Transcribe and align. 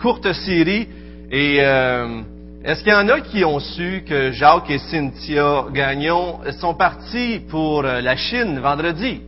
courte 0.00 0.32
série. 0.32 0.88
Et 1.30 1.58
euh, 1.60 2.22
est-ce 2.64 2.82
qu'il 2.82 2.92
y 2.92 2.96
en 2.96 3.08
a 3.08 3.20
qui 3.20 3.44
ont 3.44 3.60
su 3.60 4.02
que 4.08 4.32
Jacques 4.32 4.70
et 4.70 4.78
Cynthia 4.78 5.66
Gagnon 5.72 6.40
sont 6.60 6.74
partis 6.74 7.40
pour 7.48 7.84
euh, 7.84 8.00
la 8.00 8.16
Chine 8.16 8.58
vendredi? 8.58 9.20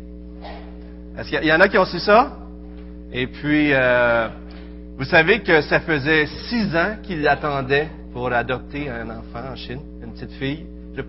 Est-ce 1.16 1.30
qu'il 1.30 1.44
y 1.44 1.52
en 1.52 1.60
a 1.60 1.68
qui 1.68 1.78
ont 1.78 1.84
su 1.84 1.98
ça? 1.98 2.32
Et 3.12 3.26
puis, 3.26 3.70
euh, 3.72 4.28
vous 4.96 5.04
savez 5.04 5.40
que 5.40 5.60
ça 5.62 5.80
faisait 5.80 6.26
six 6.48 6.74
ans 6.76 6.96
qu'ils 7.02 7.26
attendaient 7.26 7.88
pour 8.12 8.32
adopter 8.32 8.88
un 8.90 9.08
enfant 9.10 9.52
en 9.52 9.56
Chine, 9.56 9.80
une 10.02 10.12
petite 10.12 10.32
fille. 10.32 10.66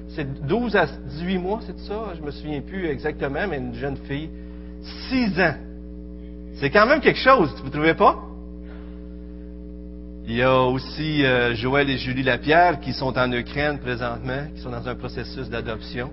C'est 0.09 0.45
12 0.45 0.75
à 0.75 0.85
18 0.85 1.37
mois, 1.39 1.59
c'est 1.65 1.79
ça? 1.79 2.13
Je 2.15 2.23
me 2.23 2.29
souviens 2.29 2.61
plus 2.61 2.87
exactement, 2.87 3.47
mais 3.49 3.57
une 3.57 3.73
jeune 3.73 3.97
fille. 4.07 4.29
Six 5.09 5.39
ans. 5.39 5.55
C'est 6.59 6.69
quand 6.69 6.85
même 6.85 7.01
quelque 7.01 7.19
chose, 7.19 7.53
vous 7.59 7.67
ne 7.67 7.71
trouvez 7.71 7.95
pas? 7.95 8.28
Il 10.29 10.35
y 10.35 10.43
a 10.43 10.61
aussi 10.61 11.25
euh, 11.25 11.55
Joël 11.55 11.89
et 11.89 11.97
Julie 11.97 12.21
Lapierre 12.21 12.79
qui 12.79 12.93
sont 12.93 13.17
en 13.17 13.31
Ukraine 13.31 13.79
présentement, 13.79 14.45
qui 14.53 14.61
sont 14.61 14.69
dans 14.69 14.87
un 14.87 14.93
processus 14.93 15.49
d'adoption. 15.49 16.11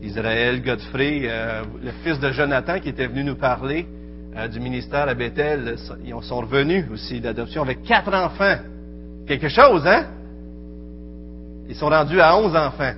Israël 0.00 0.62
Godfrey, 0.62 1.24
euh, 1.24 1.62
le 1.84 1.90
fils 2.02 2.18
de 2.18 2.32
Jonathan 2.32 2.80
qui 2.80 2.88
était 2.88 3.06
venu 3.06 3.22
nous 3.22 3.34
parler 3.34 3.86
euh, 4.34 4.48
du 4.48 4.60
ministère 4.60 5.10
à 5.10 5.12
Bethel, 5.12 5.76
ils 6.02 6.14
sont 6.22 6.40
revenus 6.40 6.86
aussi 6.90 7.20
d'adoption 7.20 7.60
avec 7.60 7.82
quatre 7.82 8.14
enfants. 8.14 8.56
Quelque 9.26 9.48
chose, 9.48 9.86
hein? 9.86 10.06
Ils 11.68 11.76
sont 11.76 11.90
rendus 11.90 12.18
à 12.18 12.34
onze 12.34 12.56
enfants. 12.56 12.94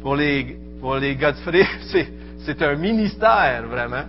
Pour 0.00 0.14
les, 0.14 0.56
pour 0.80 0.94
les 0.94 1.16
Godfrey, 1.16 1.66
c'est 2.44 2.62
un 2.62 2.76
ministère, 2.76 3.66
vraiment. 3.66 4.04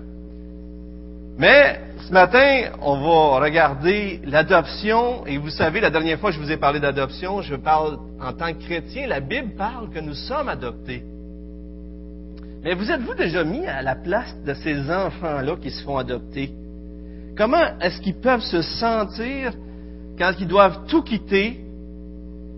Mais 1.38 1.80
ce 2.08 2.12
matin, 2.12 2.72
on 2.82 2.96
va 3.00 3.40
regarder 3.40 4.22
l'adoption. 4.26 5.26
Et 5.28 5.38
vous 5.38 5.50
savez, 5.50 5.80
la 5.80 5.90
dernière 5.90 6.20
fois 6.20 6.32
que 6.32 6.38
je 6.38 6.42
vous 6.42 6.52
ai 6.52 6.58
parlé 6.58 6.80
d'adoption, 6.80 7.42
je 7.42 7.56
parle 7.56 8.00
en 8.20 8.34
tant 8.34 8.54
que 8.54 8.64
chrétien. 8.64 9.08
La 9.08 9.20
Bible 9.20 9.56
parle 9.56 9.90
que 9.92 10.00
nous 10.00 10.16
sommes 10.16 10.50
adoptés. 10.50 11.04
Mais 12.64 12.74
vous 12.74 12.90
êtes-vous 12.90 13.14
déjà 13.14 13.44
mis 13.44 13.66
à 13.68 13.82
la 13.82 13.96
place 13.96 14.36
de 14.44 14.54
ces 14.56 14.90
enfants-là 14.90 15.56
qui 15.62 15.70
se 15.70 15.84
font 15.84 15.98
adopter? 15.98 16.52
Comment 17.38 17.78
est-ce 17.80 18.02
qu'ils 18.02 18.20
peuvent 18.20 18.42
se 18.42 18.64
sentir 18.64 19.54
quand 20.18 20.32
ils 20.40 20.48
doivent 20.48 20.88
tout 20.88 21.04
quitter 21.04 21.60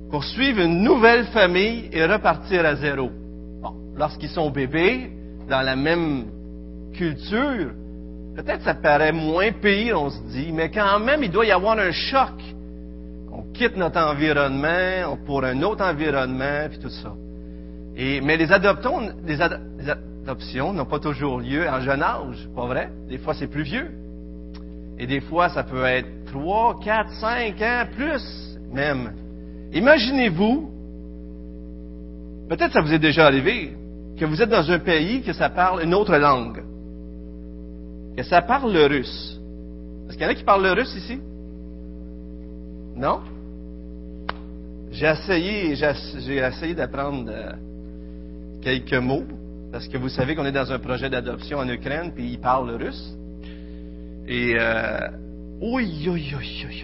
pour 0.10 0.24
suivre 0.24 0.62
une 0.62 0.82
nouvelle 0.84 1.26
famille 1.26 1.90
et 1.92 2.06
repartir 2.06 2.66
à 2.66 2.76
zéro? 2.76 3.10
Bon, 3.62 3.74
lorsqu'ils 3.98 4.30
sont 4.30 4.50
bébés, 4.50 5.12
dans 5.50 5.62
la 5.62 5.76
même 5.76 6.28
culture, 6.94 7.72
Peut-être 8.40 8.64
ça 8.64 8.74
paraît 8.74 9.12
moins 9.12 9.52
pire, 9.52 10.02
on 10.02 10.10
se 10.10 10.22
dit, 10.32 10.54
mais 10.54 10.72
quand 10.72 10.98
même, 11.02 11.22
il 11.24 11.30
doit 11.30 11.46
y 11.46 11.52
avoir 11.52 11.78
un 11.78 11.92
choc. 11.92 12.32
On 13.34 13.42
quitte 13.52 13.76
notre 13.76 14.00
environnement 14.00 15.18
pour 15.26 15.44
un 15.44 15.62
autre 15.62 15.84
environnement, 15.84 16.70
puis 16.70 16.80
tout 16.80 16.90
ça. 16.90 17.12
Mais 17.98 18.38
les, 18.38 18.46
les, 18.46 18.52
adoptions 18.54 19.02
n'ont 20.72 20.86
pas 20.86 21.00
toujours 21.00 21.42
lieu 21.42 21.68
en 21.68 21.82
jeune 21.82 22.02
âge, 22.02 22.48
pas 22.56 22.66
vrai? 22.66 22.90
Des 23.10 23.18
fois, 23.18 23.34
c'est 23.34 23.48
plus 23.48 23.64
vieux. 23.64 23.92
Et 24.98 25.06
des 25.06 25.20
fois, 25.20 25.50
ça 25.50 25.64
peut 25.64 25.84
être 25.84 26.08
trois, 26.32 26.80
quatre, 26.80 27.12
cinq 27.20 27.62
ans, 27.62 27.84
plus 27.94 28.58
même. 28.72 29.16
Imaginez-vous, 29.74 30.72
peut-être 32.48 32.72
ça 32.72 32.80
vous 32.80 32.94
est 32.94 33.00
déjà 33.00 33.26
arrivé, 33.26 33.76
que 34.18 34.24
vous 34.24 34.42
êtes 34.42 34.50
dans 34.50 34.72
un 34.72 34.80
pays 34.80 35.24
que 35.24 35.34
ça 35.34 35.50
parle 35.50 35.84
une 35.84 35.94
autre 35.94 36.16
langue 36.16 36.64
que 38.16 38.24
ça 38.24 38.42
parle 38.42 38.74
le 38.74 38.86
russe. 38.86 39.40
Est-ce 40.08 40.18
qu'il 40.18 40.24
y 40.24 40.26
en 40.26 40.32
a 40.32 40.36
qui 40.36 40.44
parlent 40.44 40.64
le 40.64 40.74
russe 40.74 40.94
ici? 40.96 41.20
Non? 42.96 43.22
J'ai 44.92 45.06
essayé, 45.06 45.76
j'ai 45.76 46.38
essayé 46.38 46.74
d'apprendre 46.74 47.30
euh, 47.30 47.54
quelques 48.62 48.96
mots, 48.96 49.26
parce 49.72 49.88
que 49.88 49.98
vous 49.98 50.10
savez 50.10 50.36
qu'on 50.36 50.46
est 50.46 50.52
dans 50.52 50.72
un 50.72 50.80
projet 50.80 51.10
d'adoption 51.10 51.60
en 51.60 51.70
Ukraine, 51.70 52.12
puis 52.14 52.32
ils 52.32 52.40
parlent 52.40 52.68
le 52.68 52.76
russe. 52.76 53.16
Et, 54.28 54.56
euh, 54.58 55.08
oui, 55.62 56.08
oui, 56.10 56.34
oui, 56.38 56.84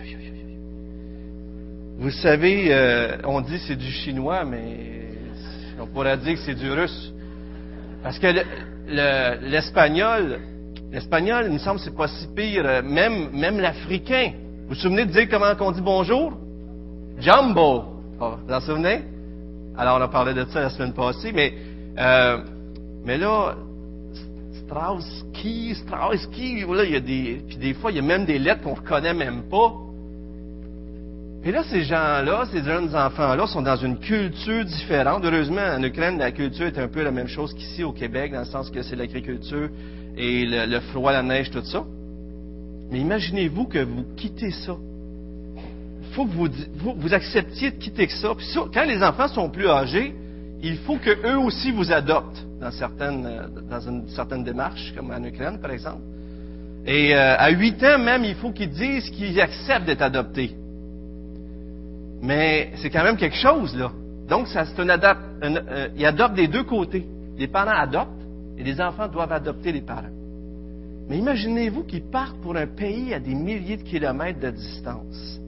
Vous 1.98 2.12
savez, 2.12 2.74
euh, 2.74 3.18
on 3.24 3.42
dit 3.42 3.58
c'est 3.68 3.76
du 3.76 3.90
chinois, 3.90 4.46
mais 4.46 5.10
on 5.80 5.88
pourrait 5.88 6.18
dire 6.18 6.34
que 6.34 6.40
c'est 6.42 6.56
du 6.56 6.72
russe. 6.72 7.14
Parce 8.04 8.20
que 8.20 8.28
l'espagnol, 9.42 10.40
L'espagnol, 10.92 11.46
il 11.48 11.54
me 11.54 11.58
semble, 11.58 11.80
c'est 11.80 11.96
pas 11.96 12.08
si 12.08 12.28
pire. 12.28 12.64
Euh, 12.66 12.82
même, 12.82 13.30
même 13.32 13.60
l'africain. 13.60 14.32
Vous 14.64 14.70
vous 14.70 14.76
souvenez 14.76 15.06
de 15.06 15.12
dire 15.12 15.28
comment 15.30 15.54
on 15.60 15.72
dit 15.72 15.82
bonjour? 15.82 16.34
Jumbo. 17.20 17.84
Vous 18.20 18.26
vous 18.48 18.54
en 18.54 18.60
souvenez? 18.62 19.04
Alors, 19.78 19.98
on 19.98 20.02
a 20.02 20.08
parlé 20.08 20.34
de 20.34 20.46
ça 20.46 20.62
la 20.62 20.70
semaine 20.70 20.94
passée, 20.94 21.32
mais, 21.34 21.54
euh, 21.98 22.38
mais 23.04 23.18
là, 23.18 23.56
Strauss-Ki, 24.66 25.76
Strauss-Ki, 25.76 26.64
il 26.64 26.92
y 26.92 26.96
a 26.96 27.00
des, 27.00 27.42
puis 27.48 27.58
des 27.58 27.74
fois, 27.74 27.92
il 27.92 27.98
y 27.98 28.00
a 28.00 28.04
même 28.04 28.26
des 28.26 28.40
lettres 28.40 28.62
qu'on 28.64 28.72
ne 28.72 28.76
reconnaît 28.78 29.14
même 29.14 29.44
pas. 29.50 29.74
Et 31.44 31.52
là, 31.52 31.62
ces 31.64 31.84
gens-là, 31.84 32.46
ces 32.52 32.64
jeunes 32.64 32.96
enfants-là, 32.96 33.46
sont 33.46 33.62
dans 33.62 33.76
une 33.76 34.00
culture 34.00 34.66
différente. 34.66 35.24
Heureusement, 35.24 35.62
en 35.62 35.84
Ukraine, 35.84 36.18
la 36.18 36.32
culture 36.32 36.66
est 36.66 36.80
un 36.80 36.88
peu 36.88 37.04
la 37.04 37.12
même 37.12 37.28
chose 37.28 37.54
qu'ici 37.54 37.84
au 37.84 37.92
Québec, 37.92 38.32
dans 38.32 38.40
le 38.40 38.46
sens 38.46 38.72
que 38.72 38.82
c'est 38.82 38.96
l'agriculture 38.96 39.70
et 40.18 40.46
le, 40.46 40.80
froid, 40.92 41.12
la 41.12 41.24
neige, 41.24 41.50
tout 41.52 41.64
ça. 41.64 41.84
Mais 42.92 43.00
imaginez-vous 43.00 43.66
que 43.66 43.80
vous 43.80 44.06
quittez 44.16 44.52
ça. 44.52 44.76
Il 46.02 46.14
faut 46.14 46.26
que 46.26 46.32
vous, 46.32 46.48
vous, 46.98 47.14
acceptiez 47.14 47.72
de 47.72 47.76
quitter 47.76 48.08
ça. 48.08 48.34
Puis 48.36 48.48
quand 48.74 48.86
les 48.86 49.04
enfants 49.04 49.28
sont 49.28 49.50
plus 49.50 49.68
âgés, 49.68 50.16
il 50.62 50.78
faut 50.78 50.98
qu'eux 50.98 51.38
aussi 51.38 51.72
vous 51.72 51.92
adoptent 51.92 52.46
dans, 52.62 52.72
certaines, 52.72 53.26
euh, 53.26 53.48
dans 53.70 53.82
une 53.82 54.08
certaine 54.10 54.44
démarche, 54.44 54.94
comme 54.96 55.12
en 55.12 55.24
Ukraine, 55.24 55.60
par 55.60 55.72
exemple. 55.72 56.02
Et 56.86 57.16
euh, 57.16 57.36
à 57.38 57.50
huit 57.50 57.84
ans 57.84 58.00
même, 58.00 58.24
il 58.24 58.36
faut 58.36 58.52
qu'ils 58.52 58.70
disent 58.70 59.10
qu'ils 59.10 59.40
acceptent 59.42 59.86
d'être 59.86 60.02
adoptés. 60.02 60.56
Mais 62.22 62.72
c'est 62.78 62.90
quand 62.90 63.04
même 63.04 63.18
quelque 63.18 63.36
chose, 63.36 63.76
là. 63.76 63.92
Donc, 64.30 64.48
ça, 64.48 64.66
c'est 64.66 64.82
un 64.82 64.90
adopte, 64.90 65.22
euh, 65.44 65.90
ils 65.96 66.06
adoptent 66.06 66.36
des 66.36 66.48
deux 66.48 66.64
côtés. 66.64 67.06
Les 67.38 67.48
parents 67.48 67.78
adoptent 67.78 68.25
et 68.58 68.64
les 68.64 68.80
enfants 68.82 69.08
doivent 69.08 69.32
adopter 69.32 69.72
les 69.72 69.82
parents. 69.82 70.04
Mais 71.08 71.18
imaginez-vous 71.18 71.84
qu'ils 71.84 72.04
partent 72.04 72.40
pour 72.42 72.56
un 72.56 72.68
pays 72.68 73.14
à 73.14 73.20
des 73.20 73.36
milliers 73.36 73.78
de 73.78 73.84
kilomètres 73.84 74.40
de 74.40 74.50
distance. 74.50 75.40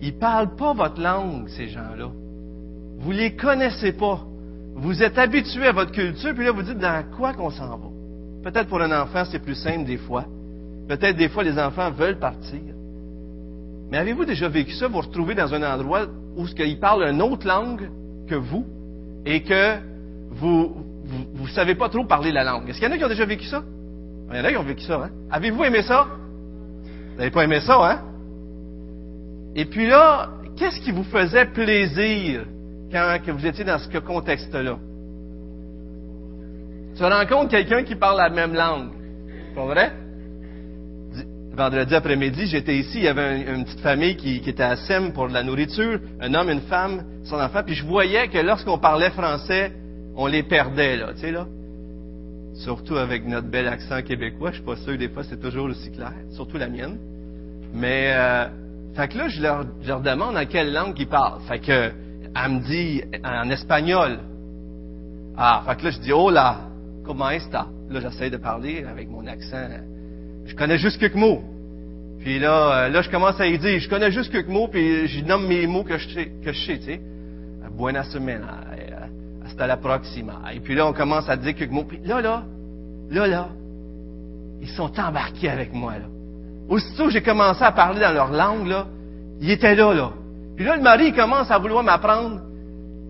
Ils 0.00 0.14
ne 0.14 0.18
parlent 0.18 0.56
pas 0.56 0.74
votre 0.74 1.00
langue, 1.00 1.48
ces 1.48 1.68
gens-là. 1.68 2.10
Vous 2.98 3.12
ne 3.12 3.18
les 3.18 3.36
connaissez 3.36 3.92
pas. 3.92 4.20
Vous 4.74 5.02
êtes 5.02 5.18
habitués 5.18 5.66
à 5.66 5.72
votre 5.72 5.92
culture, 5.92 6.34
puis 6.34 6.44
là, 6.44 6.50
vous 6.50 6.62
dites 6.62 6.78
dans 6.78 7.04
quoi 7.16 7.32
qu'on 7.32 7.50
s'en 7.50 7.68
va? 7.68 7.88
Peut-être 8.42 8.68
pour 8.68 8.82
un 8.82 9.00
enfant, 9.00 9.24
c'est 9.30 9.38
plus 9.38 9.54
simple 9.54 9.84
des 9.84 9.96
fois. 9.96 10.24
Peut-être 10.88 11.16
des 11.16 11.28
fois, 11.28 11.44
les 11.44 11.58
enfants 11.58 11.90
veulent 11.90 12.18
partir. 12.18 12.60
Mais 13.90 13.98
avez-vous 13.98 14.24
déjà 14.24 14.48
vécu 14.48 14.72
ça? 14.72 14.88
Vous 14.88 14.94
vous 14.94 15.00
retrouvez 15.00 15.34
dans 15.34 15.54
un 15.54 15.62
endroit 15.62 16.06
où 16.36 16.46
ils 16.58 16.80
parlent 16.80 17.04
une 17.04 17.22
autre 17.22 17.46
langue 17.46 17.88
que 18.26 18.34
vous 18.34 18.66
et 19.24 19.42
que 19.42 19.76
vous, 20.30 20.74
vous 21.04 21.44
ne 21.44 21.48
savez 21.48 21.74
pas 21.74 21.88
trop 21.88 22.04
parler 22.04 22.32
la 22.32 22.44
langue. 22.44 22.68
Est-ce 22.68 22.78
qu'il 22.78 22.88
y 22.88 22.90
en 22.90 22.94
a 22.94 22.98
qui 22.98 23.04
ont 23.04 23.08
déjà 23.08 23.26
vécu 23.26 23.44
ça? 23.44 23.62
Il 24.30 24.36
y 24.36 24.40
en 24.40 24.44
a 24.44 24.50
qui 24.50 24.56
ont 24.56 24.64
vécu 24.64 24.82
ça, 24.82 24.96
hein? 25.04 25.10
Avez-vous 25.30 25.64
aimé 25.64 25.82
ça? 25.82 26.06
Vous 27.12 27.18
n'avez 27.18 27.30
pas 27.30 27.44
aimé 27.44 27.60
ça, 27.60 27.78
hein? 27.90 28.02
Et 29.54 29.66
puis 29.66 29.86
là, 29.86 30.30
qu'est-ce 30.56 30.80
qui 30.80 30.90
vous 30.90 31.04
faisait 31.04 31.46
plaisir 31.46 32.44
quand 32.90 33.18
vous 33.28 33.46
étiez 33.46 33.64
dans 33.64 33.78
ce 33.78 33.98
contexte-là? 33.98 34.78
Tu 36.96 37.02
rencontres 37.02 37.50
quelqu'un 37.50 37.82
qui 37.82 37.96
parle 37.96 38.18
la 38.18 38.30
même 38.30 38.54
langue. 38.54 38.92
Pas 39.54 39.64
vrai? 39.64 39.92
Vendredi 41.52 41.94
après-midi, 41.94 42.46
j'étais 42.46 42.76
ici, 42.76 42.98
il 42.98 43.04
y 43.04 43.08
avait 43.08 43.42
une, 43.42 43.64
petite 43.64 43.80
famille 43.80 44.16
qui, 44.16 44.40
qui, 44.40 44.50
était 44.50 44.64
à 44.64 44.74
SEM 44.74 45.12
pour 45.12 45.28
de 45.28 45.34
la 45.34 45.44
nourriture, 45.44 46.00
un 46.20 46.34
homme, 46.34 46.50
une 46.50 46.62
femme, 46.62 47.04
son 47.24 47.36
enfant, 47.36 47.62
puis 47.64 47.76
je 47.76 47.84
voyais 47.84 48.26
que 48.26 48.38
lorsqu'on 48.38 48.78
parlait 48.78 49.10
français, 49.10 49.72
on 50.16 50.26
les 50.26 50.42
perdait, 50.42 50.96
là, 50.96 51.12
tu 51.14 51.20
sais, 51.20 51.32
là. 51.32 51.46
Surtout 52.54 52.96
avec 52.96 53.26
notre 53.26 53.48
bel 53.48 53.66
accent 53.66 54.00
québécois, 54.02 54.50
je 54.50 54.56
suis 54.56 54.64
pas 54.64 54.76
sûr 54.76 54.96
des 54.96 55.08
fois 55.08 55.24
c'est 55.24 55.40
toujours 55.40 55.66
aussi 55.66 55.90
clair, 55.90 56.12
surtout 56.30 56.56
la 56.56 56.68
mienne. 56.68 56.98
Mais, 57.72 58.12
euh, 58.14 58.46
fait 58.94 59.08
que 59.08 59.18
là, 59.18 59.28
je 59.28 59.42
leur, 59.42 59.64
je 59.82 59.88
leur 59.88 60.00
demande 60.00 60.36
en 60.36 60.46
quelle 60.46 60.72
langue 60.72 60.94
ils 60.98 61.08
parlent. 61.08 61.40
Fait 61.48 61.58
que, 61.58 61.90
elle 62.36 62.52
me 62.52 62.60
dit 62.60 63.02
en 63.24 63.50
espagnol. 63.50 64.18
Ah, 65.36 65.64
fait 65.66 65.76
que 65.76 65.84
là, 65.84 65.90
je 65.90 65.98
dis, 65.98 66.12
oh 66.12 66.30
là, 66.30 66.60
comment 67.04 67.30
est-ce 67.30 67.50
Là, 67.52 68.00
j'essaie 68.00 68.30
de 68.30 68.36
parler 68.36 68.84
avec 68.84 69.08
mon 69.08 69.26
accent. 69.26 69.68
Je 70.46 70.54
connais 70.54 70.78
juste 70.78 70.98
quelques 70.98 71.16
mots. 71.16 71.42
Puis 72.20 72.38
là, 72.38 72.84
euh, 72.84 72.88
là, 72.88 73.02
je 73.02 73.10
commence 73.10 73.38
à 73.40 73.46
y 73.46 73.58
dire, 73.58 73.78
je 73.78 73.88
connais 73.88 74.10
juste 74.10 74.30
quelques 74.30 74.48
mots, 74.48 74.68
puis 74.68 75.06
je 75.08 75.24
nomme 75.24 75.46
mes 75.46 75.66
mots 75.66 75.84
que 75.84 75.98
je 75.98 76.08
sais, 76.08 76.32
que 76.42 76.52
je 76.52 76.66
sais, 76.66 76.78
tu 76.78 76.84
sais. 76.84 77.00
Buena 77.76 78.04
semana, 78.04 78.60
à 79.60 79.66
la 79.66 79.76
proxima. 79.76 80.40
Et 80.54 80.60
puis 80.60 80.74
là, 80.74 80.86
on 80.86 80.92
commence 80.92 81.28
à 81.28 81.36
dire 81.36 81.54
quelques 81.54 81.70
mots. 81.70 81.84
Puis 81.84 82.00
là, 82.04 82.20
là, 82.20 82.44
là, 83.10 83.26
là, 83.26 83.48
ils 84.60 84.68
sont 84.68 84.90
embarqués 84.98 85.48
avec 85.48 85.72
moi, 85.72 85.92
là. 85.92 86.06
Aussitôt 86.68 87.06
que 87.06 87.10
j'ai 87.10 87.22
commencé 87.22 87.62
à 87.62 87.72
parler 87.72 88.00
dans 88.00 88.12
leur 88.12 88.32
langue, 88.32 88.66
là, 88.66 88.86
il 89.40 89.50
était 89.50 89.74
là, 89.74 89.92
là. 89.92 90.12
Puis 90.56 90.64
là, 90.64 90.76
le 90.76 90.82
mari 90.82 91.12
commence 91.12 91.50
à 91.50 91.58
vouloir 91.58 91.82
m'apprendre 91.82 92.40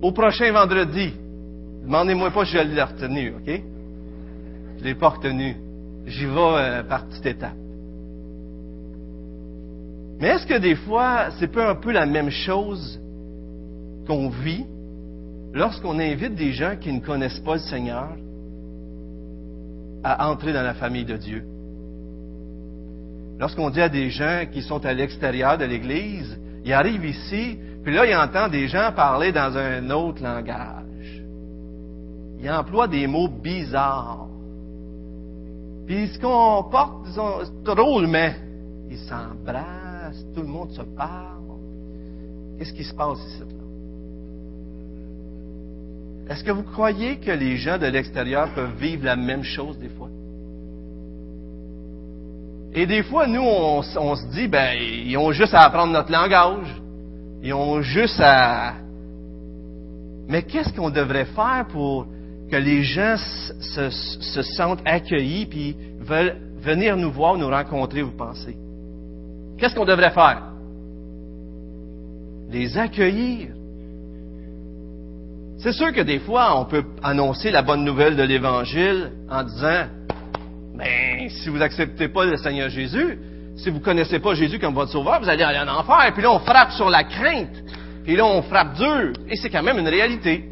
au 0.03 0.13
prochain 0.13 0.51
vendredi. 0.53 1.13
Demandez-moi 1.85 2.31
pas 2.31 2.45
si 2.45 2.53
je 2.53 2.59
l'ai 2.59 2.83
retenu, 2.83 3.35
OK? 3.37 3.63
Je 4.79 4.85
l'ai 4.85 4.95
pas 4.95 5.11
retenu. 5.11 5.57
J'y 6.07 6.27
vais 6.27 6.33
euh, 6.37 6.83
par 6.83 7.07
petite 7.07 7.27
étape. 7.27 7.55
Mais 10.21 10.29
est-ce 10.29 10.47
que 10.47 10.59
des 10.59 10.75
fois, 10.75 11.27
c'est 11.39 11.53
pas 11.53 11.71
un 11.71 11.75
peu 11.75 11.93
la 11.93 12.07
même 12.07 12.31
chose 12.31 13.01
qu'on 14.07 14.29
vit? 14.29 14.65
Lorsqu'on 15.55 15.99
invite 16.01 16.35
des 16.35 16.53
gens 16.53 16.77
qui 16.77 16.93
ne 16.93 17.01
connaissent 17.01 17.39
pas 17.41 17.55
le 17.55 17.61
Seigneur 17.61 18.11
à 20.03 20.29
entrer 20.29 20.53
dans 20.53 20.63
la 20.63 20.75
famille 20.75 21.05
de 21.05 21.17
Dieu? 21.17 21.45
Lorsqu'on 23.39 23.71
dit 23.71 23.81
à 23.81 23.89
des 23.89 24.11
gens 24.11 24.45
qui 24.53 24.63
sont 24.63 24.85
à 24.85 24.93
l'extérieur 24.93 25.57
de 25.57 25.65
l'Église, 25.65 26.39
ils 26.65 26.73
arrivent 26.73 27.05
ici, 27.05 27.59
puis 27.83 27.95
là, 27.95 28.07
ils 28.07 28.17
entendent 28.17 28.53
des 28.53 28.69
gens 28.69 28.93
parler 28.95 29.33
dans 29.33 29.57
un 29.57 29.91
autre 29.91 30.23
langage. 30.23 31.23
Ils 32.41 32.51
emploient 32.51 32.89
des 32.89 33.07
mots 33.07 33.29
bizarres. 33.29 34.29
Puis 35.87 36.09
ce 36.09 36.19
qu'on 36.19 36.69
porte, 36.71 37.05
disons, 37.07 37.41
drôlement, 37.65 38.33
ils 38.91 38.99
s'embrassent, 38.99 40.25
tout 40.35 40.43
le 40.43 40.49
monde 40.49 40.71
se 40.73 40.83
parle. 40.83 41.43
Qu'est-ce 42.59 42.73
qui 42.73 42.85
se 42.85 42.95
passe 42.95 43.19
ici? 43.27 43.43
Est-ce 46.29 46.43
que 46.43 46.51
vous 46.51 46.63
croyez 46.63 47.17
que 47.17 47.31
les 47.31 47.57
gens 47.57 47.79
de 47.79 47.87
l'extérieur 47.87 48.49
peuvent 48.55 48.77
vivre 48.77 49.05
la 49.05 49.17
même 49.17 49.43
chose 49.43 49.79
des 49.79 49.91
fois? 49.91 50.09
Et 52.75 52.87
des 52.87 53.03
fois, 53.05 53.27
nous, 53.27 53.43
on, 53.43 53.83
se 53.83 54.27
dit, 54.33 54.49
ben, 54.49 54.77
ils 54.77 55.17
ont 55.17 55.31
juste 55.31 55.55
à 55.55 55.61
apprendre 55.61 55.93
notre 55.93 56.11
langage. 56.11 56.67
Ils 57.43 57.55
ont 57.55 57.83
juste 57.83 58.21
à... 58.21 58.75
Mais 60.27 60.43
qu'est-ce 60.43 60.73
qu'on 60.73 60.91
devrait 60.91 61.27
faire 61.27 61.67
pour 61.71 62.07
que 62.51 62.57
les 62.57 62.83
gens 62.83 63.17
se, 63.17 64.43
sentent 64.57 64.83
accueillis 64.85 65.47
puis 65.47 65.77
veulent 66.01 66.37
venir 66.61 66.97
nous 66.97 67.13
voir, 67.13 67.37
nous 67.37 67.49
rencontrer, 67.49 68.03
vous 68.03 68.17
pensez? 68.17 68.57
Qu'est-ce 69.59 69.75
qu'on 69.75 69.85
devrait 69.85 70.11
faire? 70.11 70.43
Les 72.51 72.77
accueillir. 72.77 73.51
C'est 75.65 75.73
sûr 75.73 75.95
que 75.95 76.03
des 76.03 76.19
fois, 76.19 76.61
on 76.61 76.67
peut 76.67 76.85
annoncer 77.03 77.51
la 77.51 77.63
bonne 77.63 77.87
nouvelle 77.87 78.17
de 78.17 78.23
l'Évangile 78.23 79.13
en 79.31 79.43
disant, 79.45 79.87
ben, 80.75 81.31
si 81.31 81.49
vous 81.49 81.57
n'acceptez 81.57 82.09
pas 82.09 82.27
le 82.27 82.37
Seigneur 82.37 82.69
Jésus, 82.69 83.19
si 83.57 83.71
vous 83.71 83.81
connaissez 83.81 84.19
pas 84.19 84.35
Jésus 84.35 84.59
comme 84.59 84.75
votre 84.75 84.93
sauveur, 84.93 85.23
vous 85.23 85.29
allez 85.31 85.43
aller 85.43 85.59
en 85.59 85.75
enfer. 85.75 86.11
Puis 86.13 86.23
là, 86.23 86.33
on 86.33 86.41
frappe 86.41 86.73
sur 86.73 86.91
la 86.91 87.05
crainte. 87.05 87.65
Puis 88.05 88.15
là, 88.15 88.27
on 88.27 88.43
frappe 88.43 88.75
dur. 88.75 89.15
Et 89.27 89.37
c'est 89.37 89.49
quand 89.49 89.63
même 89.63 89.79
une 89.79 89.89
réalité. 89.89 90.45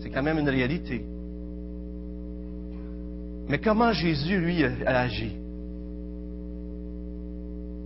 C'est 0.00 0.10
quand 0.10 0.24
même 0.24 0.40
une 0.40 0.48
réalité. 0.48 1.04
Mais 3.48 3.58
comment 3.58 3.92
Jésus, 3.92 4.40
lui, 4.40 4.64
a 4.64 5.02
agi? 5.02 5.30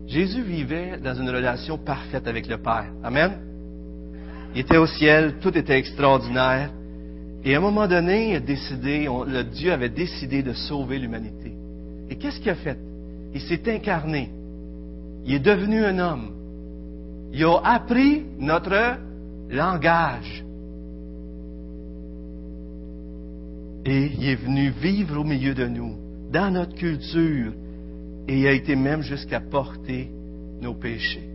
Jésus 0.06 0.40
vivait 0.40 0.96
dans 1.04 1.14
une 1.16 1.28
relation 1.28 1.76
parfaite 1.76 2.26
avec 2.26 2.48
le 2.48 2.56
Père. 2.56 2.86
Amen? 3.04 3.47
Il 4.54 4.60
était 4.60 4.76
au 4.76 4.86
ciel, 4.86 5.34
tout 5.40 5.56
était 5.56 5.78
extraordinaire. 5.78 6.70
Et 7.44 7.54
à 7.54 7.58
un 7.58 7.60
moment 7.60 7.86
donné, 7.86 8.30
il 8.30 8.36
a 8.36 8.40
décidé, 8.40 9.06
le 9.26 9.42
Dieu 9.44 9.72
avait 9.72 9.88
décidé 9.88 10.42
de 10.42 10.52
sauver 10.52 10.98
l'humanité. 10.98 11.52
Et 12.10 12.16
qu'est-ce 12.16 12.40
qu'il 12.40 12.50
a 12.50 12.54
fait? 12.56 12.78
Il 13.34 13.40
s'est 13.40 13.70
incarné. 13.72 14.30
Il 15.24 15.34
est 15.34 15.38
devenu 15.38 15.84
un 15.84 15.98
homme. 15.98 16.30
Il 17.32 17.44
a 17.44 17.60
appris 17.62 18.24
notre 18.38 18.98
langage. 19.50 20.44
Et 23.84 24.10
il 24.18 24.28
est 24.28 24.36
venu 24.36 24.70
vivre 24.70 25.20
au 25.20 25.24
milieu 25.24 25.54
de 25.54 25.66
nous, 25.66 25.94
dans 26.32 26.50
notre 26.50 26.74
culture, 26.74 27.52
et 28.26 28.40
il 28.40 28.46
a 28.46 28.52
été 28.52 28.76
même 28.76 29.02
jusqu'à 29.02 29.40
porter 29.40 30.10
nos 30.60 30.74
péchés. 30.74 31.27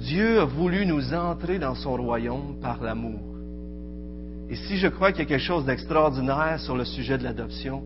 Dieu 0.00 0.40
a 0.40 0.44
voulu 0.44 0.86
nous 0.86 1.12
entrer 1.12 1.58
dans 1.58 1.74
son 1.74 1.94
royaume 1.96 2.56
par 2.60 2.82
l'amour. 2.82 3.20
Et 4.48 4.56
si 4.56 4.78
je 4.78 4.88
crois 4.88 5.12
qu'il 5.12 5.20
y 5.20 5.26
a 5.26 5.28
quelque 5.28 5.44
chose 5.44 5.66
d'extraordinaire 5.66 6.58
sur 6.58 6.76
le 6.76 6.84
sujet 6.84 7.18
de 7.18 7.24
l'adoption, 7.24 7.82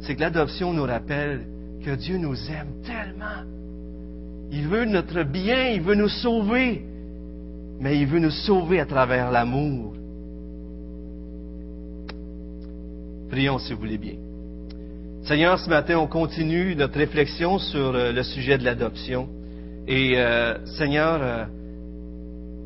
c'est 0.00 0.14
que 0.14 0.20
l'adoption 0.20 0.72
nous 0.72 0.84
rappelle 0.84 1.42
que 1.84 1.90
Dieu 1.96 2.16
nous 2.16 2.36
aime 2.50 2.82
tellement. 2.84 3.42
Il 4.50 4.68
veut 4.68 4.84
notre 4.84 5.22
bien, 5.24 5.70
il 5.70 5.82
veut 5.82 5.94
nous 5.94 6.08
sauver, 6.08 6.84
mais 7.80 7.98
il 7.98 8.06
veut 8.06 8.20
nous 8.20 8.30
sauver 8.30 8.80
à 8.80 8.86
travers 8.86 9.30
l'amour. 9.30 9.94
Prions 13.30 13.58
si 13.58 13.72
vous 13.72 13.80
voulez 13.80 13.98
bien. 13.98 14.16
Seigneur, 15.24 15.58
ce 15.58 15.68
matin, 15.68 15.98
on 15.98 16.06
continue 16.06 16.76
notre 16.76 16.98
réflexion 16.98 17.58
sur 17.58 17.94
euh, 17.94 18.12
le 18.12 18.22
sujet 18.22 18.58
de 18.58 18.64
l'adoption. 18.64 19.28
Et 19.86 20.14
euh, 20.16 20.64
Seigneur, 20.78 21.18
euh, 21.20 21.44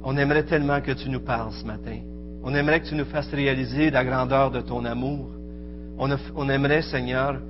on 0.04 0.16
aimerait 0.16 0.44
tellement 0.44 0.80
que 0.80 0.92
tu 0.92 1.08
nous 1.08 1.20
parles 1.20 1.52
ce 1.52 1.64
matin. 1.64 1.98
On 2.42 2.54
aimerait 2.54 2.80
que 2.80 2.86
tu 2.86 2.94
nous 2.94 3.06
fasses 3.06 3.30
réaliser 3.32 3.90
la 3.90 4.04
grandeur 4.04 4.50
de 4.50 4.60
ton 4.60 4.84
amour. 4.84 5.30
On, 5.98 6.48
aimerait, 6.48 6.82
Seigneur, 6.82 7.40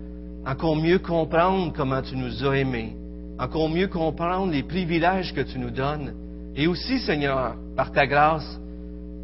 encore 0.46 0.76
mieux 0.76 0.98
comprendre 1.00 1.72
comment 1.76 2.00
tu 2.00 2.16
nous 2.16 2.46
as 2.46 2.56
aimés, 2.56 2.96
encore 3.38 3.68
mieux 3.68 3.88
comprendre 3.88 4.52
les 4.52 4.62
privilèges 4.62 5.34
que 5.34 5.40
tu 5.40 5.58
nous 5.58 5.70
donnes, 5.70 6.14
et 6.54 6.68
aussi, 6.68 7.00
Seigneur, 7.00 7.56
par 7.76 7.90
ta 7.90 8.06
grâce, 8.06 8.60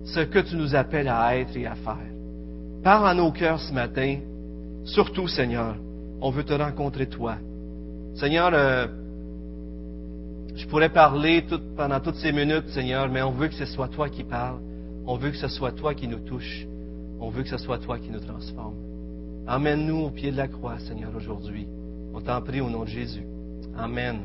ce 0.04 0.20
que 0.20 0.40
tu 0.40 0.56
nous 0.56 0.74
appelles 0.74 1.08
à 1.08 1.38
être 1.38 1.56
et 1.56 1.66
à 1.66 1.76
faire. 1.76 1.96
Parle 2.82 3.08
à 3.08 3.14
nos 3.14 3.30
cœurs 3.30 3.60
ce 3.60 3.72
matin, 3.72 4.18
surtout, 4.84 5.28
Seigneur, 5.28 5.76
on 6.20 6.30
veut 6.30 6.44
te 6.44 6.52
rencontrer 6.52 7.06
toi. 7.06 7.36
Seigneur, 8.16 8.50
euh, 8.52 8.88
je 10.54 10.66
pourrais 10.66 10.90
parler 10.90 11.44
pendant 11.76 12.00
toutes 12.00 12.16
ces 12.16 12.32
minutes, 12.32 12.69
Seigneur, 12.69 13.08
mais 13.08 13.22
on 13.22 13.31
veut 13.31 13.49
que 13.49 13.54
ce 13.54 13.64
soit 13.64 13.88
toi 13.88 14.08
qui 14.08 14.25
parles. 14.25 14.58
On 15.06 15.16
veut 15.16 15.31
que 15.31 15.37
ce 15.37 15.49
soit 15.49 15.72
toi 15.72 15.94
qui 15.94 16.06
nous 16.06 16.20
touche. 16.20 16.66
On 17.20 17.31
veut 17.31 17.43
que 17.43 17.49
ce 17.49 17.56
soit 17.58 17.78
toi 17.78 17.99
qui 17.99 18.10
nous 18.10 18.20
transforme. 18.20 18.75
Emmène-nous 19.49 19.99
au 19.99 20.10
pied 20.10 20.31
de 20.31 20.37
la 20.37 20.49
croix, 20.49 20.78
Seigneur, 20.78 21.10
aujourd'hui. 21.16 21.66
On 22.14 22.20
t'en 22.20 22.40
prie 22.43 22.60
au 22.60 22.69
nom 22.69 22.84
de 22.84 22.88
Jésus. 22.88 23.25
Amen. 23.76 24.20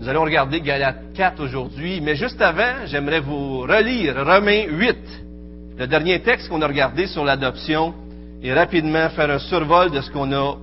Nous 0.00 0.08
allons 0.08 0.22
regarder 0.22 0.60
Galates 0.60 1.12
4 1.14 1.42
aujourd'hui, 1.42 2.00
mais 2.00 2.14
juste 2.14 2.40
avant, 2.40 2.86
j'aimerais 2.86 3.20
vous 3.20 3.60
relire 3.60 4.24
Romains 4.24 4.66
8, 4.68 4.96
le 5.78 5.86
dernier 5.88 6.20
texte 6.20 6.48
qu'on 6.48 6.62
a 6.62 6.68
regardé 6.68 7.08
sur 7.08 7.24
l'adoption, 7.24 7.94
et 8.42 8.52
rapidement 8.52 9.08
faire 9.10 9.30
un 9.30 9.40
survol 9.40 9.90
de 9.90 10.00
ce 10.00 10.10
qu'on 10.12 10.30
a 10.32 10.56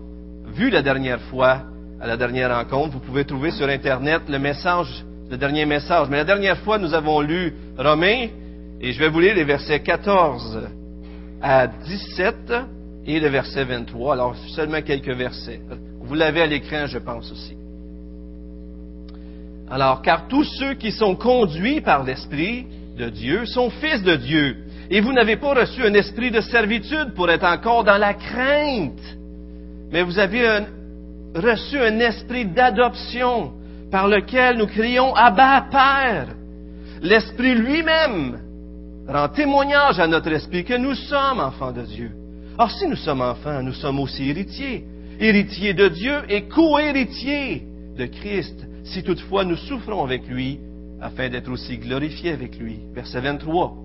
vu 0.53 0.69
la 0.69 0.81
dernière 0.81 1.19
fois 1.24 1.63
à 1.99 2.07
la 2.07 2.17
dernière 2.17 2.55
rencontre. 2.55 2.93
Vous 2.93 2.99
pouvez 2.99 3.25
trouver 3.25 3.51
sur 3.51 3.67
Internet 3.67 4.23
le 4.29 4.39
message, 4.39 5.05
le 5.29 5.37
dernier 5.37 5.65
message. 5.65 6.07
Mais 6.09 6.17
la 6.17 6.25
dernière 6.25 6.57
fois, 6.59 6.77
nous 6.77 6.93
avons 6.93 7.21
lu 7.21 7.53
Romains 7.77 8.27
et 8.81 8.91
je 8.91 8.99
vais 8.99 9.09
vous 9.09 9.19
lire 9.19 9.35
les 9.35 9.43
versets 9.43 9.79
14 9.79 10.59
à 11.41 11.67
17 11.67 12.53
et 13.07 13.19
le 13.19 13.27
verset 13.29 13.63
23. 13.63 14.13
Alors, 14.13 14.35
seulement 14.55 14.81
quelques 14.81 15.09
versets. 15.09 15.61
Vous 16.01 16.15
l'avez 16.15 16.41
à 16.41 16.45
l'écran, 16.45 16.85
je 16.87 16.97
pense 16.97 17.31
aussi. 17.31 17.55
Alors, 19.69 20.01
car 20.01 20.27
tous 20.27 20.43
ceux 20.43 20.75
qui 20.75 20.91
sont 20.91 21.15
conduits 21.15 21.81
par 21.81 22.03
l'Esprit 22.03 22.67
de 22.97 23.09
Dieu 23.09 23.45
sont 23.45 23.69
fils 23.69 24.03
de 24.03 24.15
Dieu. 24.15 24.57
Et 24.89 25.01
vous 25.01 25.13
n'avez 25.13 25.37
pas 25.37 25.53
reçu 25.53 25.83
un 25.83 25.93
esprit 25.93 26.29
de 26.29 26.41
servitude 26.41 27.13
pour 27.15 27.29
être 27.29 27.45
encore 27.45 27.83
dans 27.83 27.97
la 27.97 28.13
crainte, 28.13 29.01
mais 29.91 30.03
vous 30.03 30.19
avez 30.19 30.59
reçu 31.35 31.77
un 31.77 31.99
esprit 31.99 32.45
d'adoption 32.45 33.53
par 33.91 34.07
lequel 34.07 34.57
nous 34.57 34.67
crions 34.67 35.13
Abba 35.13 35.67
Père. 35.69 36.27
L'Esprit 37.01 37.55
lui-même 37.55 38.39
rend 39.07 39.29
témoignage 39.29 39.99
à 39.99 40.07
notre 40.07 40.31
esprit 40.31 40.63
que 40.63 40.77
nous 40.77 40.95
sommes 40.95 41.39
enfants 41.39 41.71
de 41.71 41.81
Dieu. 41.81 42.11
Or, 42.57 42.71
si 42.71 42.87
nous 42.87 42.95
sommes 42.95 43.21
enfants, 43.21 43.61
nous 43.61 43.73
sommes 43.73 43.99
aussi 43.99 44.29
héritiers, 44.29 44.85
héritiers 45.19 45.73
de 45.73 45.89
Dieu 45.89 46.23
et 46.29 46.43
co-héritiers 46.43 47.63
de 47.97 48.05
Christ, 48.05 48.65
si 48.85 49.03
toutefois 49.03 49.43
nous 49.43 49.57
souffrons 49.57 50.03
avec 50.03 50.27
lui, 50.27 50.59
afin 51.01 51.29
d'être 51.29 51.51
aussi 51.51 51.77
glorifiés 51.77 52.31
avec 52.31 52.57
lui. 52.57 52.79
Verset 52.93 53.19
23. 53.19 53.75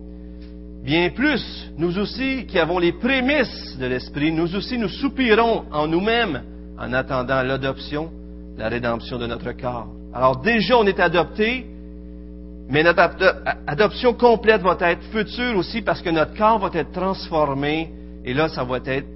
Bien 0.84 1.10
plus, 1.10 1.70
nous 1.76 1.98
aussi 1.98 2.46
qui 2.46 2.58
avons 2.58 2.78
les 2.78 2.92
prémices 2.92 3.76
de 3.78 3.86
l'Esprit, 3.86 4.32
nous 4.32 4.54
aussi 4.54 4.78
nous 4.78 4.88
soupirons 4.88 5.64
en 5.72 5.86
nous-mêmes 5.86 6.42
en 6.80 6.92
attendant 6.94 7.42
l'adoption, 7.42 8.10
la 8.56 8.68
rédemption 8.68 9.18
de 9.18 9.26
notre 9.26 9.52
corps. 9.52 9.88
Alors 10.14 10.40
déjà, 10.40 10.78
on 10.78 10.86
est 10.86 10.98
adopté, 10.98 11.66
mais 12.68 12.82
notre 12.82 13.02
adoption 13.66 14.14
complète 14.14 14.62
va 14.62 14.76
être 14.80 15.02
future 15.12 15.56
aussi 15.56 15.82
parce 15.82 16.00
que 16.00 16.10
notre 16.10 16.34
corps 16.36 16.58
va 16.58 16.70
être 16.72 16.92
transformé 16.92 17.90
et 18.24 18.32
là, 18.32 18.48
ça 18.48 18.64
va 18.64 18.78
être 18.84 19.06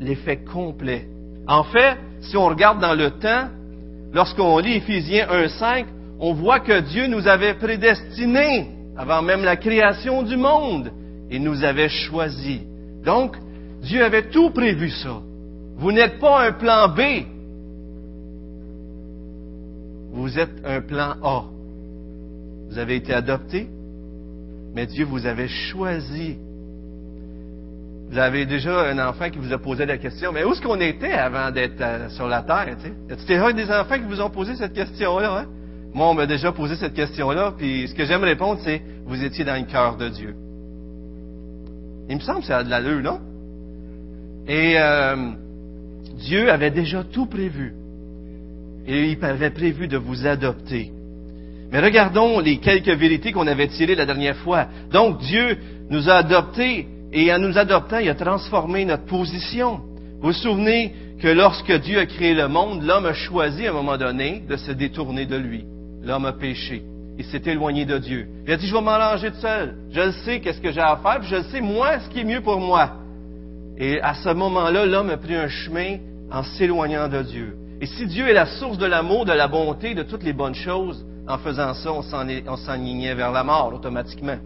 l'effet 0.00 0.38
complet 0.52 1.06
En 1.46 1.64
fait, 1.64 1.96
si 2.20 2.36
on 2.36 2.46
regarde 2.46 2.80
dans 2.80 2.94
le 2.94 3.12
temps, 3.12 3.48
lorsqu'on 4.12 4.58
lit 4.58 4.74
Éphésiens 4.74 5.26
1.5, 5.26 5.86
on 6.20 6.34
voit 6.34 6.60
que 6.60 6.80
Dieu 6.80 7.06
nous 7.06 7.26
avait 7.28 7.54
prédestinés 7.54 8.68
avant 8.96 9.22
même 9.22 9.42
la 9.42 9.56
création 9.56 10.22
du 10.22 10.36
monde 10.36 10.90
et 11.30 11.38
nous 11.38 11.64
avait 11.64 11.88
choisis. 11.88 12.60
Donc, 13.04 13.36
Dieu 13.82 14.04
avait 14.04 14.30
tout 14.30 14.50
prévu 14.50 14.90
ça. 14.90 15.20
Vous 15.76 15.92
n'êtes 15.92 16.18
pas 16.18 16.46
un 16.46 16.52
plan 16.52 16.88
B. 16.88 17.00
Vous 20.12 20.38
êtes 20.38 20.64
un 20.64 20.80
plan 20.80 21.14
A. 21.22 21.44
Vous 22.68 22.78
avez 22.78 22.96
été 22.96 23.12
adopté, 23.12 23.68
mais 24.74 24.86
Dieu 24.86 25.04
vous 25.04 25.26
avait 25.26 25.48
choisi. 25.48 26.38
Vous 28.10 28.18
avez 28.18 28.46
déjà 28.46 28.88
un 28.90 28.98
enfant 28.98 29.30
qui 29.30 29.38
vous 29.38 29.52
a 29.52 29.58
posé 29.58 29.84
la 29.84 29.98
question, 29.98 30.32
mais 30.32 30.44
où 30.44 30.52
est-ce 30.52 30.62
qu'on 30.62 30.80
était 30.80 31.12
avant 31.12 31.50
d'être 31.50 31.80
euh, 31.80 32.08
sur 32.10 32.28
la 32.28 32.42
terre? 32.42 32.68
Y 33.08 33.34
a 33.34 33.52
des 33.52 33.70
enfants 33.70 33.96
qui 33.96 34.06
vous 34.06 34.20
ont 34.20 34.30
posé 34.30 34.54
cette 34.54 34.72
question-là? 34.72 35.40
Hein? 35.40 35.46
Moi, 35.92 36.08
on 36.08 36.14
m'a 36.14 36.26
déjà 36.26 36.52
posé 36.52 36.76
cette 36.76 36.94
question-là, 36.94 37.54
puis 37.56 37.88
ce 37.88 37.94
que 37.94 38.04
j'aime 38.04 38.22
répondre, 38.22 38.60
c'est 38.62 38.80
vous 39.06 39.22
étiez 39.22 39.44
dans 39.44 39.58
le 39.58 39.66
cœur 39.66 39.96
de 39.96 40.08
Dieu. 40.08 40.34
Il 42.08 42.16
me 42.16 42.20
semble 42.20 42.40
que 42.40 42.46
ça 42.46 42.58
a 42.58 42.64
de 42.64 42.70
l'allure, 42.70 43.02
non? 43.02 43.20
Et 44.46 44.78
euh, 44.78 45.16
Dieu 46.16 46.50
avait 46.50 46.70
déjà 46.70 47.04
tout 47.04 47.26
prévu. 47.26 47.74
Et 48.86 49.12
il 49.12 49.24
avait 49.24 49.50
prévu 49.50 49.88
de 49.88 49.96
vous 49.96 50.26
adopter. 50.26 50.92
Mais 51.72 51.80
regardons 51.80 52.38
les 52.38 52.58
quelques 52.58 52.88
vérités 52.88 53.32
qu'on 53.32 53.46
avait 53.46 53.68
tirées 53.68 53.96
la 53.96 54.06
dernière 54.06 54.36
fois. 54.36 54.68
Donc 54.92 55.18
Dieu 55.18 55.58
nous 55.90 56.08
a 56.08 56.14
adoptés 56.14 56.86
et 57.12 57.32
en 57.32 57.38
nous 57.38 57.58
adoptant, 57.58 57.98
il 57.98 58.08
a 58.08 58.14
transformé 58.14 58.84
notre 58.84 59.06
position. 59.06 59.80
Vous 60.20 60.28
vous 60.28 60.32
souvenez 60.32 60.92
que 61.20 61.28
lorsque 61.28 61.72
Dieu 61.80 61.98
a 61.98 62.06
créé 62.06 62.34
le 62.34 62.48
monde, 62.48 62.82
l'homme 62.82 63.06
a 63.06 63.14
choisi 63.14 63.66
à 63.66 63.70
un 63.70 63.74
moment 63.74 63.96
donné 63.96 64.42
de 64.48 64.56
se 64.56 64.72
détourner 64.72 65.26
de 65.26 65.36
lui. 65.36 65.64
L'homme 66.02 66.26
a 66.26 66.32
péché. 66.32 66.82
Il 67.18 67.24
s'est 67.24 67.42
éloigné 67.46 67.84
de 67.84 67.98
Dieu. 67.98 68.28
Il 68.46 68.52
a 68.52 68.56
dit, 68.56 68.66
je 68.66 68.74
vais 68.74 68.82
m'arranger 68.82 69.30
tout 69.30 69.40
seul. 69.40 69.76
Je 69.90 70.00
le 70.00 70.12
sais 70.24 70.40
qu'est-ce 70.40 70.60
que 70.60 70.70
j'ai 70.70 70.80
à 70.80 70.98
faire, 71.02 71.20
puis 71.20 71.28
je 71.30 71.36
le 71.36 71.44
sais 71.44 71.60
moi 71.60 71.98
ce 72.00 72.10
qui 72.10 72.20
est 72.20 72.24
mieux 72.24 72.42
pour 72.42 72.60
moi. 72.60 72.92
Et 73.78 74.00
à 74.00 74.14
ce 74.14 74.30
moment-là, 74.30 74.86
l'homme 74.86 75.10
a 75.10 75.16
pris 75.16 75.34
un 75.34 75.48
chemin 75.48 75.98
en 76.30 76.42
s'éloignant 76.42 77.08
de 77.08 77.22
Dieu. 77.22 77.56
Et 77.80 77.86
si 77.86 78.06
Dieu 78.06 78.26
est 78.28 78.32
la 78.32 78.46
source 78.46 78.78
de 78.78 78.86
l'amour, 78.86 79.26
de 79.26 79.32
la 79.32 79.48
bonté, 79.48 79.94
de 79.94 80.02
toutes 80.02 80.22
les 80.22 80.32
bonnes 80.32 80.54
choses, 80.54 81.04
en 81.28 81.38
faisant 81.38 81.74
ça, 81.74 81.92
on 81.92 82.56
s'enlignait 82.56 83.14
vers 83.14 83.32
la 83.32 83.44
mort 83.44 83.72
automatiquement. 83.74 84.38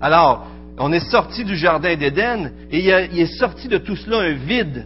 Alors, 0.00 0.46
on 0.78 0.92
est 0.92 1.10
sorti 1.10 1.44
du 1.44 1.56
jardin 1.56 1.96
d'Éden 1.96 2.52
et 2.70 2.80
il, 2.80 3.18
est 3.18 3.38
sorti 3.38 3.68
de 3.68 3.78
tout 3.78 3.96
cela 3.96 4.18
un 4.18 4.34
vide, 4.34 4.84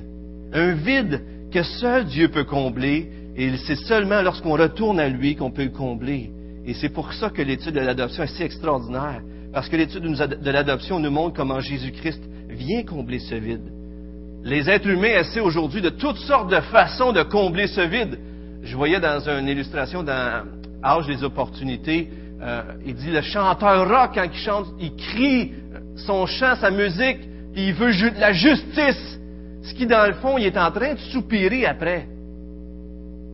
un 0.53 0.73
vide 0.73 1.23
que 1.51 1.63
seul 1.63 2.05
Dieu 2.05 2.29
peut 2.29 2.45
combler 2.45 3.11
et 3.37 3.57
c'est 3.67 3.77
seulement 3.77 4.23
lorsqu'on 4.23 4.53
retourne 4.53 5.01
à 5.01 5.09
lui 5.09 5.35
qu'on 5.35 5.51
peut 5.51 5.65
le 5.65 5.71
combler. 5.71 6.31
Et 6.65 6.75
c'est 6.75 6.91
pour 6.91 7.13
ça 7.13 7.31
que 7.31 7.43
l'étude 7.43 7.75
de 7.75 7.81
l'adoption 7.81 8.23
est 8.23 8.37
si 8.37 8.43
extraordinaire, 8.43 9.23
parce 9.53 9.69
que 9.69 9.77
l'étude 9.77 10.03
de 10.03 10.51
l'adoption 10.51 11.01
nous 11.01 11.11
montre 11.11 11.35
comment 11.35 11.59
Jésus-Christ 11.59 12.23
vient 12.51 12.85
combler 12.85 13.19
ce 13.19 13.35
vide. 13.35 13.80
Les 14.43 14.71
êtres 14.71 14.89
humains 14.89 15.21
essaient 15.21 15.41
aujourd'hui 15.41 15.83
de 15.83 15.91
toutes 15.91 16.19
sortes 16.19 16.51
de 16.51 16.61
façons 16.61 17.13
de 17.13 17.23
combler 17.23 17.67
ce 17.67 17.83
vide. 17.83 18.19
Je 18.63 18.77
voyais 18.77 19.01
dans 19.01 19.21
une 19.29 19.49
illustration 19.49 20.03
dans 20.03 20.45
Âge 20.83 21.07
des 21.07 21.23
opportunités, 21.25 22.09
euh, 22.43 22.63
il 22.87 22.95
dit 22.95 23.11
le 23.11 23.21
chanteur 23.21 23.87
rock, 23.87 24.13
quand 24.15 24.25
il 24.25 24.39
chante, 24.39 24.67
il 24.81 24.95
crie 24.97 25.53
son 25.97 26.25
chant, 26.25 26.57
sa 26.57 26.71
musique, 26.71 27.19
il 27.55 27.75
veut 27.75 27.93
la 28.19 28.33
justice. 28.33 29.19
Ce 29.63 29.75
qui, 29.75 29.87
dans 29.87 30.07
le 30.07 30.15
fond, 30.15 30.39
il 30.39 30.47
est 30.47 30.57
en 30.57 30.71
train 30.71 30.95
de 30.95 30.99
soupirer 30.99 31.67
après. 31.67 32.07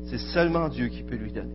C'est 0.06 0.18
seulement 0.18 0.68
Dieu 0.68 0.88
qui 0.88 1.04
peut 1.04 1.14
lui 1.14 1.30
donner. 1.30 1.54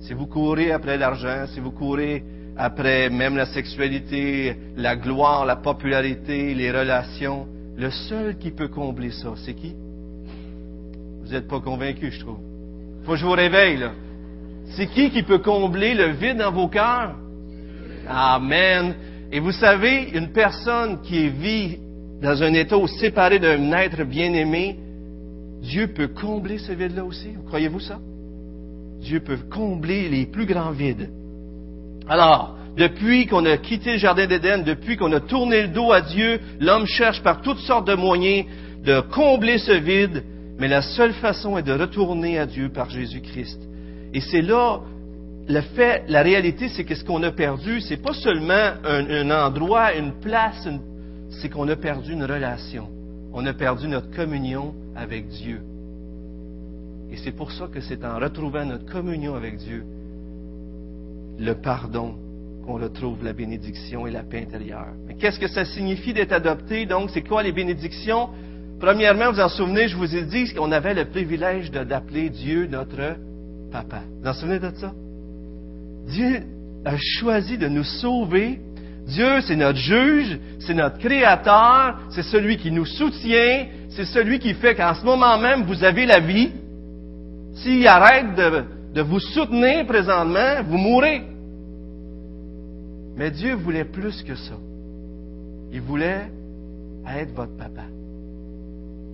Si 0.00 0.12
vous 0.12 0.26
courez 0.26 0.70
après 0.70 0.96
l'argent, 0.96 1.46
si 1.48 1.58
vous 1.58 1.72
courez 1.72 2.22
après 2.56 3.10
même 3.10 3.36
la 3.36 3.46
sexualité, 3.46 4.56
la 4.76 4.94
gloire, 4.94 5.44
la 5.44 5.56
popularité, 5.56 6.54
les 6.54 6.70
relations, 6.70 7.48
le 7.76 7.90
seul 7.90 8.38
qui 8.38 8.50
peut 8.50 8.68
combler 8.68 9.10
ça, 9.10 9.34
c'est 9.36 9.54
qui? 9.54 9.74
Vous 11.22 11.32
n'êtes 11.32 11.48
pas 11.48 11.60
convaincu, 11.60 12.10
je 12.10 12.20
trouve. 12.20 12.38
Faut 13.04 13.12
que 13.12 13.18
je 13.18 13.24
vous 13.24 13.32
réveille, 13.32 13.78
là. 13.78 13.92
C'est 14.76 14.86
qui 14.86 15.10
qui 15.10 15.22
peut 15.22 15.38
combler 15.38 15.94
le 15.94 16.12
vide 16.12 16.38
dans 16.38 16.52
vos 16.52 16.68
cœurs? 16.68 17.16
Amen. 18.08 18.94
Et 19.32 19.40
vous 19.40 19.52
savez, 19.52 20.10
une 20.14 20.28
personne 20.32 21.00
qui 21.02 21.28
vit 21.28 21.78
dans 22.22 22.42
un 22.42 22.54
état 22.54 22.76
séparé 22.86 23.38
d'un 23.38 23.72
être 23.72 24.04
bien-aimé, 24.04 24.78
Dieu 25.60 25.88
peut 25.88 26.08
combler 26.08 26.58
ce 26.58 26.72
vide-là 26.72 27.04
aussi. 27.04 27.30
Croyez-vous 27.46 27.80
ça? 27.80 27.98
Dieu 29.00 29.20
peut 29.20 29.38
combler 29.50 30.08
les 30.08 30.26
plus 30.26 30.46
grands 30.46 30.70
vides. 30.70 31.10
Alors, 32.08 32.56
depuis 32.76 33.26
qu'on 33.26 33.44
a 33.44 33.56
quitté 33.56 33.92
le 33.92 33.98
Jardin 33.98 34.26
d'Éden, 34.26 34.64
depuis 34.64 34.96
qu'on 34.96 35.12
a 35.12 35.20
tourné 35.20 35.62
le 35.62 35.68
dos 35.68 35.92
à 35.92 36.00
Dieu, 36.00 36.40
l'homme 36.60 36.86
cherche 36.86 37.22
par 37.22 37.40
toutes 37.40 37.60
sortes 37.60 37.86
de 37.86 37.94
moyens 37.94 38.46
de 38.84 39.00
combler 39.00 39.58
ce 39.58 39.72
vide, 39.72 40.24
mais 40.58 40.68
la 40.68 40.82
seule 40.82 41.14
façon 41.14 41.56
est 41.56 41.62
de 41.62 41.72
retourner 41.72 42.38
à 42.38 42.46
Dieu 42.46 42.68
par 42.68 42.90
Jésus-Christ. 42.90 43.60
Et 44.12 44.20
c'est 44.20 44.42
là, 44.42 44.80
le 45.48 45.60
fait, 45.60 46.04
la 46.08 46.22
réalité, 46.22 46.68
c'est 46.68 46.84
que 46.84 46.94
ce 46.94 47.04
qu'on 47.04 47.22
a 47.22 47.30
perdu, 47.30 47.80
c'est 47.80 48.02
pas 48.02 48.12
seulement 48.12 48.72
un, 48.84 49.30
endroit, 49.30 49.94
une 49.94 50.12
place, 50.20 50.68
c'est 51.30 51.48
qu'on 51.48 51.68
a 51.68 51.76
perdu 51.76 52.12
une 52.12 52.24
relation. 52.24 52.88
On 53.32 53.44
a 53.46 53.52
perdu 53.52 53.88
notre 53.88 54.10
communion 54.10 54.74
avec 54.96 55.28
Dieu. 55.28 55.60
Et 57.10 57.16
c'est 57.16 57.32
pour 57.32 57.52
ça 57.52 57.68
que 57.72 57.80
c'est 57.80 58.04
en 58.04 58.18
retrouvant 58.18 58.64
notre 58.64 58.86
communion 58.86 59.34
avec 59.34 59.56
Dieu, 59.58 59.84
le 61.38 61.54
pardon, 61.54 62.14
qu'on 62.64 62.74
retrouve 62.74 63.24
la 63.24 63.32
bénédiction 63.32 64.06
et 64.06 64.10
la 64.10 64.22
paix 64.22 64.42
intérieure. 64.42 64.94
Mais 65.06 65.14
qu'est-ce 65.14 65.38
que 65.38 65.48
ça 65.48 65.64
signifie 65.64 66.12
d'être 66.12 66.32
adopté? 66.32 66.86
Donc, 66.86 67.10
c'est 67.10 67.22
quoi 67.22 67.42
les 67.42 67.52
bénédictions? 67.52 68.28
Premièrement, 68.80 69.32
vous 69.32 69.40
en 69.40 69.48
souvenez, 69.48 69.88
je 69.88 69.96
vous 69.96 70.14
ai 70.16 70.22
dit 70.22 70.52
qu'on 70.52 70.72
avait 70.72 70.94
le 70.94 71.04
privilège 71.04 71.70
d'appeler 71.70 72.30
Dieu 72.30 72.66
notre 72.66 73.16
papa. 73.70 74.02
Vous 74.20 74.28
en 74.28 74.32
souvenez 74.34 74.58
de 74.58 74.70
ça? 74.74 74.92
Dieu 76.06 76.42
a 76.84 76.96
choisi 76.96 77.56
de 77.58 77.68
nous 77.68 77.84
sauver. 77.84 78.60
Dieu, 79.06 79.40
c'est 79.42 79.56
notre 79.56 79.78
juge, 79.78 80.38
c'est 80.60 80.74
notre 80.74 80.98
créateur, 80.98 81.98
c'est 82.10 82.22
celui 82.22 82.56
qui 82.56 82.70
nous 82.70 82.86
soutient, 82.86 83.66
c'est 83.90 84.06
celui 84.06 84.38
qui 84.38 84.54
fait 84.54 84.74
qu'en 84.74 84.94
ce 84.94 85.04
moment 85.04 85.38
même, 85.38 85.64
vous 85.64 85.84
avez 85.84 86.06
la 86.06 86.20
vie. 86.20 86.50
S'il 87.56 87.86
arrête 87.86 88.34
de, 88.34 88.64
de 88.94 89.02
vous 89.02 89.20
soutenir 89.20 89.86
présentement, 89.86 90.62
vous 90.66 90.78
mourrez. 90.78 91.22
Mais 93.16 93.30
Dieu 93.30 93.54
voulait 93.54 93.84
plus 93.84 94.22
que 94.22 94.34
ça. 94.34 94.54
Il 95.72 95.80
voulait 95.80 96.30
être 97.18 97.34
votre 97.34 97.56
papa. 97.56 97.82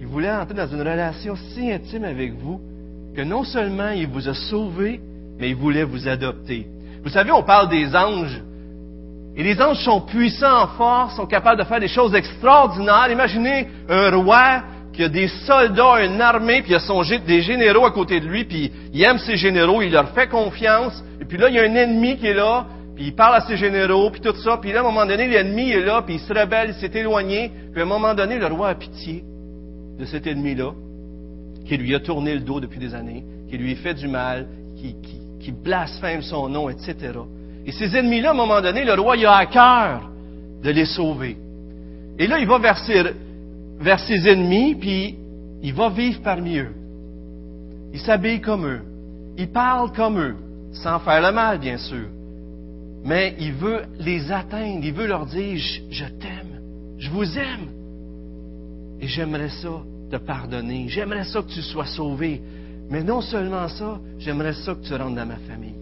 Il 0.01 0.07
voulait 0.07 0.31
entrer 0.31 0.55
dans 0.55 0.67
une 0.67 0.81
relation 0.81 1.37
si 1.53 1.71
intime 1.71 2.05
avec 2.05 2.33
vous 2.35 2.61
que 3.15 3.23
non 3.23 3.45
seulement 3.45 3.91
il 3.91 4.07
vous 4.07 4.29
a 4.29 4.35
sauvé, 4.35 5.01
mais 5.39 5.51
il 5.51 5.57
voulait 5.57 5.85
vous 5.85 6.09
adopter. 6.09 6.67
Vous 7.03 7.11
savez, 7.11 7.33
on 7.33 7.43
parle 7.43 7.69
des 7.69 7.95
anges. 7.95 8.41
Et 9.37 9.43
les 9.43 9.61
anges 9.61 9.83
sont 9.85 10.01
puissants 10.03 10.63
en 10.63 10.67
force, 10.69 11.17
sont 11.17 11.27
capables 11.27 11.59
de 11.59 11.65
faire 11.67 11.81
des 11.81 11.89
choses 11.89 12.15
extraordinaires. 12.15 13.11
Imaginez 13.11 13.69
un 13.89 14.11
roi 14.17 14.63
qui 14.93 15.05
a 15.05 15.09
des 15.09 15.29
soldats, 15.29 16.05
une 16.05 16.21
armée, 16.21 16.63
puis 16.63 16.73
il 16.73 16.77
a 16.77 17.19
des 17.19 17.43
généraux 17.43 17.87
à 17.87 17.91
côté 17.91 18.21
de 18.21 18.27
lui, 18.27 18.45
puis 18.45 18.73
il 18.93 19.03
aime 19.03 19.19
ses 19.19 19.37
généraux, 19.37 19.83
il 19.83 19.93
leur 19.93 20.11
fait 20.11 20.27
confiance. 20.27 21.03
Et 21.21 21.25
puis 21.25 21.39
là, 21.39 21.49
il 21.49 21.55
y 21.55 21.59
a 21.59 21.63
un 21.63 21.75
ennemi 21.75 22.17
qui 22.17 22.27
est 22.27 22.35
là, 22.35 22.67
il 23.07 23.15
parle 23.15 23.37
à 23.37 23.41
ses 23.41 23.57
généraux, 23.57 24.11
puis 24.11 24.21
tout 24.21 24.37
ça. 24.37 24.59
Puis 24.59 24.73
là, 24.73 24.79
à 24.79 24.83
un 24.83 24.85
moment 24.85 25.07
donné, 25.07 25.27
l'ennemi 25.27 25.71
est 25.71 25.81
là, 25.81 26.03
puis 26.03 26.17
il 26.17 26.21
se 26.21 26.33
rebelle, 26.33 26.71
il 26.71 26.75
s'est 26.75 26.99
éloigné. 26.99 27.51
Puis 27.73 27.81
à 27.81 27.85
un 27.85 27.89
moment 27.89 28.15
donné, 28.15 28.39
le 28.39 28.47
roi 28.47 28.69
a 28.69 28.75
pitié 28.75 29.25
de 29.99 30.05
cet 30.05 30.27
ennemi-là 30.27 30.73
qui 31.67 31.77
lui 31.77 31.95
a 31.95 32.01
tourné 32.01 32.35
le 32.35 32.41
dos 32.41 32.61
depuis 32.61 32.79
des 32.79 32.95
années, 32.95 33.25
qui 33.49 33.57
lui 33.57 33.75
fait 33.77 33.95
du 33.95 34.07
mal, 34.07 34.47
qui, 34.77 34.95
blasphème 35.65 36.23
son 36.23 36.49
nom, 36.49 36.69
etc. 36.69 36.95
Et 37.67 37.73
ces 37.73 37.97
ennemis-là, 37.97 38.29
à 38.29 38.33
un 38.33 38.37
moment 38.37 38.61
donné, 38.61 38.85
le 38.85 38.93
roi 38.95 39.17
a 39.27 39.37
à 39.37 39.47
cœur 39.47 40.09
de 40.63 40.71
les 40.71 40.85
sauver. 40.85 41.37
Et 42.19 42.27
là, 42.27 42.39
il 42.39 42.47
va 42.47 42.59
vers 42.59 42.79
ses, 42.79 43.03
vers 43.81 43.99
ses 43.99 44.29
ennemis, 44.29 44.77
puis 44.77 45.17
il 45.63 45.75
va 45.75 45.89
vivre 45.89 46.21
parmi 46.23 46.59
eux. 46.59 46.73
Il 47.93 47.99
s'habille 47.99 48.41
comme 48.41 48.67
eux. 48.67 48.83
Il 49.39 49.49
parle 49.49 49.91
comme 49.93 50.21
eux, 50.21 50.37
sans 50.73 51.01
faire 51.01 51.21
le 51.21 51.33
mal, 51.33 51.59
bien 51.59 51.79
sûr. 51.79 52.07
Mais 53.05 53.35
il 53.39 53.53
veut 53.53 53.83
les 53.99 54.31
atteindre. 54.31 54.85
Il 54.85 54.93
veut 54.93 55.07
leur 55.07 55.27
dire, 55.27 55.59
je 55.91 56.05
t'aime, 56.05 56.61
je 56.99 57.11
vous 57.11 57.39
aime. 57.39 57.69
Et 59.01 59.07
j'aimerais 59.07 59.49
ça 59.49 59.83
te 60.11 60.17
pardonner. 60.17 60.87
J'aimerais 60.89 61.25
ça 61.25 61.41
que 61.43 61.49
tu 61.49 61.63
sois 61.63 61.87
sauvé. 61.87 62.43
Mais 62.91 63.03
non 63.03 63.21
seulement 63.21 63.69
ça, 63.69 63.99
j'aimerais 64.19 64.53
ça 64.53 64.75
que 64.75 64.87
tu 64.87 64.95
rentres 64.95 65.15
dans 65.15 65.27
ma 65.27 65.37
famille. 65.37 65.75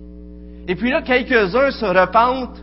Et 0.69 0.77
puis 0.77 0.91
là, 0.91 1.03
quelques-uns 1.03 1.71
se 1.71 1.87
repentent, 1.87 2.63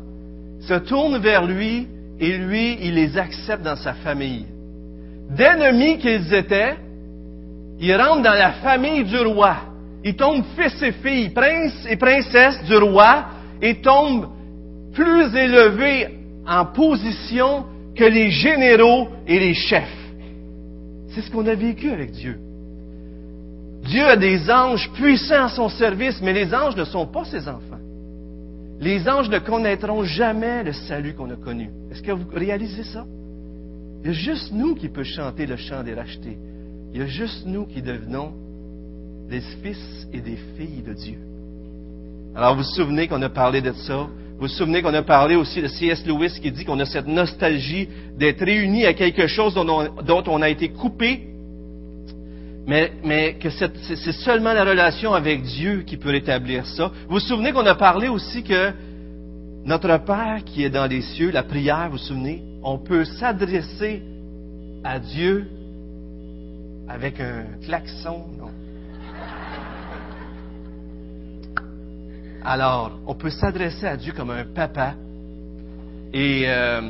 se 0.61 0.75
tournent 0.75 1.17
vers 1.17 1.45
lui, 1.45 1.87
et 2.19 2.37
lui, 2.37 2.77
il 2.81 2.93
les 2.93 3.17
accepte 3.17 3.63
dans 3.63 3.75
sa 3.75 3.93
famille. 3.95 4.45
D'ennemis 5.31 5.97
qu'ils 5.97 6.33
étaient, 6.33 6.75
il 7.79 7.95
rentre 7.95 8.21
dans 8.21 8.37
la 8.37 8.53
famille 8.53 9.03
du 9.03 9.17
roi. 9.17 9.57
Il 10.03 10.15
tombe 10.15 10.43
fils 10.55 10.81
et 10.83 10.91
fille, 10.91 11.29
prince 11.29 11.73
et 11.89 11.97
princesse 11.97 12.63
du 12.65 12.77
roi, 12.77 13.25
et 13.61 13.81
tombe 13.81 14.27
plus 14.95 15.35
élevé 15.35 16.07
en 16.47 16.65
position 16.65 17.65
que 17.95 18.03
les 18.05 18.31
généraux 18.31 19.09
et 19.27 19.39
les 19.39 19.53
chefs. 19.53 20.01
C'est 21.09 21.21
ce 21.21 21.31
qu'on 21.31 21.45
a 21.47 21.55
vécu 21.55 21.91
avec 21.91 22.11
Dieu. 22.11 22.39
Dieu 23.83 24.03
a 24.03 24.15
des 24.15 24.49
anges 24.49 24.89
puissants 24.93 25.45
à 25.45 25.49
son 25.49 25.69
service, 25.69 26.19
mais 26.21 26.33
les 26.33 26.53
anges 26.53 26.75
ne 26.75 26.85
sont 26.85 27.05
pas 27.05 27.23
ses 27.25 27.47
enfants. 27.47 27.79
Les 28.79 29.07
anges 29.07 29.29
ne 29.29 29.39
connaîtront 29.39 30.03
jamais 30.03 30.63
le 30.63 30.73
salut 30.73 31.13
qu'on 31.13 31.29
a 31.29 31.35
connu. 31.35 31.69
Est-ce 31.91 32.01
que 32.01 32.11
vous 32.11 32.25
réalisez 32.33 32.83
ça? 32.83 33.05
Il 34.03 34.07
y 34.07 34.09
a 34.09 34.13
juste 34.13 34.51
nous 34.51 34.75
qui 34.75 34.89
peut 34.89 35.03
chanter 35.03 35.45
le 35.45 35.55
chant 35.55 35.83
des 35.83 35.93
rachetés. 35.93 36.37
Il 36.93 36.99
y 36.99 37.03
a 37.03 37.07
juste 37.07 37.45
nous 37.45 37.65
qui 37.65 37.81
devenons 37.81 38.33
des 39.29 39.41
fils 39.41 40.07
et 40.13 40.19
des 40.19 40.37
filles 40.57 40.83
de 40.85 40.93
Dieu. 40.93 41.17
Alors 42.35 42.55
vous 42.55 42.63
vous 42.63 42.75
souvenez 42.75 43.07
qu'on 43.07 43.21
a 43.21 43.29
parlé 43.29 43.61
de 43.61 43.71
ça? 43.71 44.07
Vous 44.35 44.41
vous 44.41 44.47
souvenez 44.49 44.81
qu'on 44.81 44.93
a 44.93 45.01
parlé 45.01 45.35
aussi 45.35 45.61
de 45.61 45.67
C.S. 45.67 46.05
Lewis 46.05 46.39
qui 46.41 46.51
dit 46.51 46.65
qu'on 46.65 46.79
a 46.81 46.85
cette 46.85 47.07
nostalgie 47.07 47.87
d'être 48.17 48.43
réunis 48.43 48.85
à 48.85 48.93
quelque 48.93 49.27
chose 49.27 49.53
dont 49.53 50.23
on, 50.27 50.41
a 50.41 50.49
été 50.49 50.69
coupé, 50.69 51.21
mais, 52.67 53.37
que 53.39 53.49
c'est 53.49 54.11
seulement 54.11 54.51
la 54.51 54.65
relation 54.65 55.13
avec 55.13 55.41
Dieu 55.43 55.83
qui 55.83 55.95
peut 55.95 56.09
rétablir 56.09 56.65
ça. 56.65 56.91
Vous 57.07 57.13
vous 57.13 57.19
souvenez 57.21 57.53
qu'on 57.53 57.65
a 57.65 57.75
parlé 57.75 58.09
aussi 58.09 58.43
que 58.43 58.73
notre 59.63 59.97
Père 59.99 60.41
qui 60.45 60.65
est 60.65 60.69
dans 60.69 60.85
les 60.85 61.01
cieux, 61.01 61.31
la 61.31 61.43
prière, 61.43 61.85
vous 61.85 61.93
vous 61.93 62.03
souvenez, 62.03 62.43
on 62.61 62.77
peut 62.77 63.05
s'adresser 63.05 64.01
à 64.83 64.99
Dieu 64.99 65.47
avec 66.89 67.21
un 67.21 67.45
klaxon, 67.65 68.25
non? 68.37 68.64
Alors, 72.47 72.91
on 73.07 73.15
peut 73.15 73.31
s'adresser 73.31 73.87
à 73.87 73.97
Dieu 73.97 74.13
comme 74.15 74.29
un 74.29 74.43
papa. 74.45 74.93
Et 76.13 76.43
euh, 76.45 76.81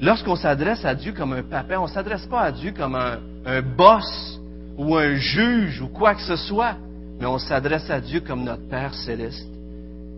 lorsqu'on 0.00 0.36
s'adresse 0.36 0.84
à 0.84 0.94
Dieu 0.94 1.12
comme 1.12 1.32
un 1.32 1.42
papa, 1.42 1.76
on 1.78 1.86
ne 1.86 1.90
s'adresse 1.90 2.24
pas 2.26 2.42
à 2.42 2.52
Dieu 2.52 2.72
comme 2.76 2.94
un, 2.94 3.62
boss 3.62 4.40
ou 4.78 4.94
un 4.96 5.16
juge 5.16 5.80
ou 5.82 5.88
quoi 5.88 6.14
que 6.14 6.22
ce 6.22 6.36
soit, 6.36 6.76
mais 7.18 7.26
on 7.26 7.38
s'adresse 7.38 7.90
à 7.90 8.00
Dieu 8.00 8.20
comme 8.20 8.44
notre 8.44 8.68
Père 8.68 8.94
céleste. 8.94 9.48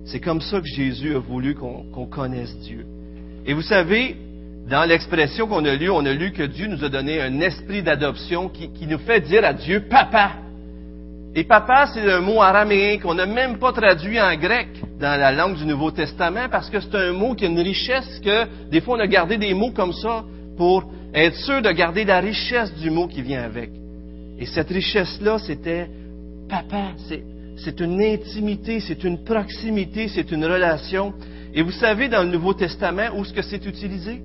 C'est 0.04 0.20
comme 0.20 0.42
ça 0.42 0.60
que 0.60 0.66
Jésus 0.66 1.14
a 1.16 1.18
voulu 1.18 1.54
qu'on 1.54 2.06
connaisse 2.06 2.54
Dieu. 2.58 2.84
Et 3.46 3.54
vous 3.54 3.62
savez, 3.62 4.16
dans 4.68 4.84
l'expression 4.84 5.46
qu'on 5.46 5.64
a 5.64 5.74
lue, 5.74 5.88
on 5.88 6.04
a 6.04 6.12
lu 6.12 6.32
que 6.32 6.42
Dieu 6.42 6.66
nous 6.66 6.84
a 6.84 6.90
donné 6.90 7.22
un 7.22 7.40
esprit 7.40 7.82
d'adoption 7.82 8.50
qui, 8.50 8.70
qui, 8.72 8.86
nous 8.86 8.98
fait 8.98 9.20
dire 9.20 9.44
à 9.46 9.54
Dieu 9.54 9.84
Papa. 9.88 10.32
Et 11.34 11.44
papa, 11.44 11.86
c'est 11.92 12.10
un 12.10 12.20
mot 12.20 12.40
araméen 12.40 12.98
qu'on 12.98 13.14
n'a 13.14 13.26
même 13.26 13.58
pas 13.58 13.72
traduit 13.72 14.20
en 14.20 14.34
grec 14.36 14.68
dans 14.98 15.20
la 15.20 15.30
langue 15.30 15.56
du 15.56 15.66
Nouveau 15.66 15.90
Testament 15.90 16.48
parce 16.50 16.70
que 16.70 16.80
c'est 16.80 16.94
un 16.94 17.12
mot 17.12 17.34
qui 17.34 17.44
a 17.44 17.48
une 17.48 17.60
richesse 17.60 18.20
que 18.24 18.46
des 18.70 18.80
fois 18.80 18.96
on 18.96 19.00
a 19.00 19.06
gardé 19.06 19.36
des 19.36 19.54
mots 19.54 19.70
comme 19.70 19.92
ça 19.92 20.24
pour 20.56 20.90
être 21.14 21.36
sûr 21.36 21.62
de 21.62 21.70
garder 21.70 22.04
la 22.04 22.20
richesse 22.20 22.74
du 22.74 22.90
mot 22.90 23.06
qui 23.06 23.22
vient 23.22 23.42
avec. 23.42 23.70
Et 24.38 24.46
cette 24.46 24.68
richesse-là, 24.68 25.38
c'était 25.38 25.88
papa, 26.48 26.92
c'est 27.56 27.80
une 27.80 28.00
intimité, 28.00 28.80
c'est 28.80 29.04
une 29.04 29.22
proximité, 29.24 30.08
c'est 30.08 30.30
une 30.32 30.44
relation. 30.44 31.12
Et 31.54 31.62
vous 31.62 31.72
savez 31.72 32.08
dans 32.08 32.22
le 32.22 32.30
Nouveau 32.30 32.54
Testament 32.54 33.10
où 33.16 33.22
est-ce 33.22 33.32
que 33.32 33.42
c'est 33.42 33.64
utilisé? 33.64 34.22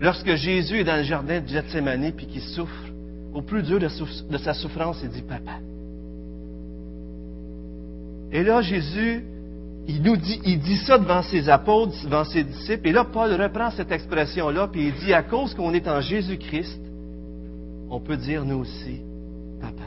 Lorsque 0.00 0.34
Jésus 0.34 0.80
est 0.80 0.84
dans 0.84 0.96
le 0.96 1.04
jardin 1.04 1.40
de 1.40 1.48
Gethsemane 1.48 2.12
puis 2.12 2.26
qu'il 2.26 2.42
souffre, 2.42 2.84
au 3.32 3.42
plus 3.42 3.62
dur 3.62 3.78
de 3.78 4.38
sa 4.38 4.54
souffrance, 4.54 5.00
il 5.02 5.10
dit 5.10 5.22
Papa, 5.22 5.58
et 8.32 8.42
là, 8.42 8.60
Jésus, 8.60 9.24
il 9.88 10.02
nous 10.02 10.16
dit, 10.16 10.40
il 10.44 10.58
dit 10.58 10.78
ça 10.78 10.98
devant 10.98 11.22
ses 11.22 11.48
apôtres, 11.48 11.92
devant 12.04 12.24
ses 12.24 12.42
disciples. 12.42 12.88
Et 12.88 12.92
là, 12.92 13.04
Paul 13.04 13.32
reprend 13.40 13.70
cette 13.70 13.92
expression-là, 13.92 14.68
puis 14.70 14.88
il 14.88 14.94
dit, 14.94 15.12
à 15.12 15.22
cause 15.22 15.54
qu'on 15.54 15.72
est 15.74 15.86
en 15.86 16.00
Jésus-Christ, 16.00 16.80
on 17.88 18.00
peut 18.00 18.16
dire 18.16 18.44
nous 18.44 18.58
aussi, 18.58 19.00
Papa. 19.60 19.84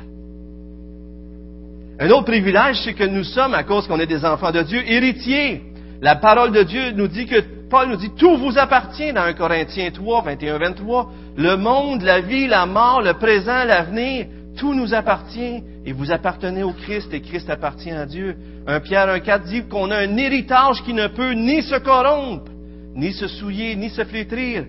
Un 1.99 2.09
autre 2.11 2.25
privilège, 2.25 2.77
c'est 2.83 2.93
que 2.93 3.03
nous 3.03 3.25
sommes, 3.25 3.53
à 3.53 3.63
cause 3.63 3.87
qu'on 3.87 3.99
est 3.99 4.07
des 4.07 4.23
enfants 4.23 4.51
de 4.51 4.61
Dieu, 4.61 4.81
héritiers. 4.89 5.63
La 6.01 6.15
parole 6.15 6.53
de 6.53 6.63
Dieu 6.63 6.91
nous 6.91 7.09
dit 7.09 7.25
que, 7.25 7.43
Paul 7.69 7.89
nous 7.89 7.97
dit, 7.97 8.11
tout 8.17 8.37
vous 8.37 8.57
appartient 8.57 9.11
dans 9.11 9.23
1 9.23 9.33
Corinthiens 9.33 9.91
3, 9.91 10.23
21, 10.23 10.57
23. 10.59 11.11
Le 11.35 11.57
monde, 11.57 12.03
la 12.03 12.21
vie, 12.21 12.47
la 12.47 12.65
mort, 12.65 13.01
le 13.01 13.15
présent, 13.15 13.65
l'avenir, 13.65 14.27
tout 14.57 14.73
nous 14.73 14.93
appartient 14.93 15.61
et 15.89 15.91
vous 15.91 16.11
appartenez 16.11 16.61
au 16.61 16.71
Christ 16.71 17.11
et 17.15 17.19
Christ 17.19 17.49
appartient 17.49 17.89
à 17.89 18.05
Dieu. 18.05 18.35
Un 18.67 18.79
Pierre 18.79 19.07
1,4 19.07 19.49
dit 19.49 19.63
qu'on 19.63 19.89
a 19.89 19.97
un 19.97 20.17
héritage 20.17 20.83
qui 20.83 20.93
ne 20.93 21.07
peut 21.07 21.31
ni 21.31 21.63
se 21.63 21.79
corrompre, 21.79 22.51
ni 22.93 23.11
se 23.11 23.27
souiller, 23.27 23.75
ni 23.75 23.89
se 23.89 24.03
flétrir. 24.03 24.67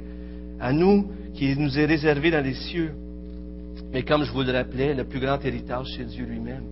À 0.58 0.72
nous, 0.72 1.10
qui 1.34 1.54
nous 1.58 1.78
est 1.78 1.84
réservé 1.84 2.30
dans 2.30 2.42
les 2.42 2.54
cieux. 2.54 2.92
Mais 3.92 4.02
comme 4.02 4.24
je 4.24 4.32
vous 4.32 4.42
le 4.42 4.50
rappelais, 4.50 4.94
le 4.94 5.04
plus 5.04 5.20
grand 5.20 5.44
héritage, 5.44 5.88
c'est 5.94 6.06
Dieu 6.06 6.24
lui-même. 6.24 6.64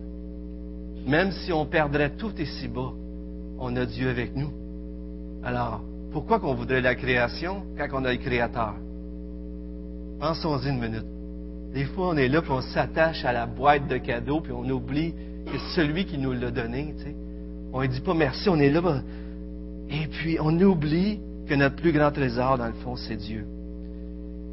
Même 1.05 1.31
si 1.31 1.53
on 1.53 1.67
perdrait 1.67 2.15
tout 2.17 2.33
ici-bas, 2.39 2.93
on 3.59 3.75
a 3.75 3.85
Dieu 3.85 4.09
avec 4.09 4.35
nous. 4.35 4.51
Alors, 5.43 5.83
pourquoi 6.11 6.39
qu'on 6.39 6.55
voudrait 6.55 6.81
la 6.81 6.95
création 6.95 7.65
quand 7.77 8.01
on 8.01 8.03
a 8.03 8.13
le 8.13 8.17
Créateur? 8.17 8.73
Pensons-y 10.19 10.69
une 10.69 10.79
minute. 10.79 11.18
Des 11.73 11.85
fois, 11.85 12.09
on 12.09 12.17
est 12.17 12.27
là, 12.27 12.41
puis 12.41 12.51
on 12.51 12.61
s'attache 12.61 13.23
à 13.25 13.31
la 13.31 13.45
boîte 13.45 13.87
de 13.87 13.97
cadeaux, 13.97 14.41
puis 14.41 14.51
on 14.51 14.67
oublie 14.69 15.13
que 15.45 15.57
celui 15.75 16.05
qui 16.05 16.17
nous 16.17 16.33
l'a 16.33 16.51
donné. 16.51 16.95
On 17.73 17.81
ne 17.81 17.87
dit 17.87 18.01
pas 18.01 18.13
merci, 18.13 18.49
on 18.49 18.59
est 18.59 18.71
là. 18.71 19.01
Et 19.89 20.07
puis, 20.07 20.37
on 20.39 20.59
oublie 20.59 21.19
que 21.47 21.53
notre 21.55 21.75
plus 21.75 21.91
grand 21.91 22.11
trésor, 22.11 22.57
dans 22.57 22.67
le 22.67 22.73
fond, 22.73 22.95
c'est 22.95 23.15
Dieu. 23.15 23.45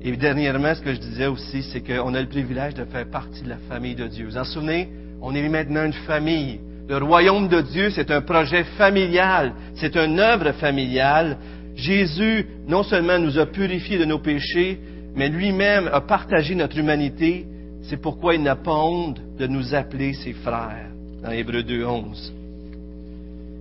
Et 0.02 0.16
dernièrement, 0.16 0.74
ce 0.74 0.82
que 0.82 0.94
je 0.94 1.00
disais 1.00 1.26
aussi, 1.26 1.62
c'est 1.62 1.80
qu'on 1.80 2.14
a 2.14 2.20
le 2.20 2.28
privilège 2.28 2.74
de 2.74 2.84
faire 2.84 3.08
partie 3.10 3.42
de 3.42 3.48
la 3.48 3.56
famille 3.68 3.94
de 3.94 4.06
Dieu. 4.06 4.26
Vous 4.26 4.32
vous 4.32 4.38
en 4.38 4.44
souvenez? 4.44 4.88
On 5.20 5.34
est 5.34 5.48
maintenant 5.48 5.84
une 5.84 5.92
famille. 5.92 6.60
Le 6.88 6.98
royaume 6.98 7.48
de 7.48 7.60
Dieu, 7.62 7.90
c'est 7.90 8.10
un 8.10 8.20
projet 8.20 8.62
familial. 8.78 9.52
C'est 9.74 9.96
une 9.96 10.20
œuvre 10.20 10.52
familiale. 10.52 11.38
Jésus, 11.74 12.46
non 12.68 12.82
seulement 12.82 13.18
nous 13.18 13.38
a 13.38 13.46
purifiés 13.46 13.98
de 13.98 14.04
nos 14.04 14.18
péchés, 14.18 14.78
mais 15.16 15.28
lui-même 15.28 15.88
a 15.92 16.02
partagé 16.02 16.54
notre 16.54 16.78
humanité. 16.78 17.46
C'est 17.82 17.96
pourquoi 17.96 18.34
il 18.34 18.42
n'a 18.42 18.56
pas 18.56 18.74
honte 18.74 19.20
de 19.38 19.46
nous 19.46 19.74
appeler 19.74 20.12
ses 20.12 20.34
frères, 20.34 20.90
dans 21.22 21.30
Hébreu 21.30 21.62
2.11. 21.62 22.32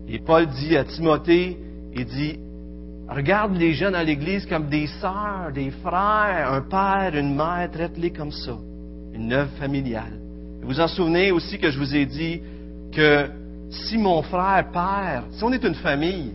Et 0.09 0.19
Paul 0.19 0.47
dit 0.47 0.75
à 0.75 0.83
Timothée, 0.83 1.57
il 1.95 2.05
dit, 2.05 2.37
regarde 3.07 3.55
les 3.55 3.73
jeunes 3.73 3.95
à 3.95 4.03
l'Église 4.03 4.45
comme 4.45 4.67
des 4.67 4.87
sœurs, 4.87 5.51
des 5.53 5.71
frères, 5.71 6.51
un 6.51 6.61
père, 6.61 7.15
une 7.15 7.35
mère, 7.35 7.69
traite-les 7.71 8.11
comme 8.11 8.31
ça. 8.31 8.57
Une 9.13 9.31
œuvre 9.31 9.51
familiale. 9.57 10.19
Vous 10.61 10.67
vous 10.67 10.79
en 10.79 10.87
souvenez 10.87 11.31
aussi 11.31 11.57
que 11.57 11.69
je 11.71 11.77
vous 11.79 11.95
ai 11.95 12.05
dit 12.05 12.41
que 12.91 13.29
si 13.69 13.97
mon 13.97 14.21
frère 14.23 14.65
perd, 14.71 15.25
si 15.31 15.43
on 15.43 15.53
est 15.53 15.63
une 15.63 15.75
famille, 15.75 16.31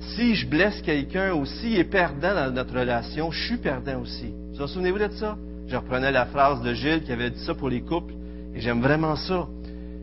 si 0.00 0.34
je 0.34 0.46
blesse 0.46 0.80
quelqu'un 0.82 1.32
ou 1.34 1.46
s'il 1.46 1.78
est 1.78 1.84
perdant 1.84 2.34
dans 2.34 2.50
notre 2.52 2.78
relation, 2.78 3.30
je 3.30 3.46
suis 3.46 3.56
perdant 3.56 4.00
aussi. 4.00 4.32
Vous 4.52 4.58
vous 4.58 4.66
souvenez-vous 4.66 4.98
de 4.98 5.08
ça? 5.12 5.36
Je 5.68 5.76
reprenais 5.76 6.12
la 6.12 6.26
phrase 6.26 6.62
de 6.62 6.72
Gilles 6.74 7.02
qui 7.02 7.12
avait 7.12 7.30
dit 7.30 7.40
ça 7.40 7.54
pour 7.54 7.68
les 7.68 7.80
couples, 7.80 8.14
et 8.54 8.60
j'aime 8.60 8.80
vraiment 8.80 9.16
ça. 9.16 9.46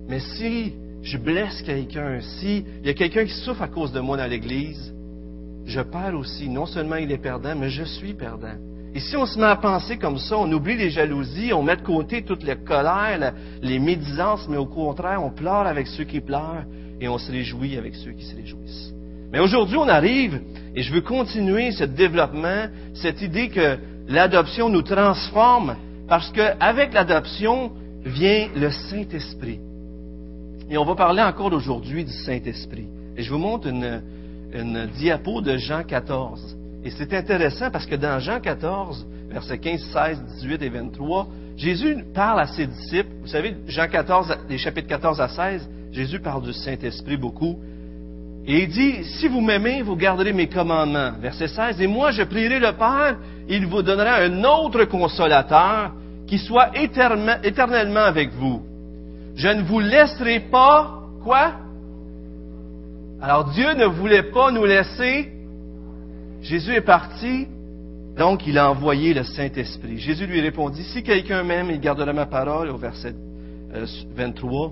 Mais 0.07 0.19
si 0.19 0.73
je 1.01 1.17
blesse 1.17 1.61
quelqu'un, 1.61 2.19
si 2.21 2.65
il 2.81 2.87
y 2.87 2.89
a 2.89 2.93
quelqu'un 2.93 3.25
qui 3.25 3.33
souffre 3.33 3.61
à 3.61 3.67
cause 3.67 3.91
de 3.91 3.99
moi 3.99 4.17
dans 4.17 4.27
l'Église, 4.27 4.93
je 5.65 5.79
perds 5.79 6.15
aussi. 6.15 6.49
Non 6.49 6.65
seulement 6.65 6.97
il 6.97 7.11
est 7.11 7.17
perdant, 7.17 7.55
mais 7.55 7.69
je 7.69 7.83
suis 7.83 8.13
perdant. 8.13 8.55
Et 8.95 8.99
si 8.99 9.15
on 9.15 9.25
se 9.25 9.39
met 9.39 9.45
à 9.45 9.55
penser 9.55 9.97
comme 9.97 10.19
ça, 10.19 10.37
on 10.37 10.51
oublie 10.51 10.75
les 10.75 10.91
jalousies, 10.91 11.51
on 11.51 11.63
met 11.63 11.77
de 11.77 11.81
côté 11.81 12.21
toutes 12.21 12.43
les 12.43 12.55
colères, 12.55 13.33
les 13.61 13.79
médisances, 13.79 14.47
mais 14.47 14.57
au 14.57 14.67
contraire, 14.67 15.23
on 15.23 15.31
pleure 15.31 15.65
avec 15.65 15.87
ceux 15.87 16.03
qui 16.03 16.19
pleurent 16.19 16.65
et 17.01 17.07
on 17.07 17.17
se 17.17 17.31
réjouit 17.31 17.77
avec 17.77 17.95
ceux 17.95 18.11
qui 18.11 18.25
se 18.25 18.35
réjouissent. 18.35 18.92
Mais 19.33 19.39
aujourd'hui, 19.39 19.77
on 19.77 19.87
arrive, 19.87 20.39
et 20.75 20.83
je 20.83 20.93
veux 20.93 21.01
continuer 21.01 21.71
ce 21.71 21.85
développement, 21.85 22.67
cette 22.93 23.19
idée 23.23 23.49
que 23.49 23.79
l'adoption 24.07 24.69
nous 24.69 24.83
transforme, 24.83 25.75
parce 26.07 26.31
qu'avec 26.31 26.93
l'adoption 26.93 27.71
vient 28.05 28.47
le 28.55 28.69
Saint-Esprit. 28.69 29.59
Et 30.69 30.77
on 30.77 30.85
va 30.85 30.93
parler 30.93 31.23
encore 31.23 31.51
aujourd'hui 31.51 32.05
du 32.05 32.11
Saint-Esprit. 32.11 32.85
Et 33.17 33.23
je 33.23 33.31
vous 33.31 33.39
montre 33.39 33.67
une, 33.67 34.03
une 34.53 34.85
diapo 34.97 35.41
de 35.41 35.57
Jean 35.57 35.83
14. 35.83 36.55
Et 36.83 36.91
c'est 36.91 37.11
intéressant 37.13 37.71
parce 37.71 37.87
que 37.87 37.95
dans 37.95 38.19
Jean 38.19 38.39
14, 38.39 39.07
versets 39.29 39.57
15, 39.57 39.81
16, 39.81 40.21
18 40.41 40.61
et 40.61 40.69
23, 40.69 41.27
Jésus 41.57 42.05
parle 42.13 42.39
à 42.39 42.45
ses 42.45 42.67
disciples. 42.67 43.09
Vous 43.21 43.27
savez, 43.27 43.55
Jean 43.67 43.87
14, 43.87 44.37
les 44.47 44.59
chapitres 44.59 44.89
14 44.89 45.19
à 45.19 45.27
16, 45.27 45.67
Jésus 45.91 46.19
parle 46.19 46.43
du 46.43 46.53
Saint-Esprit 46.53 47.17
beaucoup. 47.17 47.57
Et 48.45 48.63
il 48.63 48.67
dit, 48.67 49.03
si 49.05 49.27
vous 49.27 49.39
m'aimez, 49.39 49.81
vous 49.81 49.95
garderez 49.95 50.33
mes 50.33 50.47
commandements. 50.47 51.13
Verset 51.21 51.47
16, 51.47 51.81
et 51.81 51.87
moi 51.87 52.11
je 52.11 52.23
prierai 52.23 52.59
le 52.59 52.73
Père, 52.73 53.17
il 53.47 53.65
vous 53.67 53.81
donnera 53.81 54.17
un 54.17 54.43
autre 54.43 54.83
consolateur 54.85 55.91
qui 56.27 56.37
soit 56.37 56.71
éternellement 56.77 58.03
avec 58.03 58.31
vous. 58.33 58.61
Je 59.35 59.47
ne 59.47 59.63
vous 59.63 59.79
laisserai 59.79 60.41
pas, 60.41 61.03
quoi? 61.23 61.53
Alors 63.21 63.45
Dieu 63.51 63.73
ne 63.73 63.85
voulait 63.85 64.23
pas 64.23 64.51
nous 64.51 64.65
laisser. 64.65 65.31
Jésus 66.41 66.73
est 66.73 66.81
parti, 66.81 67.47
donc 68.17 68.45
il 68.45 68.57
a 68.57 68.69
envoyé 68.69 69.13
le 69.13 69.23
Saint-Esprit. 69.23 69.97
Jésus 69.97 70.27
lui 70.27 70.41
répondit, 70.41 70.83
si 70.83 71.01
quelqu'un 71.01 71.43
m'aime, 71.43 71.69
il 71.71 71.79
gardera 71.79 72.11
ma 72.11 72.25
parole, 72.25 72.69
au 72.69 72.77
verset 72.77 73.15
23, 74.15 74.65
euh, 74.65 74.69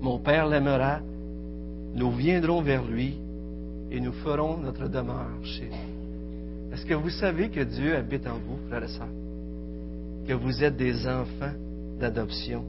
mon 0.00 0.18
Père 0.18 0.46
l'aimera, 0.46 1.00
nous 1.94 2.10
viendrons 2.12 2.62
vers 2.62 2.84
lui 2.84 3.18
et 3.90 4.00
nous 4.00 4.12
ferons 4.12 4.58
notre 4.58 4.88
demeure 4.88 5.44
chez 5.44 5.64
lui. 5.64 6.72
Est-ce 6.72 6.86
que 6.86 6.94
vous 6.94 7.10
savez 7.10 7.48
que 7.48 7.60
Dieu 7.60 7.96
habite 7.96 8.26
en 8.26 8.34
vous, 8.34 8.58
frères 8.68 8.84
et 8.84 8.88
sœurs? 8.88 9.08
Que 10.26 10.34
vous 10.34 10.62
êtes 10.62 10.76
des 10.76 11.06
enfants 11.06 11.54
d'adoption? 11.98 12.64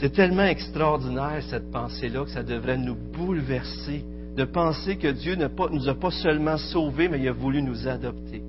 C'est 0.00 0.12
tellement 0.12 0.44
extraordinaire 0.44 1.42
cette 1.48 1.70
pensée-là 1.70 2.24
que 2.24 2.30
ça 2.30 2.42
devrait 2.42 2.78
nous 2.78 2.96
bouleverser 2.96 4.04
de 4.36 4.44
penser 4.44 4.96
que 4.96 5.08
Dieu 5.08 5.34
ne 5.34 5.48
nous 5.72 5.88
a 5.88 5.94
pas 5.94 6.10
seulement 6.10 6.56
sauvés, 6.56 7.08
mais 7.08 7.18
il 7.18 7.28
a 7.28 7.32
voulu 7.32 7.62
nous 7.62 7.88
adopter. 7.88 8.42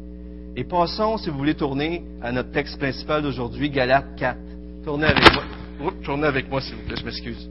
Et 0.55 0.63
passons, 0.63 1.17
si 1.17 1.29
vous 1.29 1.37
voulez 1.37 1.55
tourner 1.55 2.03
à 2.21 2.31
notre 2.31 2.51
texte 2.51 2.77
principal 2.77 3.23
d'aujourd'hui, 3.23 3.69
Galates 3.69 4.15
4. 4.17 4.37
Tournez 4.83 5.07
avec 5.07 5.23
moi. 5.33 5.93
tournez 6.03 6.27
avec 6.27 6.49
moi, 6.49 6.61
s'il 6.61 6.75
vous 6.75 6.83
plaît, 6.83 6.97
je 6.97 7.05
m'excuse. 7.05 7.49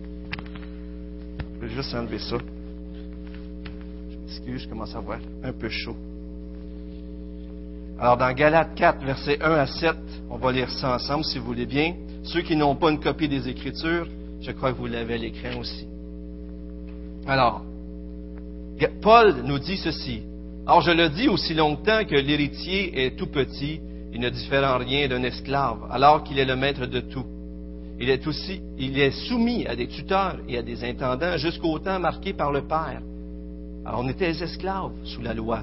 Je 1.60 1.66
vais 1.66 1.74
juste 1.74 1.94
enlever 1.94 2.18
ça. 2.18 2.38
Je 4.10 4.16
m'excuse, 4.16 4.62
je 4.62 4.68
commence 4.68 4.94
à 4.94 4.98
avoir 4.98 5.18
un 5.44 5.52
peu 5.52 5.68
chaud. 5.68 5.96
Alors, 7.98 8.16
dans 8.16 8.32
Galates 8.32 8.74
4, 8.76 9.04
versets 9.04 9.42
1 9.42 9.52
à 9.52 9.66
7, 9.66 9.94
on 10.30 10.38
va 10.38 10.52
lire 10.52 10.70
ça 10.70 10.94
ensemble, 10.94 11.22
si 11.24 11.38
vous 11.38 11.44
voulez 11.44 11.66
bien. 11.66 11.96
Ceux 12.22 12.40
qui 12.40 12.56
n'ont 12.56 12.76
pas 12.76 12.90
une 12.90 12.98
copie 12.98 13.28
des 13.28 13.46
Écritures, 13.46 14.06
je 14.40 14.52
crois 14.52 14.72
que 14.72 14.78
vous 14.78 14.86
l'avez 14.86 15.14
à 15.14 15.18
l'écran 15.18 15.58
aussi. 15.60 15.86
Alors, 17.26 17.62
Paul 19.02 19.42
nous 19.44 19.58
dit 19.58 19.76
ceci. 19.76 20.22
Or, 20.66 20.80
je 20.80 20.92
le 20.92 21.10
dis 21.10 21.28
aussi 21.28 21.52
longtemps 21.52 22.04
que 22.06 22.14
l'héritier 22.14 23.04
est 23.04 23.18
tout 23.18 23.26
petit, 23.26 23.80
il 24.14 24.20
ne 24.20 24.30
diffère 24.30 24.64
en 24.64 24.78
rien 24.78 25.06
d'un 25.08 25.22
esclave, 25.22 25.86
alors 25.90 26.24
qu'il 26.24 26.38
est 26.38 26.46
le 26.46 26.56
maître 26.56 26.86
de 26.86 27.00
tout. 27.00 27.26
Il 28.00 28.08
est 28.08 28.26
aussi, 28.26 28.62
il 28.78 28.98
est 28.98 29.10
soumis 29.28 29.66
à 29.66 29.76
des 29.76 29.86
tuteurs 29.86 30.38
et 30.48 30.56
à 30.56 30.62
des 30.62 30.82
intendants 30.84 31.36
jusqu'au 31.36 31.78
temps 31.78 32.00
marqué 32.00 32.32
par 32.32 32.50
le 32.50 32.62
Père. 32.62 33.02
Alors, 33.84 34.00
on 34.02 34.08
était 34.08 34.30
esclaves 34.30 34.92
sous 35.04 35.20
la 35.20 35.34
loi. 35.34 35.60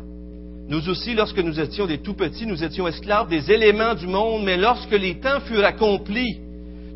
Nous 0.69 0.87
aussi, 0.87 1.15
lorsque 1.15 1.39
nous 1.39 1.59
étions 1.59 1.87
des 1.87 1.97
tout 1.97 2.13
petits, 2.13 2.45
nous 2.45 2.63
étions 2.63 2.87
esclaves 2.87 3.27
des 3.27 3.51
éléments 3.51 3.95
du 3.95 4.05
monde, 4.05 4.43
mais 4.43 4.55
lorsque 4.55 4.91
les 4.91 5.15
temps 5.19 5.39
furent 5.47 5.65
accomplis, 5.65 6.37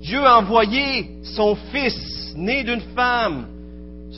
Dieu 0.01 0.23
a 0.23 0.38
envoyé 0.38 1.10
son 1.23 1.56
Fils, 1.71 2.36
né 2.36 2.63
d'une 2.63 2.82
femme, 2.95 3.47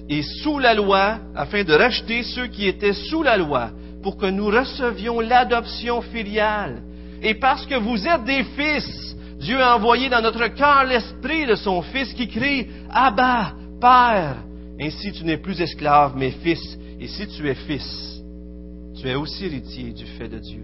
et 0.09 0.23
sous 0.23 0.59
la 0.59 0.73
loi, 0.73 1.19
afin 1.35 1.63
de 1.63 1.73
racheter 1.73 2.23
ceux 2.23 2.47
qui 2.47 2.67
étaient 2.67 2.93
sous 2.93 3.23
la 3.23 3.37
loi, 3.37 3.69
pour 4.01 4.17
que 4.17 4.25
nous 4.25 4.47
recevions 4.47 5.21
l'adoption 5.21 6.01
filiale. 6.01 6.81
Et 7.21 7.35
parce 7.35 7.65
que 7.65 7.75
vous 7.75 8.05
êtes 8.05 8.25
des 8.25 8.43
fils, 8.43 9.15
Dieu 9.43 9.61
a 9.61 9.75
envoyé 9.75 10.09
dans 10.09 10.21
notre 10.21 10.47
cœur 10.47 10.85
l'esprit 10.85 11.45
de 11.45 11.55
son 11.55 11.81
Fils 11.81 12.13
qui 12.13 12.29
crie 12.29 12.67
Abba, 12.89 13.53
Père. 13.81 14.37
Ainsi 14.79 15.11
tu 15.11 15.25
n'es 15.25 15.37
plus 15.37 15.59
esclave, 15.59 16.13
mais 16.15 16.31
fils. 16.31 16.77
Et 17.01 17.07
si 17.07 17.27
tu 17.27 17.49
es 17.49 17.53
fils, 17.53 18.21
tu 18.95 19.05
es 19.05 19.15
aussi 19.15 19.45
héritier 19.45 19.91
du 19.91 20.05
fait 20.05 20.29
de 20.29 20.39
Dieu. 20.39 20.63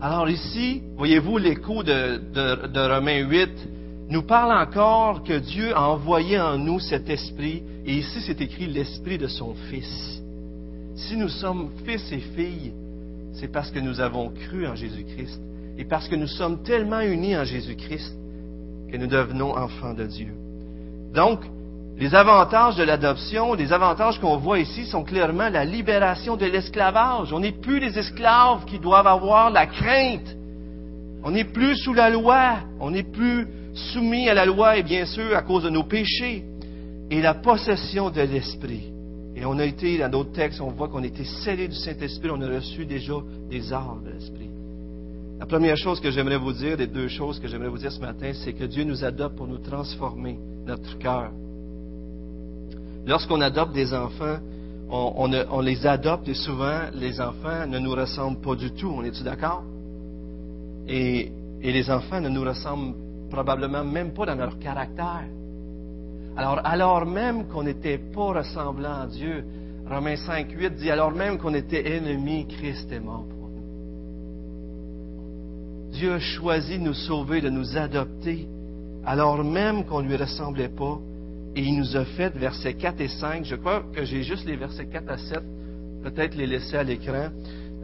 Alors 0.00 0.28
ici, 0.28 0.82
voyez-vous 0.96 1.38
l'écho 1.38 1.84
de, 1.84 2.20
de, 2.34 2.94
Romains 2.94 3.28
8, 3.28 3.50
nous 4.10 4.22
parle 4.22 4.52
encore 4.52 5.22
que 5.22 5.38
Dieu 5.38 5.72
a 5.72 5.88
envoyé 5.88 6.40
en 6.40 6.58
nous 6.58 6.80
cet 6.80 7.08
esprit, 7.08 7.62
et 7.86 7.94
ici 7.94 8.20
c'est 8.26 8.40
écrit 8.40 8.66
l'esprit 8.66 9.18
de 9.18 9.28
son 9.28 9.54
Fils. 9.70 10.20
Si 10.96 11.16
nous 11.16 11.28
sommes 11.28 11.70
fils 11.84 12.10
et 12.10 12.18
filles, 12.18 12.72
c'est 13.34 13.52
parce 13.52 13.70
que 13.70 13.78
nous 13.78 14.00
avons 14.00 14.30
cru 14.30 14.66
en 14.66 14.74
Jésus-Christ, 14.74 15.40
et 15.78 15.84
parce 15.84 16.08
que 16.08 16.16
nous 16.16 16.26
sommes 16.26 16.62
tellement 16.62 17.00
unis 17.00 17.36
en 17.36 17.44
Jésus-Christ 17.44 18.16
que 18.90 18.96
nous 18.96 19.06
devenons 19.06 19.56
enfants 19.56 19.94
de 19.94 20.04
Dieu. 20.04 20.32
Donc, 21.14 21.40
les 21.96 22.14
avantages 22.14 22.76
de 22.76 22.82
l'adoption, 22.82 23.54
les 23.54 23.72
avantages 23.72 24.18
qu'on 24.20 24.36
voit 24.36 24.58
ici 24.58 24.86
sont 24.86 25.04
clairement 25.04 25.48
la 25.48 25.64
libération 25.64 26.36
de 26.36 26.46
l'esclavage. 26.46 27.32
On 27.32 27.40
n'est 27.40 27.52
plus 27.52 27.78
les 27.78 27.96
esclaves 27.98 28.64
qui 28.64 28.80
doivent 28.80 29.06
avoir 29.06 29.50
la 29.50 29.66
crainte. 29.66 30.36
On 31.22 31.30
n'est 31.30 31.44
plus 31.44 31.76
sous 31.76 31.94
la 31.94 32.10
loi. 32.10 32.56
On 32.80 32.90
n'est 32.90 33.04
plus 33.04 33.46
soumis 33.74 34.28
à 34.28 34.34
la 34.34 34.46
loi 34.46 34.76
et 34.76 34.82
bien 34.82 35.06
sûr 35.06 35.36
à 35.36 35.42
cause 35.42 35.64
de 35.64 35.70
nos 35.70 35.84
péchés, 35.84 36.44
et 37.10 37.20
la 37.20 37.34
possession 37.34 38.10
de 38.10 38.20
l'Esprit. 38.20 38.92
Et 39.36 39.44
on 39.44 39.58
a 39.58 39.64
été, 39.64 39.98
dans 39.98 40.08
d'autres 40.08 40.32
textes, 40.32 40.60
on 40.60 40.70
voit 40.70 40.88
qu'on 40.88 41.02
a 41.02 41.06
été 41.06 41.24
scellés 41.24 41.68
du 41.68 41.74
Saint-Esprit, 41.74 42.30
on 42.32 42.40
a 42.40 42.48
reçu 42.48 42.86
déjà 42.86 43.14
des 43.50 43.72
arts 43.72 43.98
de 44.04 44.10
l'Esprit. 44.10 44.50
La 45.44 45.48
première 45.48 45.76
chose 45.76 46.00
que 46.00 46.10
j'aimerais 46.10 46.38
vous 46.38 46.54
dire, 46.54 46.78
les 46.78 46.86
deux 46.86 47.06
choses 47.06 47.38
que 47.38 47.46
j'aimerais 47.46 47.68
vous 47.68 47.76
dire 47.76 47.92
ce 47.92 48.00
matin, 48.00 48.32
c'est 48.32 48.54
que 48.54 48.64
Dieu 48.64 48.82
nous 48.82 49.04
adopte 49.04 49.36
pour 49.36 49.46
nous 49.46 49.58
transformer 49.58 50.38
notre 50.66 50.96
cœur. 50.96 51.32
Lorsqu'on 53.04 53.42
adopte 53.42 53.74
des 53.74 53.92
enfants, 53.92 54.38
on, 54.88 55.60
les 55.60 55.86
adopte 55.86 56.26
et 56.28 56.34
souvent 56.34 56.84
les 56.94 57.20
enfants 57.20 57.66
ne 57.66 57.78
nous 57.78 57.90
ressemblent 57.90 58.40
pas 58.40 58.54
du 58.54 58.70
tout. 58.70 58.88
On 58.88 59.04
est-tu 59.04 59.22
d'accord? 59.22 59.64
Et, 60.88 61.30
et 61.60 61.72
les 61.72 61.90
enfants 61.90 62.22
ne 62.22 62.30
nous 62.30 62.42
ressemblent 62.42 62.94
probablement 63.28 63.84
même 63.84 64.14
pas 64.14 64.24
dans 64.24 64.36
leur 64.36 64.58
caractère. 64.58 65.26
Alors, 66.38 66.58
alors 66.64 67.04
même 67.04 67.48
qu'on 67.48 67.64
n'était 67.64 67.98
pas 67.98 68.38
ressemblant 68.38 69.02
à 69.02 69.06
Dieu, 69.08 69.44
Romains 69.90 70.16
5, 70.16 70.50
8 70.50 70.70
dit, 70.76 70.90
alors 70.90 71.10
même 71.10 71.36
qu'on 71.36 71.52
était 71.52 71.96
ennemis, 71.96 72.46
Christ 72.48 72.90
est 72.90 73.00
mort. 73.00 73.26
Dieu 75.94 76.12
a 76.12 76.18
choisi 76.18 76.78
de 76.78 76.82
nous 76.82 76.94
sauver, 76.94 77.40
de 77.40 77.50
nous 77.50 77.76
adopter, 77.76 78.48
alors 79.06 79.42
même 79.44 79.84
qu'on 79.84 80.02
ne 80.02 80.08
lui 80.08 80.16
ressemblait 80.16 80.68
pas, 80.68 80.98
et 81.54 81.62
il 81.62 81.78
nous 81.78 81.96
a 81.96 82.04
fait, 82.04 82.36
versets 82.36 82.74
4 82.74 83.00
et 83.00 83.08
5, 83.08 83.44
je 83.44 83.54
crois 83.54 83.84
que 83.94 84.04
j'ai 84.04 84.24
juste 84.24 84.44
les 84.44 84.56
versets 84.56 84.86
4 84.86 85.08
à 85.08 85.18
7, 85.18 85.40
peut-être 86.02 86.34
les 86.34 86.48
laisser 86.48 86.76
à 86.76 86.82
l'écran. 86.82 87.28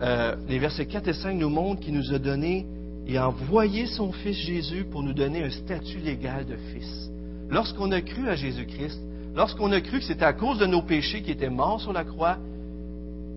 Euh, 0.03 0.35
les 0.49 0.59
versets 0.59 0.87
4 0.87 1.07
et 1.07 1.12
5 1.12 1.35
nous 1.35 1.51
montrent 1.51 1.81
qu'il 1.81 1.94
nous 1.94 2.12
a 2.12 2.18
donné 2.18 2.66
et 3.07 3.16
envoyé 3.16 3.87
son 3.87 4.11
Fils 4.11 4.38
Jésus 4.38 4.85
pour 4.90 5.05
nous 5.05 5.12
donner 5.12 5.44
un 5.44 5.51
statut 5.51 5.99
légal 5.99 6.46
de 6.46 6.57
Fils. 6.73 7.11
Lorsqu'on 7.49 7.92
a 7.92 8.01
cru 8.01 8.29
à 8.29 8.35
Jésus-Christ, 8.35 9.01
lorsqu'on 9.37 9.70
a 9.70 9.81
cru 9.81 10.01
que 10.01 10.05
c'était 10.05 10.25
à 10.25 10.33
cause 10.33 10.59
de 10.59 10.66
nos 10.66 10.83
péchés 10.83 11.23
qu'il 11.23 11.33
était 11.33 11.49
mort 11.49 11.81
sur 11.81 11.92
la 11.92 12.03
croix, 12.03 12.38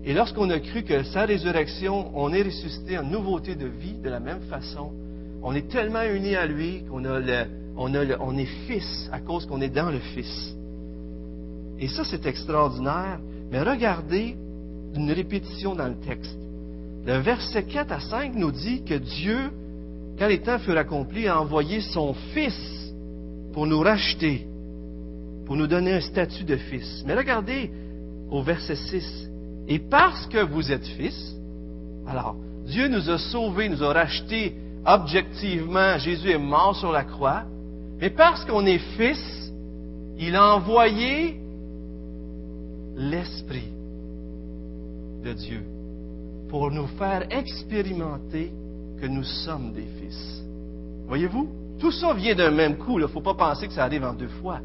et 0.06 0.12
lorsqu'on 0.12 0.50
a 0.50 0.60
cru 0.60 0.82
que 0.82 1.02
sa 1.04 1.24
résurrection, 1.24 2.10
on 2.14 2.32
est 2.32 2.42
ressuscité 2.42 2.98
en 2.98 3.04
nouveauté 3.04 3.54
de 3.54 3.66
vie 3.66 3.94
de 3.94 4.08
la 4.10 4.20
même 4.20 4.42
façon, 4.50 4.92
on 5.42 5.54
est 5.54 5.68
tellement 5.68 6.02
unis 6.02 6.36
à 6.36 6.46
lui 6.46 6.84
qu'on 6.90 7.04
a 7.04 7.20
est 7.20 8.66
fils 8.66 9.08
à 9.12 9.20
cause 9.20 9.46
qu'on 9.46 9.60
est 9.60 9.68
dans 9.68 9.90
le 9.90 9.98
Fils. 9.98 10.54
Et 11.78 11.88
ça, 11.88 12.04
c'est 12.04 12.24
extraordinaire. 12.26 13.18
Mais 13.50 13.60
regardez 13.62 14.36
une 14.94 15.10
répétition 15.10 15.74
dans 15.74 15.88
le 15.88 15.96
texte. 15.96 16.38
Le 17.06 17.18
verset 17.18 17.64
4 17.64 17.92
à 17.92 18.00
5 18.00 18.34
nous 18.34 18.52
dit 18.52 18.82
que 18.84 18.94
Dieu, 18.94 19.50
quand 20.18 20.28
les 20.28 20.40
temps 20.40 20.58
furent 20.58 20.78
accomplis, 20.78 21.28
a 21.28 21.40
envoyé 21.40 21.80
son 21.80 22.14
Fils 22.32 22.94
pour 23.52 23.66
nous 23.66 23.80
racheter, 23.80 24.46
pour 25.46 25.56
nous 25.56 25.66
donner 25.66 25.92
un 25.92 26.00
statut 26.00 26.44
de 26.44 26.56
Fils. 26.56 27.04
Mais 27.06 27.14
regardez 27.14 27.70
au 28.30 28.42
verset 28.42 28.76
6. 28.76 29.30
Et 29.68 29.78
parce 29.78 30.26
que 30.26 30.44
vous 30.44 30.70
êtes 30.70 30.86
Fils, 30.86 31.36
alors 32.06 32.36
Dieu 32.66 32.88
nous 32.88 33.10
a 33.10 33.18
sauvés, 33.18 33.68
nous 33.68 33.82
a 33.82 33.92
rachetés 33.92 34.56
objectivement. 34.84 35.98
Jésus 35.98 36.30
est 36.30 36.38
mort 36.38 36.76
sur 36.76 36.92
la 36.92 37.04
croix. 37.04 37.44
Mais 38.00 38.10
parce 38.10 38.44
qu'on 38.44 38.66
est 38.66 38.78
Fils, 38.96 39.52
il 40.18 40.36
a 40.36 40.56
envoyé 40.56 41.40
l'Esprit 42.96 43.68
de 45.24 45.32
Dieu 45.32 45.64
pour 46.48 46.70
nous 46.70 46.86
faire 46.98 47.26
expérimenter 47.30 48.52
que 49.00 49.06
nous 49.06 49.24
sommes 49.24 49.72
des 49.72 49.86
fils. 50.00 50.42
Voyez-vous? 51.08 51.48
Tout 51.80 51.90
ça 51.90 52.12
vient 52.14 52.34
d'un 52.34 52.50
même 52.50 52.76
coup. 52.76 52.98
Il 52.98 53.02
ne 53.02 53.06
faut 53.08 53.20
pas 53.20 53.34
penser 53.34 53.66
que 53.66 53.72
ça 53.72 53.84
arrive 53.84 54.04
en 54.04 54.12
deux 54.12 54.28
fois. 54.28 54.60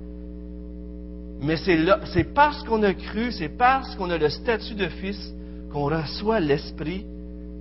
Mais 1.42 1.56
c'est 1.58 2.34
parce 2.34 2.64
qu'on 2.64 2.84
a 2.84 2.94
cru, 2.94 3.32
c'est 3.32 3.58
parce 3.58 3.96
qu'on 3.96 4.10
a 4.10 4.18
le 4.18 4.30
statut 4.30 4.76
de 4.76 4.88
fils 4.88 5.34
qu'on 5.72 5.86
reçoit 5.86 6.40
l'Esprit 6.40 7.06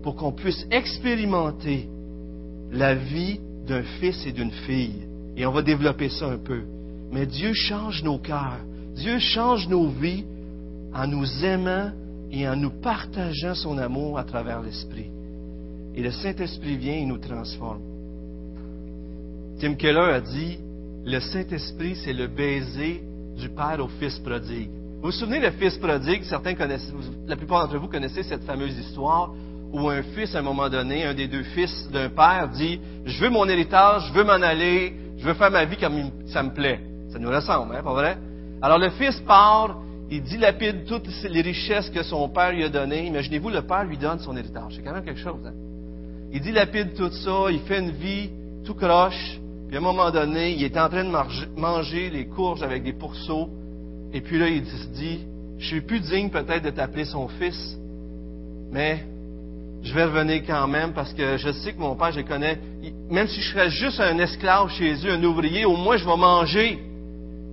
pour 0.02 0.16
qu'on 0.16 0.32
puisse 0.32 0.66
expérimenter 0.70 1.88
la 2.72 2.94
vie 2.94 3.38
d'un 3.66 3.82
fils 3.82 4.26
et 4.26 4.32
d'une 4.32 4.50
fille. 4.50 5.06
Et 5.36 5.46
on 5.46 5.52
va 5.52 5.62
développer 5.62 6.08
ça 6.08 6.26
un 6.26 6.38
peu. 6.38 6.62
Mais 7.12 7.26
Dieu 7.26 7.52
change 7.52 8.02
nos 8.02 8.18
cœurs. 8.18 8.60
Dieu 8.94 9.18
change 9.18 9.68
nos 9.68 9.88
vies 9.88 10.24
en 10.92 11.06
nous 11.06 11.44
aimant 11.44 11.92
et 12.30 12.48
en 12.48 12.56
nous 12.56 12.70
partageant 12.70 13.54
son 13.54 13.78
amour 13.78 14.18
à 14.18 14.24
travers 14.24 14.60
l'Esprit. 14.60 15.10
et 15.94 16.02
le 16.02 16.12
Saint-Esprit 16.12 16.76
vient 16.76 16.94
et 16.94 17.04
nous 17.04 17.18
transforme. 17.18 17.80
Tim 19.58 19.74
Keller 19.74 20.12
a 20.12 20.20
dit, 20.20 20.58
le 21.04 21.18
Saint-Esprit, 21.18 21.96
c'est 21.96 22.12
le 22.12 22.28
baiser 22.28 23.02
du 23.38 23.48
Père 23.48 23.78
au 23.80 23.88
Fils 23.88 24.18
prodigue. 24.18 24.70
Vous 25.00 25.06
vous 25.06 25.12
souvenez 25.12 25.40
le 25.40 25.50
Fils 25.52 25.78
prodigue? 25.78 26.22
Certains 26.24 26.54
la 27.26 27.36
plupart 27.36 27.62
d'entre 27.62 27.78
vous 27.78 27.88
connaissez 27.88 28.22
cette 28.22 28.44
fameuse 28.44 28.76
histoire 28.76 29.32
où 29.72 29.88
un 29.88 30.02
fils, 30.02 30.34
à 30.34 30.38
un 30.38 30.42
moment 30.42 30.68
donné, 30.68 31.04
un 31.04 31.14
des 31.14 31.28
deux 31.28 31.42
fils 31.42 31.88
d'un 31.92 32.08
père 32.08 32.48
dit, 32.48 32.80
je 33.04 33.22
veux 33.22 33.30
mon 33.30 33.46
héritage, 33.46 34.08
je 34.08 34.12
veux 34.14 34.24
m'en 34.24 34.32
aller, 34.32 34.94
je 35.18 35.26
veux 35.26 35.34
faire 35.34 35.50
ma 35.50 35.64
vie 35.64 35.76
comme 35.76 36.10
ça 36.26 36.42
me 36.42 36.50
plaît. 36.50 36.80
Ça 37.10 37.18
nous 37.18 37.30
ressemble, 37.30 37.76
hein, 37.76 37.82
pas 37.82 37.92
vrai? 37.92 38.18
Alors 38.62 38.78
le 38.78 38.90
fils 38.90 39.20
part, 39.20 39.78
il 40.10 40.22
dilapide 40.22 40.84
toutes 40.86 41.08
les 41.28 41.42
richesses 41.42 41.90
que 41.90 42.02
son 42.02 42.28
père 42.30 42.52
lui 42.52 42.64
a 42.64 42.68
données. 42.68 43.06
Imaginez-vous, 43.06 43.50
le 43.50 43.62
père 43.62 43.84
lui 43.84 43.98
donne 43.98 44.18
son 44.18 44.36
héritage. 44.36 44.72
C'est 44.74 44.82
quand 44.82 44.94
même 44.94 45.04
quelque 45.04 45.20
chose. 45.20 45.40
Hein? 45.46 45.52
Il 46.32 46.40
dilapide 46.40 46.94
tout 46.94 47.10
ça, 47.10 47.50
il 47.50 47.60
fait 47.60 47.78
une 47.78 47.90
vie 47.90 48.30
tout 48.64 48.74
croche. 48.74 49.38
Puis 49.68 49.76
à 49.76 49.80
un 49.80 49.82
moment 49.82 50.10
donné, 50.10 50.52
il 50.52 50.64
est 50.64 50.78
en 50.78 50.88
train 50.88 51.04
de 51.04 51.60
manger 51.60 52.08
les 52.08 52.26
courges 52.26 52.62
avec 52.62 52.82
des 52.82 52.94
pourceaux. 52.94 53.50
Et 54.14 54.22
puis 54.22 54.38
là, 54.38 54.48
il 54.48 54.64
se 54.64 54.86
dit, 54.88 55.20
je 55.58 55.66
suis 55.66 55.82
plus 55.82 56.00
digne 56.00 56.30
peut-être 56.30 56.64
de 56.64 56.70
t'appeler 56.70 57.04
son 57.04 57.28
fils, 57.28 57.76
mais 58.72 59.04
je 59.82 59.92
vais 59.92 60.04
revenir 60.04 60.42
quand 60.46 60.66
même 60.66 60.94
parce 60.94 61.12
que 61.12 61.36
je 61.36 61.52
sais 61.52 61.74
que 61.74 61.78
mon 61.78 61.96
père, 61.96 62.12
je 62.12 62.22
connais. 62.22 62.58
Même 63.10 63.28
si 63.28 63.42
je 63.42 63.50
serais 63.50 63.70
juste 63.70 64.00
un 64.00 64.18
esclave 64.18 64.70
chez 64.70 64.94
eux, 65.06 65.12
un 65.12 65.22
ouvrier, 65.22 65.66
au 65.66 65.76
moins 65.76 65.98
je 65.98 66.06
vais 66.06 66.16
manger. 66.16 66.78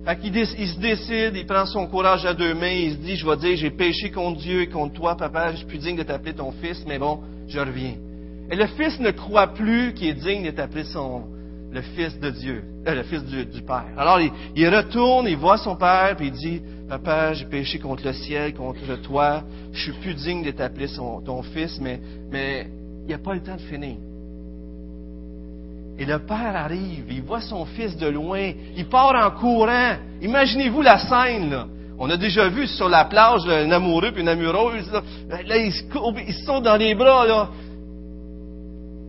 Fait 0.06 0.18
qu'il 0.18 0.34
il 0.36 0.46
se 0.46 0.78
décide, 0.78 1.32
il 1.34 1.46
prend 1.46 1.66
son 1.66 1.86
courage 1.86 2.24
à 2.24 2.32
deux 2.32 2.54
mains, 2.54 2.68
il 2.68 2.92
se 2.92 2.96
dit, 2.98 3.16
je 3.16 3.28
vais 3.28 3.36
dire, 3.36 3.56
j'ai 3.56 3.70
péché 3.70 4.10
contre 4.10 4.38
Dieu 4.38 4.62
et 4.62 4.68
contre 4.68 4.94
toi, 4.94 5.16
papa, 5.16 5.52
je 5.52 5.58
suis 5.58 5.66
plus 5.66 5.78
digne 5.78 5.96
de 5.96 6.02
t'appeler 6.04 6.32
ton 6.32 6.52
fils, 6.52 6.82
mais 6.86 6.98
bon, 6.98 7.20
je 7.48 7.58
reviens. 7.58 7.94
Et 8.50 8.56
le 8.56 8.66
fils 8.68 9.00
ne 9.00 9.10
croit 9.10 9.48
plus 9.48 9.92
qu'il 9.94 10.08
est 10.08 10.14
digne 10.14 10.44
d'être 10.44 10.60
appelé 10.60 10.84
son, 10.84 11.24
le 11.72 11.82
fils 11.82 12.18
de 12.20 12.30
Dieu, 12.30 12.62
euh, 12.86 12.94
le 12.94 13.02
fils 13.02 13.24
du, 13.24 13.62
Père. 13.62 13.86
Alors, 13.96 14.20
il, 14.20 14.68
retourne, 14.68 15.26
il 15.28 15.36
voit 15.36 15.58
son 15.58 15.76
père, 15.76 16.14
puis 16.16 16.28
il 16.28 16.32
dit, 16.32 16.62
papa, 16.88 17.32
j'ai 17.34 17.46
péché 17.46 17.78
contre 17.78 18.04
le 18.04 18.12
ciel, 18.12 18.54
contre 18.54 18.96
toi, 19.02 19.42
je 19.72 19.82
suis 19.82 19.92
plus 20.00 20.14
digne 20.14 20.42
d'être 20.42 20.60
appelé 20.60 20.86
ton 20.88 21.42
fils, 21.42 21.78
mais, 21.80 22.00
mais 22.30 22.68
il 23.02 23.08
n'y 23.08 23.14
a 23.14 23.18
pas 23.18 23.34
le 23.34 23.42
temps 23.42 23.56
de 23.56 23.60
finir. 23.60 23.96
Et 25.98 26.04
le 26.04 26.18
père 26.18 26.54
arrive, 26.54 27.04
il 27.08 27.22
voit 27.22 27.40
son 27.40 27.64
fils 27.64 27.96
de 27.96 28.06
loin, 28.06 28.52
il 28.76 28.86
part 28.86 29.14
en 29.14 29.30
courant. 29.30 29.96
Imaginez-vous 30.20 30.82
la 30.82 30.98
scène, 30.98 31.50
là. 31.50 31.66
On 31.98 32.10
a 32.10 32.18
déjà 32.18 32.48
vu 32.48 32.66
sur 32.66 32.90
la 32.90 33.06
plage 33.06 33.48
un 33.48 33.70
amoureux 33.70 34.12
puis 34.12 34.20
une 34.20 34.28
amoureuse, 34.28 34.90
là, 34.92 35.02
là 35.46 35.56
ils, 35.56 35.72
se 35.72 36.44
sont 36.44 36.60
dans 36.60 36.76
les 36.76 36.94
bras, 36.94 37.26
là. 37.26 37.48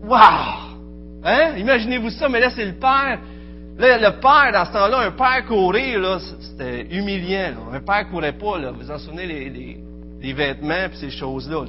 Waouh! 0.03 0.76
Hein? 1.23 1.58
Imaginez-vous 1.58 2.10
ça, 2.12 2.30
mais 2.30 2.39
là, 2.39 2.49
c'est 2.51 2.65
le 2.65 2.73
père. 2.73 3.19
Là, 3.77 3.97
le 3.97 4.19
père, 4.19 4.51
dans 4.53 4.65
ce 4.65 4.73
temps-là, 4.73 4.99
un 5.08 5.12
père 5.12 5.45
courir, 5.45 5.99
là, 5.99 6.19
c'était 6.39 6.88
humiliant. 6.95 7.53
Un 7.71 7.80
père 7.80 8.10
courait 8.10 8.34
pas, 8.34 8.58
là. 8.58 8.71
Vous 8.71 8.80
vous 8.82 8.91
en 8.91 8.97
souvenez, 8.97 9.27
les, 10.19 10.34
vêtements 10.34 10.73
et 10.91 10.95
ces 10.95 11.10
choses-là. 11.10 11.65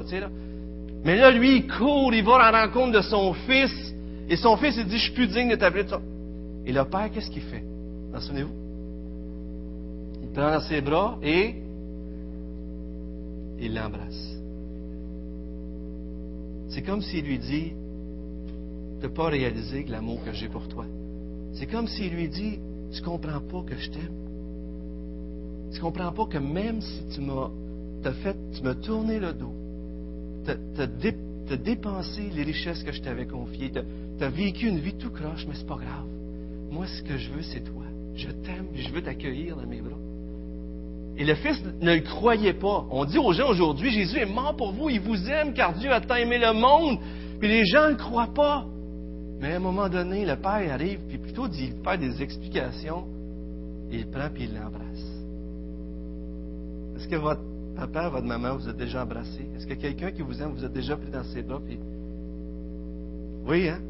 Mais 1.04 1.16
là, 1.16 1.30
lui, 1.30 1.56
il 1.56 1.66
court, 1.66 2.12
il 2.14 2.24
va 2.24 2.36
à 2.36 2.50
la 2.50 2.66
rencontre 2.66 2.92
de 2.92 3.02
son 3.02 3.34
fils. 3.34 3.94
Et 4.28 4.36
son 4.36 4.56
fils, 4.56 4.76
il 4.76 4.86
dit, 4.86 4.98
je 4.98 5.04
suis 5.04 5.12
plus 5.12 5.26
digne 5.26 5.50
de 5.50 5.56
t'appeler 5.56 5.84
de 5.84 5.90
ça. 5.90 6.00
Et 6.66 6.72
le 6.72 6.84
père, 6.84 7.10
qu'est-ce 7.12 7.30
qu'il 7.30 7.42
fait? 7.42 7.62
Vous 8.12 8.20
souvenez-vous? 8.20 8.54
Il 10.22 10.28
prend 10.32 10.50
dans 10.50 10.60
ses 10.60 10.80
bras 10.80 11.18
et 11.22 11.54
il 13.60 13.74
l'embrasse. 13.74 14.36
C'est 16.68 16.82
comme 16.82 17.00
s'il 17.00 17.24
lui 17.24 17.38
dit, 17.38 17.72
tu 19.00 19.06
n'as 19.06 19.12
pas 19.12 19.28
réalisé 19.28 19.84
l'amour 19.88 20.24
que 20.24 20.32
j'ai 20.32 20.48
pour 20.48 20.66
toi. 20.68 20.84
C'est 21.52 21.66
comme 21.66 21.86
s'il 21.86 22.12
lui 22.12 22.28
dit, 22.28 22.58
tu 22.92 23.02
comprends 23.02 23.40
pas 23.40 23.62
que 23.66 23.76
je 23.76 23.90
t'aime. 23.90 24.14
Tu 25.72 25.80
comprends 25.80 26.12
pas 26.12 26.26
que 26.26 26.38
même 26.38 26.80
si 26.80 27.04
tu 27.14 27.20
m'as 27.20 27.50
fait, 28.22 28.36
tu 28.52 28.62
m'as 28.62 28.74
tourné 28.74 29.18
le 29.18 29.32
dos, 29.32 29.52
tu 30.44 30.80
as, 30.80 31.56
dépensé 31.56 32.30
les 32.34 32.42
richesses 32.42 32.82
que 32.82 32.92
je 32.92 33.02
t'avais 33.02 33.26
confiées, 33.26 33.70
tu 33.70 34.24
as 34.24 34.30
vécu 34.30 34.68
une 34.68 34.78
vie 34.78 34.94
tout 34.94 35.10
croche, 35.10 35.46
mais 35.46 35.54
c'est 35.54 35.66
pas 35.66 35.76
grave. 35.76 36.06
Moi, 36.70 36.86
ce 36.86 37.02
que 37.02 37.16
je 37.16 37.30
veux, 37.30 37.42
c'est 37.42 37.60
toi. 37.60 37.84
Je 38.14 38.30
t'aime 38.30 38.66
je 38.74 38.88
veux 38.90 39.02
t'accueillir 39.02 39.56
dans 39.56 39.66
mes 39.66 39.80
bras. 39.80 39.96
Et 41.16 41.24
le 41.24 41.34
Fils 41.34 41.62
ne 41.80 41.94
le 41.94 42.00
croyait 42.00 42.52
pas. 42.52 42.86
On 42.90 43.04
dit 43.04 43.18
aux 43.18 43.32
gens 43.32 43.50
aujourd'hui, 43.50 43.90
Jésus 43.90 44.18
est 44.18 44.26
mort 44.26 44.56
pour 44.56 44.72
vous, 44.72 44.88
il 44.88 45.00
vous 45.00 45.28
aime 45.28 45.52
car 45.52 45.74
Dieu 45.74 45.92
a 45.92 46.00
tant 46.00 46.14
aimé 46.14 46.38
le 46.38 46.52
monde. 46.52 46.98
Puis 47.40 47.48
les 47.48 47.64
gens 47.66 47.90
ne 47.90 47.94
croient 47.94 48.32
pas. 48.34 48.66
Mais 49.40 49.52
à 49.52 49.56
un 49.56 49.60
moment 49.60 49.88
donné, 49.88 50.26
le 50.26 50.36
Père 50.36 50.72
arrive, 50.72 51.00
puis 51.08 51.18
plutôt 51.18 51.46
d'y 51.46 51.72
faire 51.84 51.98
des 51.98 52.20
explications, 52.22 53.04
il 53.90 54.06
prend 54.08 54.28
puis 54.32 54.44
il 54.44 54.54
l'embrasse. 54.54 54.84
Est-ce 56.96 57.08
que 57.08 57.16
votre 57.16 57.42
papa, 57.76 58.08
votre 58.08 58.26
maman 58.26 58.56
vous 58.56 58.68
a 58.68 58.72
déjà 58.72 59.02
embrassé? 59.04 59.46
Est-ce 59.56 59.66
que 59.66 59.74
quelqu'un 59.74 60.10
qui 60.10 60.22
vous 60.22 60.42
aime 60.42 60.52
vous 60.52 60.64
a 60.64 60.68
déjà 60.68 60.96
pris 60.96 61.10
dans 61.10 61.22
ses 61.24 61.42
bras? 61.42 61.60
Puis... 61.64 61.78
Oui, 63.46 63.68
hein? 63.68 63.80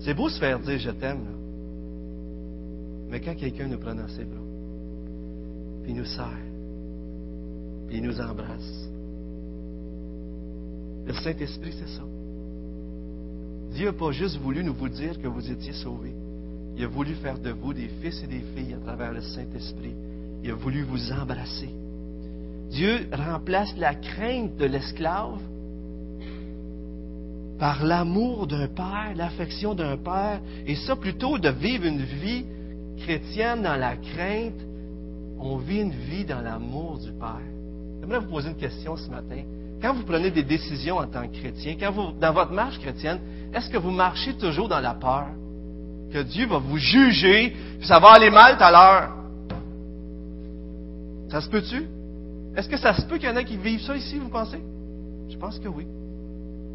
C'est 0.00 0.14
beau 0.14 0.28
se 0.28 0.38
faire 0.38 0.58
dire 0.60 0.78
je 0.78 0.90
t'aime, 0.90 1.24
là. 1.24 1.36
Mais 3.10 3.20
quand 3.20 3.34
quelqu'un 3.34 3.66
nous 3.66 3.78
prend 3.78 3.94
dans 3.94 4.08
ses 4.08 4.24
bras, 4.24 4.38
puis 5.82 5.94
nous 5.94 6.04
serre, 6.04 6.46
puis 7.88 7.96
il 7.96 8.02
nous 8.02 8.20
embrasse, 8.20 8.88
le 11.06 11.14
Saint-Esprit, 11.14 11.72
c'est 11.72 11.88
ça. 11.88 12.02
Dieu 13.70 13.86
n'a 13.86 13.92
pas 13.92 14.12
juste 14.12 14.36
voulu 14.38 14.64
nous 14.64 14.74
vous 14.74 14.88
dire 14.88 15.20
que 15.20 15.28
vous 15.28 15.50
étiez 15.50 15.72
sauvés. 15.72 16.14
Il 16.76 16.84
a 16.84 16.88
voulu 16.88 17.14
faire 17.14 17.38
de 17.38 17.50
vous 17.50 17.72
des 17.72 17.88
fils 18.00 18.22
et 18.22 18.26
des 18.26 18.42
filles 18.54 18.74
à 18.74 18.84
travers 18.84 19.12
le 19.12 19.20
Saint-Esprit. 19.20 19.94
Il 20.42 20.50
a 20.50 20.54
voulu 20.54 20.82
vous 20.82 21.12
embrasser. 21.12 21.70
Dieu 22.70 23.08
remplace 23.12 23.76
la 23.76 23.94
crainte 23.94 24.56
de 24.56 24.64
l'esclave 24.64 25.38
par 27.58 27.84
l'amour 27.84 28.46
d'un 28.46 28.68
père, 28.68 29.12
l'affection 29.14 29.74
d'un 29.74 29.98
père, 29.98 30.40
et 30.66 30.76
ça 30.76 30.96
plutôt 30.96 31.36
de 31.38 31.50
vivre 31.50 31.84
une 31.84 32.02
vie 32.02 32.44
chrétienne 33.00 33.62
dans 33.62 33.76
la 33.76 33.96
crainte, 33.96 34.60
on 35.38 35.56
vit 35.56 35.80
une 35.80 35.90
vie 35.90 36.24
dans 36.24 36.40
l'amour 36.40 36.98
du 36.98 37.12
Père. 37.12 37.40
J'aimerais 38.00 38.20
vous 38.20 38.30
poser 38.30 38.48
une 38.48 38.56
question 38.56 38.96
ce 38.96 39.10
matin. 39.10 39.42
Quand 39.82 39.94
vous 39.94 40.04
prenez 40.04 40.30
des 40.30 40.42
décisions 40.42 40.98
en 40.98 41.06
tant 41.06 41.26
que 41.28 41.38
chrétien, 41.38 41.76
quand 41.78 41.92
vous, 41.92 42.18
dans 42.18 42.32
votre 42.32 42.52
marche 42.52 42.78
chrétienne, 42.78 43.18
est-ce 43.52 43.68
que 43.68 43.78
vous 43.78 43.90
marchez 43.90 44.34
toujours 44.34 44.68
dans 44.68 44.80
la 44.80 44.94
peur? 44.94 45.28
Que 46.12 46.22
Dieu 46.22 46.46
va 46.46 46.58
vous 46.58 46.78
juger, 46.78 47.54
puis 47.78 47.86
ça 47.86 47.98
va 47.98 48.10
aller 48.10 48.30
mal 48.30 48.56
tout 48.56 48.64
à 48.64 48.70
l'heure? 48.70 49.10
Ça 51.30 51.40
se 51.40 51.48
peut-tu? 51.48 51.86
Est-ce 52.56 52.68
que 52.68 52.76
ça 52.76 52.94
se 52.94 53.02
peut 53.02 53.18
qu'il 53.18 53.28
y 53.28 53.32
en 53.32 53.36
a 53.36 53.44
qui 53.44 53.56
vivent 53.56 53.82
ça 53.82 53.96
ici, 53.96 54.18
vous 54.18 54.28
pensez? 54.28 54.60
Je 55.28 55.36
pense 55.36 55.58
que 55.58 55.68
oui. 55.68 55.86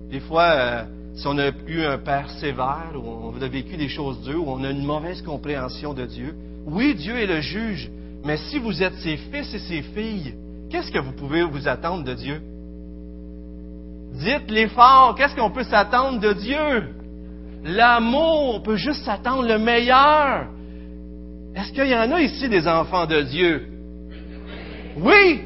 Des 0.09 0.21
fois, 0.21 0.43
euh, 0.43 0.83
si 1.15 1.27
on 1.27 1.37
a 1.37 1.49
eu 1.67 1.81
un 1.81 1.97
père 1.97 2.29
sévère, 2.29 2.91
ou 2.95 3.33
on 3.35 3.41
a 3.41 3.47
vécu 3.47 3.75
des 3.75 3.89
choses 3.89 4.21
dures, 4.21 4.47
ou 4.47 4.51
on 4.51 4.63
a 4.63 4.69
une 4.69 4.85
mauvaise 4.85 5.21
compréhension 5.21 5.93
de 5.93 6.05
Dieu, 6.05 6.35
oui, 6.65 6.95
Dieu 6.95 7.17
est 7.17 7.27
le 7.27 7.41
juge, 7.41 7.91
mais 8.23 8.37
si 8.37 8.59
vous 8.59 8.81
êtes 8.81 8.95
ses 8.95 9.17
fils 9.17 9.53
et 9.53 9.59
ses 9.59 9.81
filles, 9.81 10.33
qu'est-ce 10.69 10.91
que 10.91 10.99
vous 10.99 11.11
pouvez 11.11 11.43
vous 11.43 11.67
attendre 11.67 12.03
de 12.03 12.13
Dieu? 12.13 12.41
Dites-les 14.15 14.67
fort, 14.69 15.15
qu'est-ce 15.15 15.35
qu'on 15.35 15.51
peut 15.51 15.63
s'attendre 15.63 16.19
de 16.19 16.33
Dieu? 16.33 16.95
L'amour, 17.63 18.55
on 18.55 18.61
peut 18.61 18.75
juste 18.77 19.03
s'attendre 19.03 19.47
le 19.47 19.57
meilleur. 19.57 20.47
Est-ce 21.55 21.71
qu'il 21.73 21.87
y 21.87 21.95
en 21.95 22.11
a 22.11 22.21
ici 22.21 22.47
des 22.47 22.67
enfants 22.67 23.05
de 23.05 23.21
Dieu? 23.21 23.67
Oui! 24.97 25.41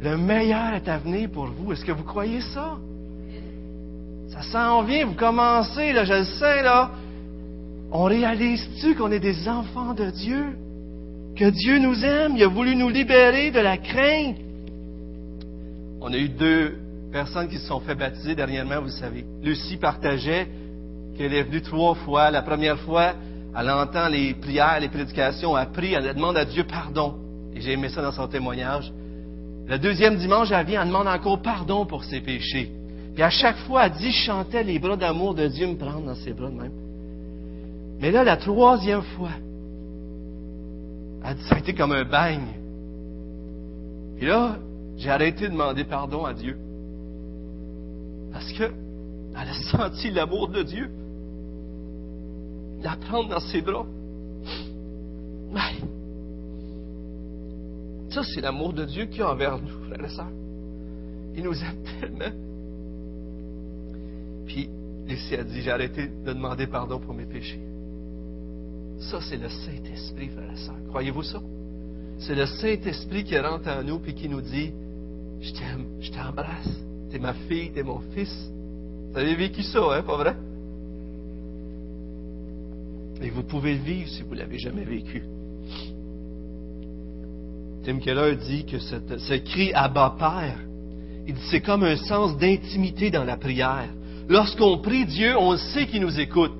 Le 0.00 0.16
meilleur 0.16 0.74
est 0.74 0.88
à 0.88 0.98
venir 0.98 1.28
pour 1.30 1.46
vous. 1.46 1.72
Est-ce 1.72 1.84
que 1.84 1.92
vous 1.92 2.04
croyez 2.04 2.40
ça? 2.40 2.78
Ça 4.28 4.42
s'en 4.42 4.82
vient, 4.82 5.06
vous 5.06 5.14
commencez, 5.14 5.92
là, 5.92 6.04
je 6.04 6.14
le 6.14 6.24
sais, 6.24 6.62
là. 6.62 6.90
On 7.92 8.04
réalise-tu 8.04 8.94
qu'on 8.94 9.10
est 9.12 9.20
des 9.20 9.48
enfants 9.48 9.94
de 9.94 10.10
Dieu? 10.10 10.56
Que 11.36 11.50
Dieu 11.50 11.78
nous 11.78 12.04
aime, 12.04 12.36
il 12.36 12.42
a 12.42 12.48
voulu 12.48 12.74
nous 12.76 12.88
libérer 12.88 13.50
de 13.50 13.60
la 13.60 13.76
crainte? 13.76 14.36
On 16.00 16.12
a 16.12 16.16
eu 16.16 16.28
deux 16.28 16.78
personnes 17.12 17.48
qui 17.48 17.58
se 17.58 17.66
sont 17.66 17.80
fait 17.80 17.94
baptiser 17.94 18.34
dernièrement, 18.34 18.80
vous 18.80 18.88
savez. 18.88 19.24
Lucie 19.42 19.76
partageait 19.76 20.48
qu'elle 21.16 21.34
est 21.34 21.42
venue 21.42 21.60
trois 21.60 21.94
fois. 21.94 22.30
La 22.30 22.42
première 22.42 22.78
fois, 22.80 23.14
elle 23.56 23.70
entend 23.70 24.08
les 24.08 24.34
prières, 24.34 24.78
les 24.80 24.88
prédications, 24.88 25.58
elle 25.58 25.70
prie, 25.70 25.92
elle 25.92 26.14
demande 26.14 26.36
à 26.36 26.44
Dieu 26.44 26.64
pardon. 26.64 27.14
Et 27.54 27.60
j'ai 27.60 27.72
aimé 27.72 27.88
ça 27.88 28.00
dans 28.00 28.12
son 28.12 28.28
témoignage. 28.28 28.92
Le 29.66 29.78
deuxième 29.78 30.16
dimanche, 30.16 30.50
elle 30.50 30.66
vient, 30.66 30.82
elle 30.82 30.88
demande 30.88 31.08
encore 31.08 31.42
pardon 31.42 31.84
pour 31.84 32.04
ses 32.04 32.20
péchés. 32.20 32.70
Puis 33.14 33.22
à 33.22 33.30
chaque 33.30 33.58
fois, 33.58 33.86
elle 33.86 33.92
dit, 33.92 34.10
je 34.10 34.62
les 34.62 34.78
bras 34.78 34.96
d'amour 34.96 35.34
de 35.34 35.46
Dieu 35.48 35.66
me 35.66 35.76
prendre 35.76 36.06
dans 36.06 36.14
ses 36.14 36.32
bras 36.32 36.48
de 36.48 36.54
même. 36.54 36.72
Mais 38.00 38.10
là, 38.10 38.24
la 38.24 38.36
troisième 38.36 39.02
fois, 39.02 39.30
elle 41.24 41.34
dit, 41.36 41.42
ça 41.42 41.56
a 41.56 41.58
été 41.58 41.74
comme 41.74 41.92
un 41.92 42.04
bagne. 42.04 42.54
Puis 44.16 44.26
là, 44.26 44.56
j'ai 45.00 45.10
arrêté 45.10 45.46
de 45.46 45.52
demander 45.52 45.84
pardon 45.84 46.24
à 46.24 46.32
Dieu. 46.32 46.56
Parce 48.32 48.52
que 48.52 48.64
elle 48.64 49.48
a 49.48 49.62
senti 49.70 50.10
l'amour 50.10 50.48
de 50.48 50.62
Dieu. 50.62 50.90
La 52.82 52.96
prendre 52.96 53.30
dans 53.30 53.40
ses 53.40 53.62
bras. 53.62 53.86
Ça, 58.10 58.22
c'est 58.24 58.40
l'amour 58.40 58.72
de 58.72 58.84
Dieu 58.84 59.04
qui 59.06 59.22
a 59.22 59.30
envers 59.30 59.56
nous, 59.56 59.68
frères 59.86 60.04
et 60.04 60.08
sœurs. 60.08 60.32
Il 61.36 61.44
nous 61.44 61.54
aime 61.54 61.82
tellement. 62.00 62.36
Puis, 64.46 64.68
Lucie 65.06 65.36
a 65.36 65.44
dit, 65.44 65.62
j'ai 65.62 65.70
arrêté 65.70 66.08
de 66.08 66.32
demander 66.32 66.66
pardon 66.66 66.98
pour 66.98 67.14
mes 67.14 67.24
péchés. 67.24 67.60
Ça, 68.98 69.20
c'est 69.20 69.36
le 69.36 69.48
Saint-Esprit, 69.48 70.28
frères 70.28 70.52
et 70.52 70.56
sœurs. 70.56 70.74
Croyez-vous 70.88 71.22
ça? 71.22 71.40
C'est 72.18 72.34
le 72.34 72.46
Saint-Esprit 72.46 73.22
qui 73.22 73.38
rentre 73.38 73.68
en 73.68 73.84
nous 73.84 74.00
et 74.04 74.12
qui 74.12 74.28
nous 74.28 74.40
dit, 74.40 74.72
je 75.40 75.52
t'aime, 75.52 75.86
je 76.00 76.10
t'embrasse. 76.10 76.80
T'es 77.10 77.18
ma 77.18 77.32
fille, 77.32 77.70
t'es 77.72 77.82
mon 77.82 78.00
fils. 78.14 78.50
Vous 79.12 79.18
avez 79.18 79.34
vécu 79.34 79.62
ça, 79.62 79.80
hein, 79.92 80.02
pas 80.02 80.16
vrai? 80.16 80.36
Et 83.22 83.30
vous 83.30 83.42
pouvez 83.42 83.74
le 83.74 83.80
vivre 83.80 84.08
si 84.08 84.22
vous 84.22 84.34
ne 84.34 84.40
l'avez 84.40 84.58
jamais 84.58 84.84
vécu. 84.84 85.22
Tim 87.84 87.98
Keller 87.98 88.36
dit 88.36 88.64
que 88.64 88.78
ce 88.78 89.34
cri 89.38 89.72
Abba 89.74 90.14
Père, 90.18 90.58
il 91.26 91.34
dit 91.34 91.40
c'est 91.50 91.60
comme 91.60 91.82
un 91.82 91.96
sens 91.96 92.36
d'intimité 92.36 93.10
dans 93.10 93.24
la 93.24 93.36
prière. 93.36 93.88
Lorsqu'on 94.28 94.78
prie 94.78 95.06
Dieu, 95.06 95.36
on 95.36 95.56
sait 95.56 95.86
qu'il 95.86 96.02
nous 96.02 96.20
écoute. 96.20 96.52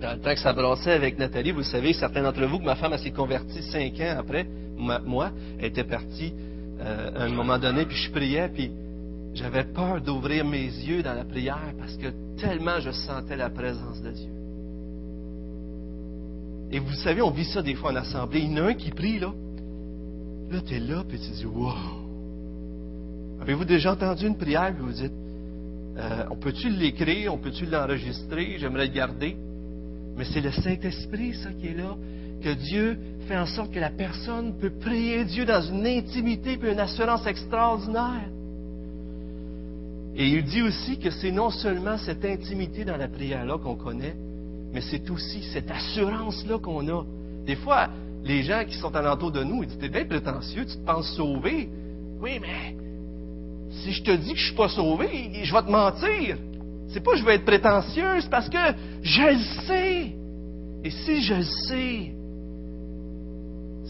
Dans 0.00 0.12
le 0.12 0.20
temps 0.20 0.34
que 0.34 0.40
ça 0.40 0.52
brassait 0.52 0.92
avec 0.92 1.18
Nathalie, 1.18 1.50
vous 1.52 1.62
savez, 1.62 1.92
certains 1.92 2.22
d'entre 2.22 2.44
vous, 2.44 2.58
que 2.58 2.64
ma 2.64 2.76
femme 2.76 2.96
s'est 2.98 3.10
convertie 3.10 3.62
cinq 3.62 4.00
ans 4.00 4.16
après, 4.18 4.46
moi, 4.76 5.30
elle 5.58 5.66
était 5.66 5.84
partie 5.84 6.32
euh, 6.84 7.10
à 7.14 7.24
un 7.24 7.28
moment 7.28 7.58
donné, 7.58 7.84
puis 7.86 7.96
je 7.96 8.10
priais, 8.10 8.48
puis 8.48 8.70
j'avais 9.34 9.64
peur 9.64 10.00
d'ouvrir 10.00 10.44
mes 10.44 10.64
yeux 10.64 11.02
dans 11.02 11.14
la 11.14 11.24
prière 11.24 11.72
parce 11.78 11.96
que 11.96 12.08
tellement 12.36 12.80
je 12.80 12.90
sentais 12.90 13.36
la 13.36 13.50
présence 13.50 14.02
de 14.02 14.10
Dieu. 14.10 14.30
Et 16.72 16.78
vous 16.78 16.94
savez, 16.94 17.22
on 17.22 17.30
vit 17.30 17.44
ça 17.44 17.62
des 17.62 17.74
fois 17.74 17.92
en 17.92 17.96
assemblée. 17.96 18.40
Il 18.40 18.52
y 18.52 18.60
en 18.60 18.64
a 18.64 18.68
un 18.68 18.74
qui 18.74 18.90
prie, 18.90 19.18
là. 19.18 19.32
Là, 20.50 20.60
tu 20.66 20.74
es 20.74 20.80
là, 20.80 21.04
puis 21.06 21.18
tu 21.18 21.30
dis, 21.30 21.46
wow. 21.46 21.72
Avez-vous 23.42 23.64
déjà 23.64 23.92
entendu 23.92 24.26
une 24.26 24.36
prière, 24.36 24.72
puis 24.74 24.82
vous 24.82 24.92
dites, 24.92 25.12
euh, 25.98 26.24
on 26.30 26.36
peut-tu 26.36 26.70
l'écrire, 26.70 27.34
on 27.34 27.38
peut-tu 27.38 27.66
l'enregistrer, 27.66 28.56
j'aimerais 28.58 28.86
le 28.86 28.92
garder? 28.92 29.36
Mais 30.16 30.24
c'est 30.24 30.40
le 30.40 30.50
Saint-Esprit, 30.50 31.34
ça, 31.34 31.50
qui 31.52 31.68
est 31.68 31.74
là, 31.74 31.94
que 32.42 32.54
Dieu 32.54 32.98
fait 33.26 33.36
en 33.36 33.46
sorte 33.46 33.72
que 33.72 33.78
la 33.78 33.90
personne 33.90 34.58
peut 34.58 34.72
prier 34.80 35.24
Dieu 35.24 35.44
dans 35.44 35.62
une 35.62 35.86
intimité 35.86 36.58
et 36.62 36.72
une 36.72 36.80
assurance 36.80 37.26
extraordinaire. 37.26 38.28
Et 40.14 40.28
il 40.28 40.44
dit 40.44 40.62
aussi 40.62 40.98
que 40.98 41.10
c'est 41.10 41.30
non 41.30 41.50
seulement 41.50 41.96
cette 41.98 42.24
intimité 42.24 42.84
dans 42.84 42.96
la 42.96 43.08
prière-là 43.08 43.58
qu'on 43.58 43.76
connaît, 43.76 44.14
mais 44.72 44.80
c'est 44.82 45.08
aussi 45.10 45.42
cette 45.52 45.70
assurance-là 45.70 46.58
qu'on 46.58 46.86
a. 46.88 47.04
Des 47.46 47.56
fois, 47.56 47.88
les 48.24 48.42
gens 48.42 48.64
qui 48.66 48.76
sont 48.76 48.94
alentour 48.94 49.32
de 49.32 49.42
nous, 49.42 49.62
ils 49.62 49.68
disent, 49.68 49.78
t'es 49.78 49.88
bien 49.88 50.04
prétentieux, 50.04 50.66
tu 50.66 50.76
te 50.76 50.84
penses 50.84 51.14
sauvé. 51.16 51.68
Oui, 52.20 52.38
mais 52.40 52.76
si 53.70 53.92
je 53.92 54.02
te 54.02 54.10
dis 54.10 54.32
que 54.32 54.38
je 54.38 54.46
suis 54.46 54.54
pas 54.54 54.68
sauvé, 54.68 55.30
je 55.42 55.52
vais 55.52 55.62
te 55.62 55.70
mentir. 55.70 56.36
C'est 56.88 57.00
pas 57.00 57.12
que 57.12 57.18
je 57.18 57.24
vais 57.24 57.36
être 57.36 57.46
prétentieux, 57.46 58.20
c'est 58.20 58.30
parce 58.30 58.50
que 58.50 58.58
je 59.02 59.22
le 59.22 59.66
sais. 59.66 60.12
Et 60.84 60.90
si 60.90 61.22
je 61.22 61.34
le 61.34 61.42
sais, 61.42 62.12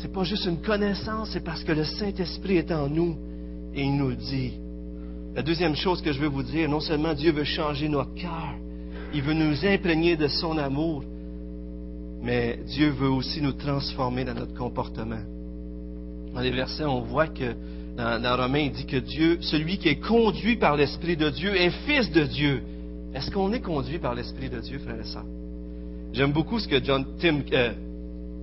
c'est 0.03 0.13
pas 0.13 0.25
juste 0.25 0.47
une 0.47 0.61
connaissance, 0.61 1.31
c'est 1.33 1.45
parce 1.45 1.63
que 1.63 1.71
le 1.71 1.85
Saint-Esprit 1.85 2.57
est 2.57 2.73
en 2.73 2.89
nous 2.89 3.17
et 3.73 3.85
il 3.85 3.97
nous 3.97 4.13
dit. 4.15 4.55
La 5.37 5.43
deuxième 5.43 5.77
chose 5.77 6.03
que 6.03 6.13
je 6.13 6.19
veux 6.19 6.27
vous 6.27 6.43
dire, 6.43 6.69
non 6.69 6.81
seulement 6.81 7.15
Dieu 7.15 7.31
veut 7.31 7.45
changer 7.45 7.89
notre 7.89 8.13
cœur, 8.15 8.55
il 9.15 9.23
veut 9.23 9.33
nous 9.33 9.65
imprégner 9.65 10.17
de 10.17 10.27
son 10.27 10.59
amour, 10.59 11.05
mais 12.21 12.59
Dieu 12.67 12.91
veut 12.91 13.11
aussi 13.11 13.41
nous 13.41 13.53
transformer 13.53 14.25
dans 14.25 14.35
notre 14.35 14.55
comportement. 14.55 15.23
Dans 16.35 16.41
les 16.41 16.51
versets, 16.51 16.85
on 16.85 17.03
voit 17.03 17.29
que 17.29 17.55
dans, 17.97 18.37
Romains, 18.37 18.59
il 18.59 18.73
dit 18.73 18.87
que 18.87 18.97
Dieu, 18.97 19.39
celui 19.41 19.79
qui 19.79 19.89
est 19.89 20.01
conduit 20.01 20.57
par 20.57 20.77
l'Esprit 20.77 21.17
de 21.17 21.31
Dieu, 21.31 21.55
est 21.55 21.71
fils 21.87 22.11
de 22.11 22.25
Dieu. 22.25 22.63
Est-ce 23.15 23.31
qu'on 23.31 23.53
est 23.53 23.61
conduit 23.61 24.01
par 24.01 24.17
l'Esprit 24.17 24.51
de 24.51 24.59
Dieu, 24.59 24.81
frère 24.81 24.99
et 24.99 25.05
sœurs? 25.05 25.27
J'aime 26.13 26.33
beaucoup 26.33 26.59
ce 26.59 26.67
que 26.67 26.83
John, 26.83 27.07
Tim, 27.21 27.43
euh, 27.53 27.73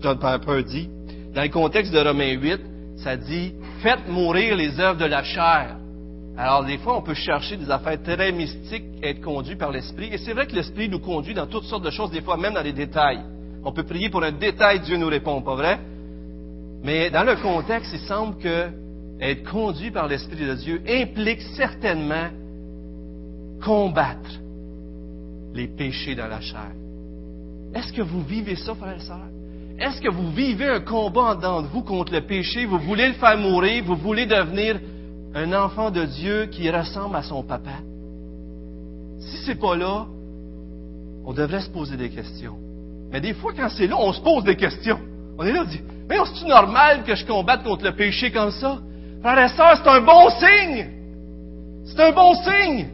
John 0.01 0.17
Piper 0.17 0.63
dit. 0.63 0.89
Dans 1.33 1.43
le 1.43 1.49
contexte 1.49 1.93
de 1.93 1.99
Romains 1.99 2.33
8, 2.33 2.59
ça 2.97 3.15
dit 3.15 3.53
Faites 3.81 4.07
mourir 4.09 4.55
les 4.55 4.79
œuvres 4.79 4.99
de 4.99 5.05
la 5.05 5.23
chair. 5.23 5.77
Alors, 6.37 6.63
des 6.63 6.77
fois, 6.77 6.97
on 6.97 7.01
peut 7.01 7.13
chercher 7.13 7.57
des 7.57 7.69
affaires 7.69 8.01
très 8.01 8.31
mystiques, 8.31 8.85
être 9.03 9.21
conduit 9.21 9.55
par 9.55 9.71
l'Esprit. 9.71 10.09
Et 10.11 10.17
c'est 10.17 10.33
vrai 10.33 10.47
que 10.47 10.55
l'Esprit 10.55 10.89
nous 10.89 10.99
conduit 10.99 11.33
dans 11.33 11.47
toutes 11.47 11.65
sortes 11.65 11.83
de 11.83 11.89
choses, 11.89 12.11
des 12.11 12.21
fois 12.21 12.37
même 12.37 12.53
dans 12.53 12.61
les 12.61 12.73
détails. 12.73 13.19
On 13.63 13.73
peut 13.73 13.83
prier 13.83 14.09
pour 14.09 14.23
un 14.23 14.31
détail, 14.31 14.79
Dieu 14.79 14.97
nous 14.97 15.07
répond, 15.07 15.41
pas 15.41 15.55
vrai? 15.55 15.79
Mais 16.83 17.09
dans 17.09 17.23
le 17.23 17.35
contexte, 17.35 17.91
il 17.93 17.99
semble 17.99 18.37
que 18.37 18.69
être 19.19 19.43
conduit 19.49 19.91
par 19.91 20.07
l'Esprit 20.07 20.45
de 20.45 20.55
Dieu 20.55 20.81
implique 20.87 21.41
certainement 21.57 22.29
combattre 23.61 24.39
les 25.53 25.67
péchés 25.67 26.15
dans 26.15 26.27
la 26.27 26.39
chair. 26.39 26.71
Est-ce 27.75 27.91
que 27.91 28.01
vous 28.01 28.23
vivez 28.23 28.55
ça, 28.55 28.73
frère 28.75 28.95
et 28.95 28.99
sœur? 28.99 29.27
Est-ce 29.79 30.01
que 30.01 30.09
vous 30.09 30.29
vivez 30.31 30.67
un 30.67 30.81
combat 30.81 31.35
de 31.35 31.67
vous 31.67 31.83
contre 31.83 32.11
le 32.11 32.21
péché? 32.21 32.65
Vous 32.65 32.79
voulez 32.79 33.07
le 33.07 33.13
faire 33.13 33.37
mourir? 33.37 33.83
Vous 33.85 33.95
voulez 33.95 34.25
devenir 34.25 34.77
un 35.33 35.53
enfant 35.53 35.89
de 35.89 36.03
Dieu 36.03 36.47
qui 36.47 36.69
ressemble 36.69 37.15
à 37.15 37.23
son 37.23 37.43
papa? 37.43 37.79
Si 39.19 39.37
c'est 39.45 39.55
pas 39.59 39.77
là, 39.77 40.05
on 41.25 41.31
devrait 41.31 41.61
se 41.61 41.69
poser 41.69 41.95
des 41.95 42.09
questions. 42.09 42.57
Mais 43.09 43.21
des 43.21 43.33
fois, 43.33 43.53
quand 43.55 43.69
c'est 43.69 43.87
là, 43.87 43.95
on 43.97 44.11
se 44.11 44.19
pose 44.19 44.43
des 44.43 44.57
questions. 44.57 44.99
On 45.37 45.45
est 45.45 45.53
là, 45.53 45.61
on 45.65 45.69
dit, 45.69 45.81
mais 46.09 46.17
c'est-tu 46.25 46.45
normal 46.45 47.03
que 47.03 47.15
je 47.15 47.25
combatte 47.25 47.63
contre 47.63 47.85
le 47.85 47.95
péché 47.95 48.31
comme 48.31 48.51
ça? 48.51 48.79
Frère 49.21 49.45
et 49.45 49.49
sœur, 49.49 49.77
c'est 49.81 49.89
un 49.89 50.01
bon 50.01 50.29
signe! 50.29 50.87
C'est 51.85 52.01
un 52.01 52.11
bon 52.11 52.33
signe! 52.35 52.87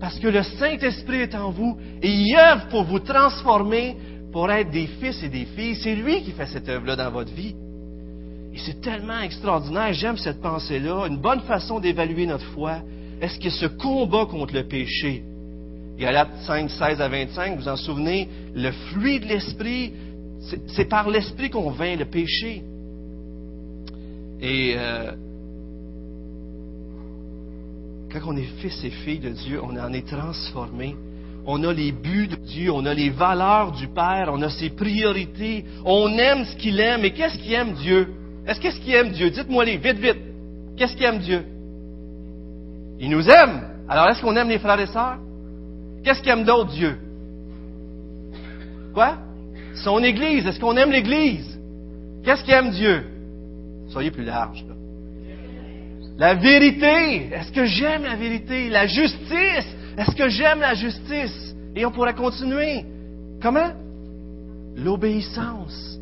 Parce 0.00 0.18
que 0.18 0.28
le 0.28 0.42
Saint-Esprit 0.42 1.20
est 1.20 1.34
en 1.34 1.50
vous 1.50 1.76
et 2.02 2.10
il 2.10 2.34
œuvre 2.36 2.68
pour 2.68 2.84
vous 2.84 2.98
transformer 2.98 3.96
pour 4.34 4.50
être 4.50 4.72
des 4.72 4.88
fils 4.88 5.22
et 5.22 5.28
des 5.28 5.44
filles. 5.44 5.76
C'est 5.76 5.94
lui 5.94 6.24
qui 6.24 6.32
fait 6.32 6.46
cette 6.46 6.68
œuvre-là 6.68 6.96
dans 6.96 7.10
votre 7.12 7.32
vie. 7.32 7.54
Et 8.52 8.58
c'est 8.58 8.80
tellement 8.80 9.20
extraordinaire. 9.20 9.92
J'aime 9.92 10.16
cette 10.16 10.42
pensée-là. 10.42 11.06
Une 11.06 11.18
bonne 11.18 11.42
façon 11.42 11.78
d'évaluer 11.78 12.26
notre 12.26 12.44
foi. 12.46 12.80
Est-ce 13.20 13.38
que 13.38 13.48
ce 13.48 13.66
combat 13.66 14.26
contre 14.26 14.52
le 14.52 14.64
péché, 14.64 15.22
Galates 15.96 16.36
5, 16.46 16.68
16 16.68 17.00
à 17.00 17.08
25, 17.08 17.56
vous 17.56 17.68
en 17.68 17.76
souvenez, 17.76 18.28
le 18.56 18.72
fruit 18.72 19.20
de 19.20 19.26
l'esprit, 19.26 19.92
c'est 20.66 20.86
par 20.88 21.08
l'esprit 21.08 21.48
qu'on 21.48 21.70
vainc 21.70 21.96
le 21.96 22.06
péché. 22.06 22.64
Et 24.40 24.74
euh, 24.76 25.12
quand 28.12 28.18
on 28.26 28.36
est 28.36 28.50
fils 28.60 28.82
et 28.82 28.90
filles 28.90 29.20
de 29.20 29.30
Dieu, 29.30 29.60
on 29.62 29.78
en 29.78 29.92
est 29.92 30.08
transformé. 30.08 30.96
On 31.46 31.62
a 31.62 31.72
les 31.72 31.92
buts 31.92 32.28
de 32.28 32.36
Dieu, 32.36 32.70
on 32.72 32.86
a 32.86 32.94
les 32.94 33.10
valeurs 33.10 33.72
du 33.72 33.88
Père, 33.88 34.30
on 34.32 34.40
a 34.42 34.48
ses 34.48 34.70
priorités, 34.70 35.64
on 35.84 36.08
aime 36.16 36.44
ce 36.44 36.56
qu'il 36.56 36.80
aime. 36.80 37.04
Et 37.04 37.10
qu'est-ce 37.10 37.38
qu'il 37.38 37.52
aime 37.52 37.74
Dieu? 37.74 38.08
Est-ce 38.46 38.60
qu'est-ce 38.60 38.80
qu'il 38.80 38.94
aime 38.94 39.10
Dieu? 39.10 39.30
Dites-moi 39.30 39.64
les, 39.64 39.76
vite, 39.76 39.98
vite. 39.98 40.20
Qu'est-ce 40.76 40.96
qu'il 40.96 41.04
aime 41.04 41.18
Dieu? 41.18 41.44
Il 42.98 43.10
nous 43.10 43.28
aime. 43.28 43.62
Alors 43.88 44.08
est-ce 44.08 44.22
qu'on 44.22 44.36
aime 44.36 44.48
les 44.48 44.58
frères 44.58 44.80
et 44.80 44.86
sœurs? 44.86 45.18
Qu'est-ce 46.02 46.20
qu'il 46.22 46.32
aime 46.32 46.44
d'autre 46.44 46.70
Dieu? 46.70 46.98
Quoi? 48.94 49.18
Son 49.74 50.02
Église. 50.02 50.46
Est-ce 50.46 50.60
qu'on 50.60 50.76
aime 50.76 50.90
l'Église? 50.90 51.58
Qu'est-ce 52.24 52.44
qu'il 52.44 52.54
aime 52.54 52.70
Dieu? 52.70 53.04
Soyez 53.88 54.10
plus 54.10 54.24
large. 54.24 54.64
La 56.16 56.34
vérité. 56.34 57.28
Est-ce 57.32 57.52
que 57.52 57.66
j'aime 57.66 58.04
la 58.04 58.16
vérité? 58.16 58.70
La 58.70 58.86
justice. 58.86 59.76
Est-ce 59.96 60.14
que 60.14 60.28
j'aime 60.28 60.60
la 60.60 60.74
justice? 60.74 61.54
Et 61.76 61.84
on 61.84 61.90
pourrait 61.90 62.14
continuer. 62.14 62.84
Comment? 63.40 63.72
L'obéissance. 64.76 65.98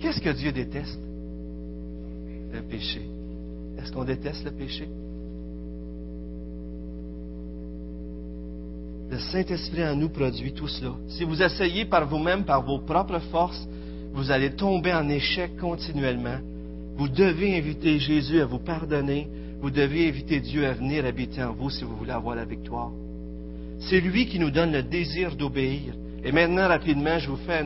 Qu'est-ce 0.00 0.20
que 0.20 0.30
Dieu 0.30 0.52
déteste? 0.52 1.00
Le 2.52 2.60
péché. 2.62 3.02
Est-ce 3.78 3.92
qu'on 3.92 4.04
déteste 4.04 4.44
le 4.44 4.50
péché? 4.52 4.88
Le 9.10 9.18
Saint-Esprit 9.18 9.86
en 9.86 9.94
nous 9.94 10.08
produit 10.08 10.52
tout 10.52 10.68
cela. 10.68 10.92
Si 11.08 11.24
vous 11.24 11.42
essayez 11.42 11.84
par 11.84 12.06
vous-même, 12.06 12.44
par 12.44 12.62
vos 12.62 12.78
propres 12.78 13.20
forces, 13.30 13.66
vous 14.12 14.30
allez 14.30 14.50
tomber 14.50 14.92
en 14.92 15.08
échec 15.08 15.56
continuellement. 15.58 16.38
Vous 16.96 17.08
devez 17.08 17.56
inviter 17.56 17.98
Jésus 17.98 18.40
à 18.40 18.46
vous 18.46 18.58
pardonner. 18.58 19.28
Vous 19.60 19.70
devez 19.70 20.08
inviter 20.08 20.40
Dieu 20.40 20.66
à 20.66 20.72
venir 20.72 21.04
habiter 21.04 21.42
en 21.42 21.52
vous 21.52 21.70
si 21.70 21.84
vous 21.84 21.96
voulez 21.96 22.12
avoir 22.12 22.34
la 22.34 22.44
victoire. 22.44 22.90
C'est 23.78 24.00
lui 24.00 24.26
qui 24.26 24.38
nous 24.38 24.50
donne 24.50 24.72
le 24.72 24.82
désir 24.82 25.36
d'obéir. 25.36 25.94
Et 26.24 26.32
maintenant, 26.32 26.68
rapidement, 26.68 27.18
je 27.18 27.30
vous 27.30 27.36
fais 27.36 27.64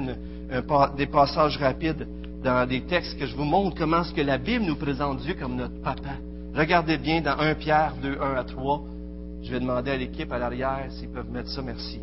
des 0.96 1.06
passages 1.06 1.56
rapides 1.56 2.06
dans 2.42 2.66
des 2.66 2.82
textes 2.82 3.18
que 3.18 3.26
je 3.26 3.36
vous 3.36 3.44
montre 3.44 3.76
comment 3.76 4.02
ce 4.02 4.12
que 4.12 4.20
la 4.20 4.38
Bible 4.38 4.64
nous 4.64 4.76
présente 4.76 5.20
Dieu 5.20 5.34
comme 5.34 5.56
notre 5.56 5.80
papa. 5.82 6.16
Regardez 6.54 6.98
bien 6.98 7.20
dans 7.20 7.38
1 7.38 7.54
Pierre 7.54 7.94
2, 8.02 8.18
1 8.20 8.34
à 8.34 8.44
3. 8.44 8.82
Je 9.42 9.50
vais 9.50 9.60
demander 9.60 9.92
à 9.92 9.96
l'équipe 9.96 10.30
à 10.32 10.38
l'arrière 10.38 10.86
s'ils 10.90 11.10
peuvent 11.10 11.30
mettre 11.30 11.48
ça, 11.48 11.62
merci. 11.62 12.00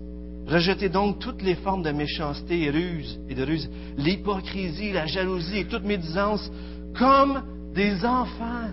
Rejetez 0.48 0.90
donc 0.90 1.20
toutes 1.20 1.42
les 1.42 1.56
formes 1.56 1.84
de 1.84 1.92
méchanceté 1.92 2.64
et 2.64 2.72
de 2.72 3.44
ruse, 3.44 3.70
l'hypocrisie, 3.98 4.94
la 4.94 5.06
jalousie 5.06 5.60
et 5.60 5.66
toute 5.66 5.84
médisance, 5.84 6.50
comme 6.98 7.44
des 7.76 8.06
enfants, 8.06 8.70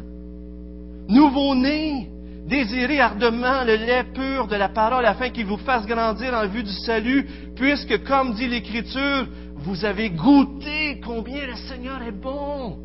nouveau-nés, 1.09 2.09
désirez 2.47 3.01
ardemment 3.01 3.64
le 3.64 3.76
lait 3.76 4.05
pur 4.14 4.47
de 4.47 4.57
la 4.57 4.68
parole 4.68 5.07
afin 5.07 5.30
qu'il 5.30 5.47
vous 5.47 5.57
fasse 5.59 5.86
grandir 5.86 6.34
en 6.34 6.47
vue 6.47 6.62
du 6.62 6.72
salut, 6.72 7.26
puisque, 7.57 8.05
comme 8.05 8.34
dit 8.34 8.49
l'Écriture, 8.49 9.26
vous 9.57 9.84
avez 9.84 10.11
goûté 10.11 11.01
combien 11.05 11.47
le 11.47 11.57
Seigneur 11.57 12.03
est 12.03 12.12
bon. 12.12 12.78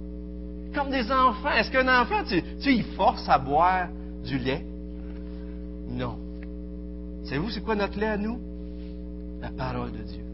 Comme 0.73 0.91
des 0.91 1.11
enfants. 1.11 1.51
Est-ce 1.51 1.71
qu'un 1.71 2.01
enfant, 2.01 2.23
tu, 2.27 2.41
tu 2.61 2.71
il 2.71 2.83
force 2.95 3.27
à 3.27 3.37
boire 3.37 3.87
du 4.23 4.37
lait? 4.37 4.63
Non. 5.89 6.17
Savez-vous 7.25 7.49
c'est 7.49 7.61
quoi 7.61 7.75
notre 7.75 7.99
lait 7.99 8.07
à 8.07 8.17
nous? 8.17 8.39
La 9.41 9.49
parole 9.49 9.91
de 9.91 10.03
Dieu. 10.03 10.28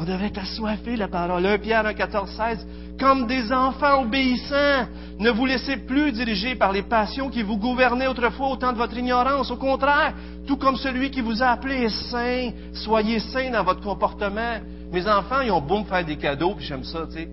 On 0.00 0.04
devrait 0.04 0.26
être 0.26 0.96
la 0.96 1.08
parole. 1.08 1.44
1 1.44 1.58
Pierre 1.58 1.84
1, 1.84 1.92
14, 1.94 2.30
16. 2.30 2.66
Comme 3.00 3.26
des 3.26 3.52
enfants 3.52 4.02
obéissants, 4.02 4.86
ne 5.18 5.30
vous 5.30 5.44
laissez 5.44 5.76
plus 5.76 6.12
diriger 6.12 6.54
par 6.54 6.72
les 6.72 6.82
passions 6.82 7.28
qui 7.28 7.42
vous 7.42 7.56
gouvernaient 7.56 8.06
autrefois 8.06 8.50
au 8.50 8.56
temps 8.56 8.72
de 8.72 8.78
votre 8.78 8.96
ignorance. 8.96 9.50
Au 9.50 9.56
contraire, 9.56 10.14
tout 10.46 10.56
comme 10.56 10.76
celui 10.76 11.10
qui 11.10 11.20
vous 11.20 11.42
a 11.42 11.48
appelé 11.48 11.82
est 11.82 12.10
saint, 12.10 12.50
soyez 12.74 13.18
saints 13.18 13.50
dans 13.50 13.64
votre 13.64 13.80
comportement. 13.80 14.58
Mes 14.92 15.06
enfants, 15.08 15.40
ils 15.40 15.50
ont 15.50 15.60
beau 15.60 15.80
me 15.80 15.84
faire 15.84 16.04
des 16.04 16.16
cadeaux, 16.16 16.54
puis 16.54 16.64
j'aime 16.64 16.84
ça, 16.84 17.00
tu 17.06 17.14
sais. 17.14 17.28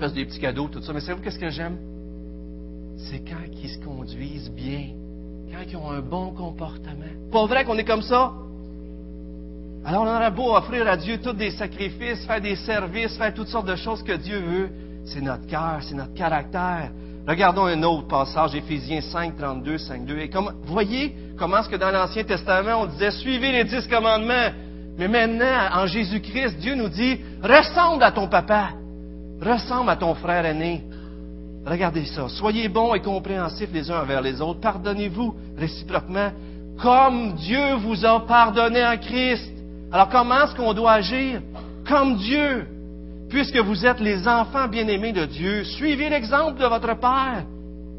Ils 0.00 0.12
des 0.12 0.24
petits 0.24 0.40
cadeaux, 0.40 0.68
tout 0.68 0.82
ça. 0.82 0.92
Mais 0.94 1.00
savez-vous 1.00 1.22
qu'est-ce 1.22 1.38
que 1.38 1.50
j'aime? 1.50 1.76
C'est 2.96 3.20
quand 3.20 3.44
ils 3.62 3.68
se 3.68 3.78
conduisent 3.78 4.50
bien, 4.50 4.88
quand 5.52 5.64
ils 5.68 5.76
ont 5.76 5.90
un 5.90 6.00
bon 6.00 6.30
comportement. 6.30 7.30
Pas 7.30 7.46
vrai 7.46 7.64
qu'on 7.64 7.76
est 7.76 7.84
comme 7.84 8.02
ça? 8.02 8.32
Alors 9.86 10.02
on 10.02 10.08
aurait 10.08 10.32
beau 10.32 10.52
offrir 10.52 10.88
à 10.88 10.96
Dieu 10.96 11.18
tous 11.22 11.32
des 11.32 11.52
sacrifices, 11.52 12.26
faire 12.26 12.40
des 12.40 12.56
services, 12.56 13.16
faire 13.16 13.32
toutes 13.32 13.46
sortes 13.46 13.68
de 13.68 13.76
choses 13.76 14.02
que 14.02 14.16
Dieu 14.16 14.40
veut. 14.40 14.70
C'est 15.04 15.20
notre 15.20 15.46
cœur, 15.46 15.78
c'est 15.80 15.94
notre 15.94 16.12
caractère. 16.12 16.90
Regardons 17.24 17.66
un 17.66 17.80
autre 17.84 18.08
passage, 18.08 18.56
Éphésiens 18.56 19.00
5, 19.00 19.36
32, 19.36 19.78
5, 19.78 20.04
2. 20.04 20.18
Et 20.18 20.28
comme, 20.28 20.50
voyez 20.64 21.14
comment 21.38 21.58
est-ce 21.58 21.68
que 21.68 21.76
dans 21.76 21.92
l'Ancien 21.92 22.24
Testament, 22.24 22.82
on 22.82 22.86
disait, 22.86 23.12
suivez 23.12 23.52
les 23.52 23.62
dix 23.62 23.86
commandements. 23.86 24.50
Mais 24.98 25.06
maintenant, 25.06 25.68
en 25.74 25.86
Jésus-Christ, 25.86 26.58
Dieu 26.58 26.74
nous 26.74 26.88
dit, 26.88 27.20
ressemble 27.40 28.02
à 28.02 28.10
ton 28.10 28.26
papa, 28.26 28.70
ressemble 29.40 29.90
à 29.90 29.96
ton 29.96 30.16
frère 30.16 30.46
aîné. 30.46 30.82
Regardez 31.64 32.06
ça. 32.06 32.28
Soyez 32.28 32.68
bons 32.68 32.92
et 32.94 33.00
compréhensifs 33.00 33.70
les 33.72 33.88
uns 33.88 34.02
envers 34.02 34.20
les 34.20 34.40
autres. 34.40 34.60
Pardonnez-vous 34.60 35.32
réciproquement, 35.56 36.32
comme 36.82 37.34
Dieu 37.34 37.74
vous 37.74 38.04
a 38.04 38.26
pardonné 38.26 38.84
en 38.84 38.96
Christ. 38.96 39.52
Alors 39.92 40.08
comment 40.08 40.44
est-ce 40.44 40.54
qu'on 40.54 40.74
doit 40.74 40.92
agir? 40.92 41.40
Comme 41.86 42.16
Dieu. 42.16 42.66
Puisque 43.28 43.56
vous 43.56 43.84
êtes 43.84 44.00
les 44.00 44.26
enfants 44.28 44.68
bien-aimés 44.68 45.12
de 45.12 45.24
Dieu, 45.26 45.64
suivez 45.64 46.08
l'exemple 46.08 46.60
de 46.60 46.66
votre 46.66 46.98
Père. 46.98 47.44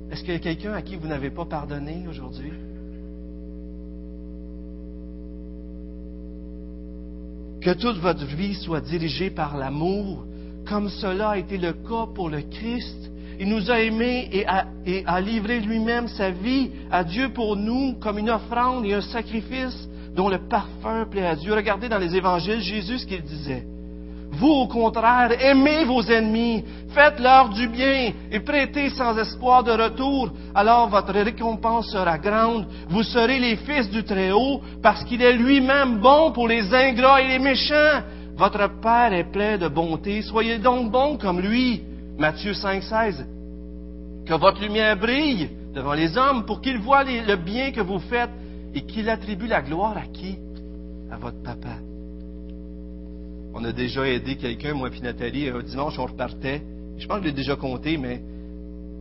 Est-ce 0.10 0.22
qu'il 0.22 0.34
y 0.34 0.38
a 0.38 0.40
quelqu'un 0.40 0.74
à 0.74 0.82
qui 0.82 0.96
vous 0.96 1.08
n'avez 1.08 1.30
pas 1.30 1.46
pardonné 1.46 2.06
aujourd'hui? 2.10 2.54
Que 7.62 7.72
toute 7.72 7.98
votre 7.98 8.26
vie 8.26 8.56
soit 8.56 8.80
dirigée 8.80 9.30
par 9.30 9.58
l'amour, 9.58 10.26
comme 10.66 10.88
cela 10.90 11.32
a 11.32 11.38
été 11.38 11.58
le 11.58 11.74
cas 11.74 12.06
pour 12.16 12.30
le 12.30 12.42
Christ. 12.42 13.12
Il 13.40 13.50
nous 13.50 13.70
a 13.70 13.82
aimés 13.82 14.30
et 14.32 14.48
a, 14.48 14.68
et 14.86 15.04
a 15.06 15.20
livré 15.20 15.60
lui-même 15.60 16.08
sa 16.08 16.32
vie 16.32 16.72
à 16.90 17.04
Dieu 17.04 17.30
pour 17.30 17.58
nous 17.58 17.96
comme 18.00 18.18
une 18.18 18.30
offrande 18.30 18.86
et 18.86 18.94
un 18.94 19.02
sacrifice 19.02 19.87
dont 20.18 20.30
le 20.30 20.40
parfum 20.50 21.06
plaît 21.10 21.28
à 21.28 21.36
Dieu. 21.36 21.54
Regardez 21.54 21.88
dans 21.88 22.00
les 22.00 22.16
évangiles 22.16 22.60
Jésus 22.60 22.98
ce 23.00 23.06
qu'il 23.06 23.22
disait. 23.22 23.64
Vous, 24.32 24.50
au 24.50 24.68
contraire, 24.68 25.32
aimez 25.40 25.86
vos 25.86 26.02
ennemis, 26.02 26.66
faites-leur 26.90 27.50
du 27.50 27.68
bien 27.68 28.12
et 28.32 28.40
prêtez 28.40 28.90
sans 28.90 29.18
espoir 29.18 29.64
de 29.64 29.72
retour. 29.72 30.32
Alors 30.54 30.90
votre 30.90 31.14
récompense 31.14 31.92
sera 31.92 32.18
grande. 32.18 32.66
Vous 32.90 33.04
serez 33.04 33.40
les 33.40 33.56
fils 33.58 33.90
du 33.90 34.04
Très-Haut 34.04 34.62
parce 34.82 35.04
qu'il 35.06 35.22
est 35.22 35.34
lui-même 35.34 36.00
bon 36.00 36.32
pour 36.32 36.48
les 36.48 36.74
ingrats 36.74 37.22
et 37.22 37.28
les 37.28 37.40
méchants. 37.40 38.02
Votre 38.36 38.70
Père 38.82 39.14
est 39.14 39.32
plein 39.32 39.58
de 39.58 39.68
bonté. 39.68 40.24
Soyez 40.24 40.58
donc 40.58 40.92
bons 40.92 41.18
comme 41.18 41.40
lui. 41.40 41.84
Matthieu 42.18 42.54
5, 42.54 42.84
16. 42.84 43.26
Que 44.26 44.34
votre 44.34 44.62
lumière 44.62 44.98
brille 44.98 45.50
devant 45.74 45.94
les 45.94 46.18
hommes 46.18 46.44
pour 46.46 46.60
qu'ils 46.60 46.80
voient 46.80 47.04
le 47.04 47.36
bien 47.36 47.72
que 47.72 47.82
vous 47.82 48.00
faites 48.00 48.32
et 48.74 48.82
qu'il 48.82 49.10
attribue 49.10 49.48
la 49.48 49.62
gloire 49.62 49.98
à 49.98 50.06
qui? 50.08 50.38
À 51.12 51.18
votre 51.18 51.42
papa. 51.42 51.78
On 53.54 53.64
a 53.64 53.72
déjà 53.72 54.08
aidé 54.08 54.36
quelqu'un, 54.36 54.74
moi 54.74 54.90
et 54.96 55.02
Nathalie, 55.02 55.50
un 55.50 55.62
dimanche, 55.62 55.98
on 55.98 56.06
repartait. 56.06 56.62
Je 56.98 57.08
pense 57.08 57.18
que 57.18 57.24
je 57.24 57.30
l'ai 57.30 57.36
déjà 57.36 57.56
compté, 57.56 57.98
mais 57.98 58.22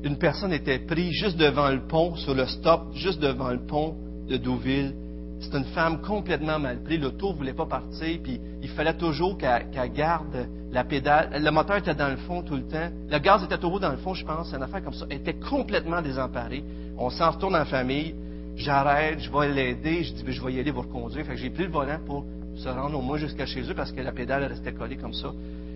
une 0.03 0.17
personne 0.17 0.53
était 0.53 0.79
prise 0.79 1.13
juste 1.13 1.37
devant 1.37 1.69
le 1.69 1.81
pont, 1.81 2.15
sur 2.17 2.35
le 2.35 2.47
stop, 2.47 2.95
juste 2.95 3.21
devant 3.21 3.51
le 3.51 3.59
pont 3.59 3.95
de 4.29 4.37
Deauville. 4.37 4.95
C'est 5.41 5.55
une 5.55 5.65
femme 5.67 6.01
complètement 6.01 6.59
mal 6.59 6.83
prise. 6.83 7.01
L'auto 7.01 7.33
ne 7.33 7.37
voulait 7.37 7.53
pas 7.53 7.67
partir, 7.67 8.19
puis 8.23 8.41
il 8.63 8.69
fallait 8.71 8.97
toujours 8.97 9.37
qu'elle 9.37 9.93
garde 9.93 10.49
la 10.73 10.85
pédale. 10.85 11.43
Le 11.43 11.51
moteur 11.51 11.77
était 11.77 11.95
dans 11.95 12.09
le 12.09 12.17
fond 12.17 12.43
tout 12.43 12.57
le 12.57 12.67
temps. 12.67 12.89
Le 13.11 13.19
gaz 13.19 13.45
était 13.45 13.63
au 13.65 13.69
haut 13.69 13.79
dans 13.79 13.91
le 13.91 13.99
fond, 13.99 14.15
je 14.15 14.25
pense. 14.25 14.49
C'est 14.49 14.57
une 14.57 14.63
affaire 14.63 14.83
comme 14.83 14.95
ça. 14.95 15.07
Elle 15.11 15.19
était 15.19 15.35
complètement 15.35 16.01
désemparée. 16.01 16.65
On 16.97 17.11
s'en 17.11 17.31
retourne 17.31 17.57
en 17.57 17.65
famille. 17.67 18.15
J'arrête, 18.57 19.21
je 19.21 19.31
vais 19.31 19.53
l'aider. 19.53 20.03
Je 20.03 20.15
dis, 20.15 20.23
ben, 20.25 20.33
je 20.33 20.43
vais 20.43 20.53
y 20.55 20.61
aller 20.61 20.71
vous 20.71 20.83
reconduire. 20.83 21.25
J'ai 21.37 21.51
pris 21.51 21.65
le 21.65 21.71
volant 21.71 21.99
pour 22.05 22.25
se 22.57 22.69
rendre 22.69 22.99
au 22.99 23.03
moins 23.03 23.19
jusqu'à 23.19 23.47
chez 23.47 23.61
eux 23.71 23.75
parce 23.75 23.93
que 23.93 24.01
la 24.01 24.13
pédale 24.13 24.45
restait 24.45 24.73
collée 24.73 24.97
comme 24.97 25.13
ça. 25.13 25.33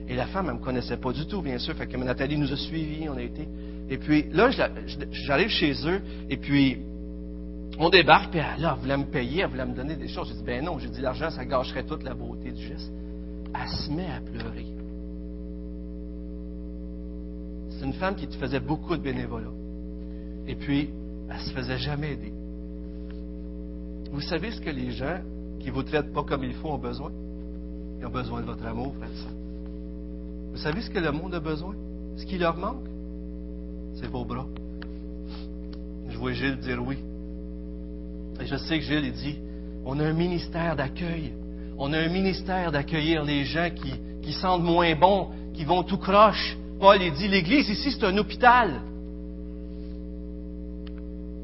Et 0.09 0.17
la 0.17 0.27
femme, 0.27 0.47
elle 0.49 0.55
me 0.55 0.65
connaissait 0.65 0.97
pas 0.97 1.13
du 1.13 1.27
tout, 1.27 1.43
bien 1.43 1.59
sûr. 1.59 1.75
Fait 1.75 1.87
que 1.87 1.97
Nathalie 1.97 2.37
nous 2.37 2.53
a 2.53 2.57
suivis, 2.57 3.09
on 3.09 3.17
a 3.17 3.23
été. 3.23 3.47
Et 3.91 3.99
puis 3.99 4.27
là, 4.33 4.51
j'arrive 5.13 5.49
chez 5.49 5.73
eux, 5.87 6.01
et 6.29 6.37
puis 6.37 6.79
on 7.79 7.91
débarque, 7.91 8.31
puis 8.31 8.41
là, 8.41 8.75
elle 8.75 8.81
voulait 8.81 8.97
me 8.97 9.05
payer, 9.05 9.43
elle 9.43 9.51
voulait 9.51 9.67
me 9.67 9.75
donner 9.75 9.97
des 9.97 10.09
choses. 10.09 10.29
J'ai 10.29 10.35
dit, 10.35 10.43
ben 10.45 10.65
non, 10.65 10.79
j'ai 10.79 10.89
dit, 10.89 11.01
l'argent, 11.01 11.31
ça 11.31 11.45
gâcherait 11.45 11.85
toute 11.85 12.03
la 12.03 12.15
beauté 12.15 12.51
du 12.51 12.63
geste. 12.63 12.91
Elle 13.55 13.69
se 13.69 13.91
met 13.91 14.07
à 14.07 14.21
pleurer. 14.21 14.67
C'est 17.71 17.85
une 17.85 17.95
femme 17.95 18.17
qui 18.17 18.27
faisait 18.27 18.61
beaucoup 18.61 18.97
de 18.97 19.03
bénévolat. 19.03 19.53
Et 20.47 20.55
puis, 20.55 20.91
elle 21.31 21.41
se 21.41 21.53
faisait 21.53 21.79
jamais 21.79 22.13
aider. 22.13 22.33
Vous 24.13 24.21
savez 24.21 24.51
ce 24.51 24.61
que 24.61 24.71
les 24.71 24.91
gens 24.91 25.21
qui 25.61 25.69
ne 25.69 25.73
vous 25.73 25.83
traitent 25.83 26.13
pas 26.13 26.25
comme 26.25 26.45
il 26.45 26.55
faut 26.55 26.71
ont 26.71 26.79
besoin? 26.79 27.13
Ils 28.01 28.07
ont 28.07 28.11
besoin 28.11 28.41
de 28.41 28.47
votre 28.47 28.65
amour, 28.67 28.95
frère 28.97 29.09
Vous 30.53 30.59
savez 30.59 30.81
ce 30.81 30.91
que 30.91 30.99
le 30.99 31.13
monde 31.13 31.35
a 31.35 31.41
besoin? 31.41 31.75
Ce 32.17 32.25
qui 32.25 32.39
leur 32.39 32.57
manque? 32.57 32.87
C'est 33.95 34.09
vos 34.09 34.25
bras. 34.25 34.47
Je 36.09 36.19
vois 36.19 36.33
Gilles 36.33 36.59
dire 36.59 36.83
oui. 36.85 36.99
Et 38.41 38.47
je 38.47 38.57
sais 38.57 38.79
que 38.79 38.85
Gilles, 38.85 39.05
il 39.05 39.13
dit, 39.13 39.39
on 39.85 40.01
a 40.01 40.05
un 40.05 40.13
ministère 40.13 40.75
d'accueil. 40.75 41.33
On 41.79 41.93
a 41.93 41.99
un 41.99 42.09
ministère 42.09 42.73
d'accueillir 42.73 43.23
les 43.23 43.45
gens 43.45 43.71
qui, 43.75 43.93
qui 44.23 44.33
sentent 44.33 44.63
moins 44.63 44.95
bons, 44.97 45.29
qui 45.55 45.65
vont 45.65 45.83
tout 45.83 45.99
croche. 45.99 46.57
Paul, 46.81 46.99
dit, 46.99 47.29
l'Église 47.29 47.69
ici, 47.69 47.93
c'est 47.93 48.05
un 48.05 48.17
hôpital. 48.17 48.81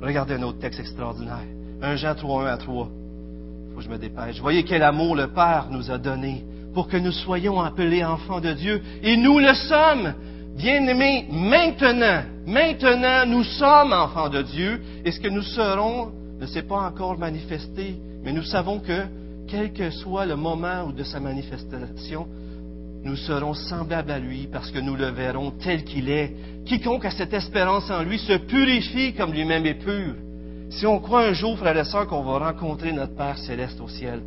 Regardez 0.01 0.35
un 0.35 0.43
autre 0.43 0.59
texte 0.59 0.81
extraordinaire. 0.81 1.56
1 1.83 1.97
Jean 1.97 2.15
3, 2.15 2.45
1 2.45 2.47
à 2.47 2.57
3. 2.57 2.89
Il 2.89 3.73
faut 3.73 3.79
que 3.79 3.85
je 3.85 3.91
me 3.91 3.99
dépêche. 3.99 4.41
Voyez 4.41 4.65
quel 4.65 4.83
amour 4.83 5.17
le 5.17 5.29
Père 5.29 5.69
nous 5.71 5.91
a 5.91 5.99
donné 5.99 6.45
pour 6.75 6.89
que 6.89 6.97
nous 6.97 7.13
soyons 7.13 7.61
appelés 7.61 8.05
enfants 8.05 8.41
de 8.41 8.53
Dieu. 8.53 8.83
Et 9.03 9.17
nous 9.17 9.39
le 9.39 9.55
sommes. 9.55 10.15
Bien-aimés, 10.57 11.27
maintenant, 11.31 12.23
maintenant, 12.47 13.27
nous 13.27 13.45
sommes 13.45 13.93
enfants 13.93 14.31
de 14.31 14.43
Dieu. 14.43 14.81
Et 15.05 15.13
ce 15.13 15.21
que 15.21 15.29
nous 15.29 15.43
serons 15.43 16.13
ne 16.41 16.47
s'est 16.47 16.63
pas 16.63 16.81
encore 16.81 17.19
manifesté. 17.19 17.97
Mais 18.23 18.33
nous 18.33 18.43
savons 18.43 18.81
que, 18.81 19.05
quel 19.49 19.73
que 19.73 19.91
soit 19.91 20.27
le 20.27 20.37
moment 20.37 20.91
de 20.91 21.05
sa 21.05 21.21
manifestation, 21.21 22.27
nous 23.05 23.17
serons 23.17 23.55
semblables 23.55 24.11
à 24.11 24.19
lui 24.19 24.49
parce 24.51 24.71
que 24.71 24.81
nous 24.81 24.97
le 24.97 25.11
verrons 25.11 25.53
tel 25.63 25.85
qu'il 25.85 26.11
est. 26.11 26.35
Quiconque 26.65 27.05
a 27.05 27.11
cette 27.11 27.35
espérance 27.35 27.91
en 27.91 28.03
lui 28.03 28.19
se 28.19 28.37
purifie 28.37 29.15
comme 29.15 29.33
lui-même 29.33 29.65
est 29.65 29.75
pur. 29.75 30.15
Si 30.71 30.87
on 30.87 30.99
croit 30.99 31.27
un 31.27 31.33
jour, 31.33 31.57
frères 31.59 31.77
et 31.77 31.85
sœurs, 31.85 32.07
qu'on 32.07 32.23
va 32.23 32.39
rencontrer 32.39 32.93
notre 32.93 33.15
Père 33.15 33.39
céleste 33.39 33.81
au 33.81 33.89
ciel, 33.89 34.21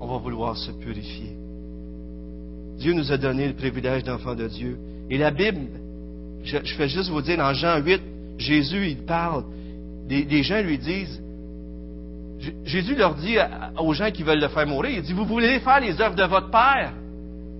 on 0.00 0.06
va 0.06 0.18
vouloir 0.18 0.56
se 0.56 0.70
purifier. 0.72 1.36
Dieu 2.78 2.92
nous 2.92 3.12
a 3.12 3.16
donné 3.16 3.46
le 3.46 3.54
privilège 3.54 4.04
d'enfant 4.04 4.34
de 4.34 4.48
Dieu. 4.48 4.78
Et 5.10 5.18
la 5.18 5.30
Bible, 5.30 5.68
je, 6.42 6.58
fais 6.76 6.88
juste 6.88 7.10
vous 7.10 7.22
dire, 7.22 7.38
dans 7.38 7.54
Jean 7.54 7.78
8, 7.78 8.02
Jésus, 8.38 8.88
il 8.88 9.04
parle, 9.04 9.44
des, 10.08 10.42
gens 10.42 10.60
lui 10.60 10.78
disent, 10.78 11.22
Jésus 12.64 12.96
leur 12.96 13.14
dit 13.14 13.36
aux 13.78 13.94
gens 13.94 14.10
qui 14.10 14.22
veulent 14.22 14.40
le 14.40 14.48
faire 14.48 14.66
mourir, 14.66 14.96
il 14.96 15.02
dit, 15.02 15.12
vous 15.12 15.24
voulez 15.24 15.60
faire 15.60 15.80
les 15.80 16.00
œuvres 16.00 16.16
de 16.16 16.24
votre 16.24 16.50
Père. 16.50 16.92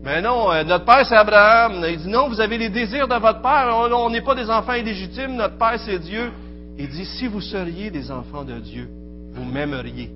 Mais 0.02 0.20
non, 0.20 0.52
euh, 0.52 0.64
notre 0.64 0.84
Père 0.84 1.06
c'est 1.06 1.16
Abraham. 1.16 1.82
Il 1.88 1.96
dit, 1.96 2.08
non, 2.08 2.28
vous 2.28 2.40
avez 2.40 2.58
les 2.58 2.68
désirs 2.68 3.08
de 3.08 3.14
votre 3.14 3.40
Père. 3.40 3.74
On 3.74 4.10
n'est 4.10 4.20
pas 4.20 4.34
des 4.34 4.50
enfants 4.50 4.74
illégitimes, 4.74 5.36
notre 5.36 5.56
Père 5.56 5.78
c'est 5.78 5.98
Dieu. 5.98 6.30
Il 6.78 6.88
dit, 6.88 7.04
si 7.04 7.26
vous 7.26 7.40
seriez 7.40 7.90
des 7.90 8.10
enfants 8.10 8.44
de 8.44 8.58
Dieu, 8.58 8.88
vous 9.34 9.44
m'aimeriez. 9.44 10.10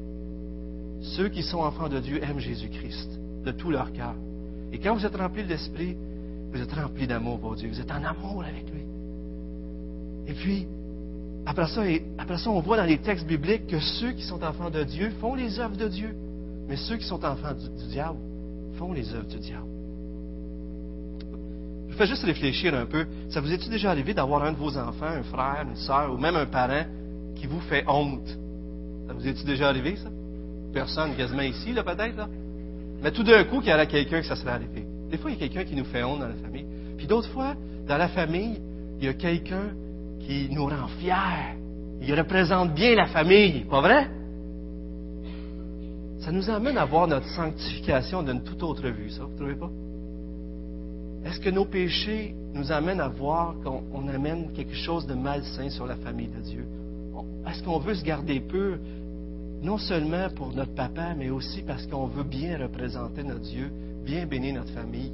Ceux 1.01 1.29
qui 1.29 1.43
sont 1.43 1.59
enfants 1.59 1.89
de 1.89 2.01
Dieu 2.01 2.23
aiment 2.23 2.41
Jésus-Christ 2.41 3.19
de 3.45 3.53
tout 3.53 3.71
leur 3.71 3.93
cœur. 3.93 4.15
Et 4.73 4.79
quand 4.79 4.95
vous 4.95 5.07
êtes 5.07 5.17
remplis 5.17 5.45
de 5.45 5.49
l'Esprit, 5.49 5.97
vous 6.53 6.61
êtes 6.61 6.73
remplis 6.73 7.07
d'amour 7.07 7.39
pour 7.39 7.55
Dieu. 7.55 7.69
Vous 7.69 7.81
êtes 7.81 7.91
en 7.91 8.03
amour 8.03 8.43
avec 8.43 8.71
lui. 8.73 8.83
Et 10.27 10.35
puis, 10.35 10.67
après 11.47 11.67
ça, 11.69 12.51
on 12.51 12.61
voit 12.61 12.77
dans 12.77 12.85
les 12.85 12.99
textes 12.99 13.27
bibliques 13.27 13.67
que 13.69 13.79
ceux 13.79 14.13
qui 14.13 14.23
sont 14.23 14.43
enfants 14.43 14.71
de 14.71 14.83
Dieu 14.83 15.11
font 15.21 15.35
les 15.35 15.59
œuvres 15.61 15.77
de 15.77 15.89
Dieu. 15.89 16.15
Mais 16.69 16.77
ceux 16.77 16.97
qui 16.97 17.07
sont 17.07 17.25
enfants 17.25 17.55
du 17.55 17.87
diable 17.89 18.19
font 18.77 18.93
les 18.93 19.15
œuvres 19.15 19.29
du 19.29 19.39
diable. 19.39 19.78
Fais 21.99 22.07
juste 22.07 22.23
réfléchir 22.23 22.73
un 22.75 22.87
peu. 22.87 23.07
Ça 23.29 23.41
vous 23.41 23.53
est-il 23.53 23.71
déjà 23.71 23.91
arrivé 23.91 24.15
d'avoir 24.15 24.45
un 24.45 24.53
de 24.53 24.57
vos 24.57 24.79
enfants, 24.79 25.07
un 25.07 25.25
frère, 25.25 25.67
une 25.69 25.75
soeur, 25.75 26.15
ou 26.15 26.17
même 26.17 26.37
un 26.37 26.47
parent, 26.47 26.85
qui 27.35 27.49
vous 27.49 27.59
fait 27.59 27.85
honte? 27.89 28.29
Ça 29.09 29.13
vous 29.15 29.27
est-il 29.27 29.45
déjà 29.45 29.69
arrivé, 29.69 29.97
ça? 29.97 30.09
Personne 30.73 31.17
quasiment 31.17 31.43
ici, 31.43 31.73
là, 31.73 31.83
peut-être, 31.83 32.17
là? 32.17 32.29
Mais 33.03 33.11
tout 33.11 33.25
d'un 33.25 33.43
coup, 33.43 33.59
qu'il 33.59 33.71
y 33.71 33.73
a 33.73 33.85
quelqu'un 33.87 34.21
que 34.21 34.27
ça 34.27 34.37
serait 34.37 34.53
arrivé. 34.53 34.87
Des 35.11 35.19
fois, 35.19 35.33
il 35.33 35.35
y 35.35 35.37
a 35.37 35.49
quelqu'un 35.49 35.69
qui 35.69 35.75
nous 35.75 35.87
fait 35.87 36.05
honte 36.05 36.21
dans 36.21 36.29
la 36.29 36.35
famille. 36.35 36.67
Puis 36.97 37.09
d'autres 37.09 37.31
fois, 37.31 37.57
dans 37.89 37.99
la 37.99 38.09
famille, 38.09 38.61
il 39.01 39.05
y 39.05 39.09
a 39.09 39.15
quelqu'un 39.15 39.71
qui 40.21 40.49
nous 40.53 40.67
rend 40.67 40.87
fiers. 41.01 41.57
Il 42.01 42.15
représente 42.15 42.75
bien 42.75 42.95
la 42.95 43.07
famille, 43.07 43.65
pas 43.65 43.81
vrai? 43.81 44.09
Ça 46.21 46.31
nous 46.31 46.49
amène 46.49 46.79
à 46.79 46.85
voir 46.85 47.09
notre 47.09 47.27
sanctification 47.27 48.23
d'une 48.23 48.45
toute 48.45 48.63
autre 48.63 48.87
vue, 48.89 49.11
ça, 49.11 49.25
vous 49.25 49.33
ne 49.33 49.37
trouvez 49.37 49.57
pas? 49.57 49.71
Est-ce 51.25 51.41
que 51.41 51.51
nos 51.51 51.65
péchés 51.65 52.35
nous 52.55 52.71
amènent 52.73 53.01
à 53.01 53.09
voir 53.09 53.55
qu'on 53.63 54.09
amène 54.09 54.53
quelque 54.53 54.75
chose 54.75 55.07
de 55.07 55.15
malsain 55.15 55.69
sur 55.71 55.87
la 55.87 55.97
famille 55.97 56.29
de 56.29 56.41
Dieu? 56.41 56.65
Est-ce 57.47 57.63
qu'on 57.63 57.79
veut 57.79 57.95
se 57.95 58.05
garder 58.05 58.41
pur, 58.41 58.79
non 59.63 59.79
seulement 59.79 60.29
pour 60.31 60.53
notre 60.55 60.75
papa, 60.75 61.15
mais 61.17 61.31
aussi 61.31 61.63
parce 61.63 61.87
qu'on 61.87 62.07
veut 62.07 62.25
bien 62.25 62.59
représenter 62.59 63.25
notre 63.25 63.41
Dieu, 63.41 63.71
bien 64.05 64.27
bénir 64.27 64.55
notre 64.55 64.73
famille? 64.73 65.13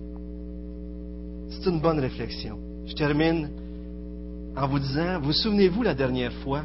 C'est 1.49 1.71
une 1.71 1.81
bonne 1.81 2.01
réflexion. 2.01 2.59
Je 2.87 2.95
termine 2.95 3.49
en 4.57 4.69
vous 4.69 4.79
disant, 4.79 5.21
vous 5.21 5.33
souvenez-vous 5.33 5.83
la 5.83 5.95
dernière 5.95 6.33
fois, 6.33 6.63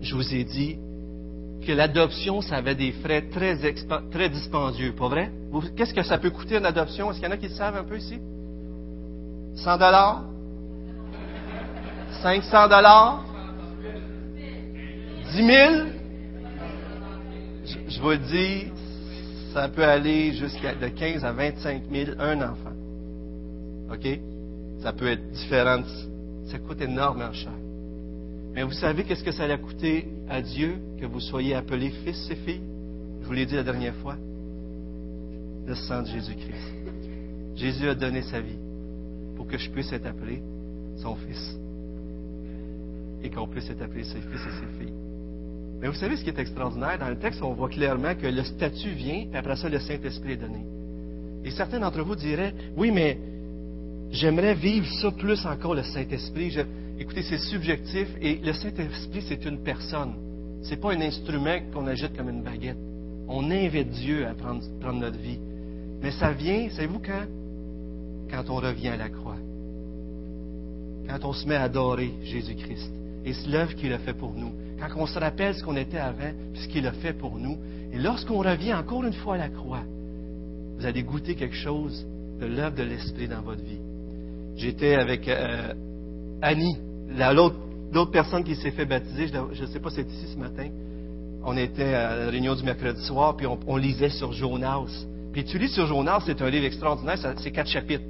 je 0.00 0.14
vous 0.14 0.34
ai 0.34 0.44
dit 0.44 0.76
que 1.66 1.72
l'adoption, 1.72 2.40
ça 2.40 2.56
avait 2.56 2.74
des 2.74 2.92
frais 2.92 3.22
très, 3.22 3.56
très 4.10 4.28
dispendieux, 4.28 4.92
pas 4.92 5.08
vrai? 5.08 5.30
Qu'est-ce 5.76 5.94
que 5.94 6.02
ça 6.02 6.18
peut 6.18 6.30
coûter 6.30 6.56
une 6.56 6.66
adoption? 6.66 7.10
Est-ce 7.10 7.18
qu'il 7.18 7.28
y 7.28 7.30
en 7.30 7.34
a 7.34 7.36
qui 7.36 7.48
le 7.48 7.54
savent 7.54 7.76
un 7.76 7.84
peu 7.84 7.98
ici? 7.98 8.18
100 9.56 9.76
dollars? 9.76 10.24
500 12.22 12.68
dollars? 12.68 13.24
10 15.32 15.36
000? 15.36 15.74
Je, 17.88 18.00
vous 18.00 18.10
le 18.10 18.18
dis, 18.18 18.72
ça 19.52 19.68
peut 19.68 19.84
aller 19.84 20.32
jusqu'à 20.32 20.74
de 20.74 20.88
15 20.88 21.24
à 21.24 21.32
25 21.32 21.82
000 21.90 22.10
un 22.18 22.40
enfant. 22.42 22.72
OK? 23.92 24.20
Ça 24.82 24.92
peut 24.92 25.08
être 25.08 25.30
différent 25.32 25.82
ça 26.48 26.58
coûte 26.58 26.80
énormément 26.80 27.32
cher. 27.32 27.52
Mais 28.54 28.62
vous 28.62 28.72
savez 28.72 29.04
qu'est-ce 29.04 29.24
que 29.24 29.32
ça 29.32 29.44
a 29.44 29.56
coûté 29.56 30.08
à 30.28 30.42
Dieu 30.42 30.78
que 31.00 31.06
vous 31.06 31.20
soyez 31.20 31.54
appelés 31.54 31.90
fils 32.04 32.28
et 32.30 32.36
filles? 32.36 32.62
Je 33.22 33.26
vous 33.26 33.32
l'ai 33.32 33.46
dit 33.46 33.54
la 33.54 33.62
dernière 33.62 33.94
fois. 33.96 34.16
Le 35.66 35.74
sang 35.74 36.02
de 36.02 36.08
Jésus-Christ. 36.08 36.74
Jésus 37.56 37.88
a 37.88 37.94
donné 37.94 38.22
sa 38.22 38.40
vie 38.40 38.58
pour 39.36 39.46
que 39.46 39.58
je 39.58 39.70
puisse 39.70 39.92
être 39.92 40.06
appelé 40.06 40.42
son 40.96 41.14
fils. 41.14 41.58
Et 43.22 43.30
qu'on 43.30 43.46
puisse 43.46 43.68
être 43.70 43.82
appelé 43.82 44.04
ses 44.04 44.20
fils 44.20 44.40
et 44.40 44.60
ses 44.60 44.78
filles. 44.78 44.94
Mais 45.80 45.88
vous 45.88 45.94
savez 45.94 46.16
ce 46.16 46.24
qui 46.24 46.30
est 46.30 46.38
extraordinaire? 46.38 46.98
Dans 46.98 47.08
le 47.08 47.18
texte, 47.18 47.42
on 47.42 47.52
voit 47.52 47.68
clairement 47.68 48.14
que 48.14 48.26
le 48.26 48.42
statut 48.42 48.90
vient, 48.90 49.26
et 49.32 49.36
après 49.36 49.56
ça, 49.56 49.68
le 49.68 49.78
Saint-Esprit 49.78 50.32
est 50.32 50.36
donné. 50.36 50.64
Et 51.44 51.50
certains 51.50 51.78
d'entre 51.78 52.02
vous 52.02 52.16
diraient, 52.16 52.54
oui, 52.76 52.90
mais 52.90 53.18
J'aimerais 54.10 54.54
vivre 54.54 54.86
ça 55.00 55.10
plus 55.10 55.44
encore, 55.44 55.74
le 55.74 55.82
Saint-Esprit. 55.82 56.56
Écoutez, 56.98 57.22
c'est 57.22 57.38
subjectif 57.38 58.08
et 58.20 58.36
le 58.36 58.52
Saint-Esprit, 58.52 59.22
c'est 59.28 59.44
une 59.44 59.62
personne. 59.62 60.14
Ce 60.62 60.70
n'est 60.70 60.76
pas 60.76 60.92
un 60.92 61.00
instrument 61.00 61.58
qu'on 61.72 61.86
agite 61.86 62.16
comme 62.16 62.28
une 62.28 62.42
baguette. 62.42 62.76
On 63.28 63.50
invite 63.50 63.90
Dieu 63.90 64.26
à 64.26 64.34
prendre, 64.34 64.62
notre 64.92 65.18
vie. 65.18 65.38
Mais 66.02 66.10
ça 66.12 66.32
vient, 66.32 66.68
savez-vous 66.70 67.00
quand? 67.00 67.26
Quand 68.30 68.50
on 68.50 68.56
revient 68.56 68.88
à 68.88 68.96
la 68.96 69.08
croix. 69.08 69.36
Quand 71.08 71.24
on 71.24 71.32
se 71.32 71.46
met 71.46 71.54
à 71.54 71.64
adorer 71.64 72.12
Jésus-Christ 72.22 72.92
et 73.24 73.32
l'œuvre 73.48 73.74
qu'il 73.74 73.92
a 73.92 73.98
fait 73.98 74.14
pour 74.14 74.32
nous. 74.32 74.52
Quand 74.78 74.88
on 74.96 75.06
se 75.06 75.18
rappelle 75.18 75.54
ce 75.54 75.62
qu'on 75.62 75.76
était 75.76 75.98
avant, 75.98 76.32
puis 76.52 76.62
ce 76.62 76.68
qu'il 76.68 76.86
a 76.86 76.92
fait 76.92 77.12
pour 77.12 77.38
nous. 77.38 77.58
Et 77.92 77.98
lorsqu'on 77.98 78.38
revient 78.38 78.74
encore 78.74 79.04
une 79.04 79.12
fois 79.12 79.34
à 79.34 79.38
la 79.38 79.48
croix, 79.48 79.82
vous 80.78 80.86
allez 80.86 81.02
goûter 81.02 81.34
quelque 81.34 81.56
chose 81.56 82.06
de 82.40 82.46
l'œuvre 82.46 82.76
de 82.76 82.84
l'Esprit 82.84 83.28
dans 83.28 83.40
votre 83.42 83.62
vie. 83.62 83.80
J'étais 84.56 84.94
avec 84.94 85.28
euh, 85.28 85.74
Annie, 86.40 86.76
l'autre 87.08 88.10
personne 88.10 88.44
qui 88.44 88.54
s'est 88.56 88.70
fait 88.70 88.84
baptiser, 88.84 89.28
je 89.52 89.62
ne 89.62 89.66
sais 89.66 89.80
pas 89.80 89.90
si 89.90 89.96
c'est 89.96 90.08
ici 90.08 90.32
ce 90.34 90.38
matin. 90.38 90.68
On 91.44 91.56
était 91.56 91.94
à 91.94 92.16
la 92.16 92.30
réunion 92.30 92.54
du 92.54 92.62
mercredi 92.62 93.02
soir, 93.04 93.36
puis 93.36 93.46
on, 93.46 93.76
lisait 93.76 94.10
sur 94.10 94.32
Jonas. 94.32 95.06
Puis 95.32 95.44
tu 95.44 95.58
lis 95.58 95.68
sur 95.68 95.86
Jonas, 95.86 96.22
c'est 96.26 96.42
un 96.42 96.50
livre 96.50 96.66
extraordinaire, 96.66 97.16
c'est 97.38 97.50
quatre 97.50 97.70
chapitres. 97.70 98.04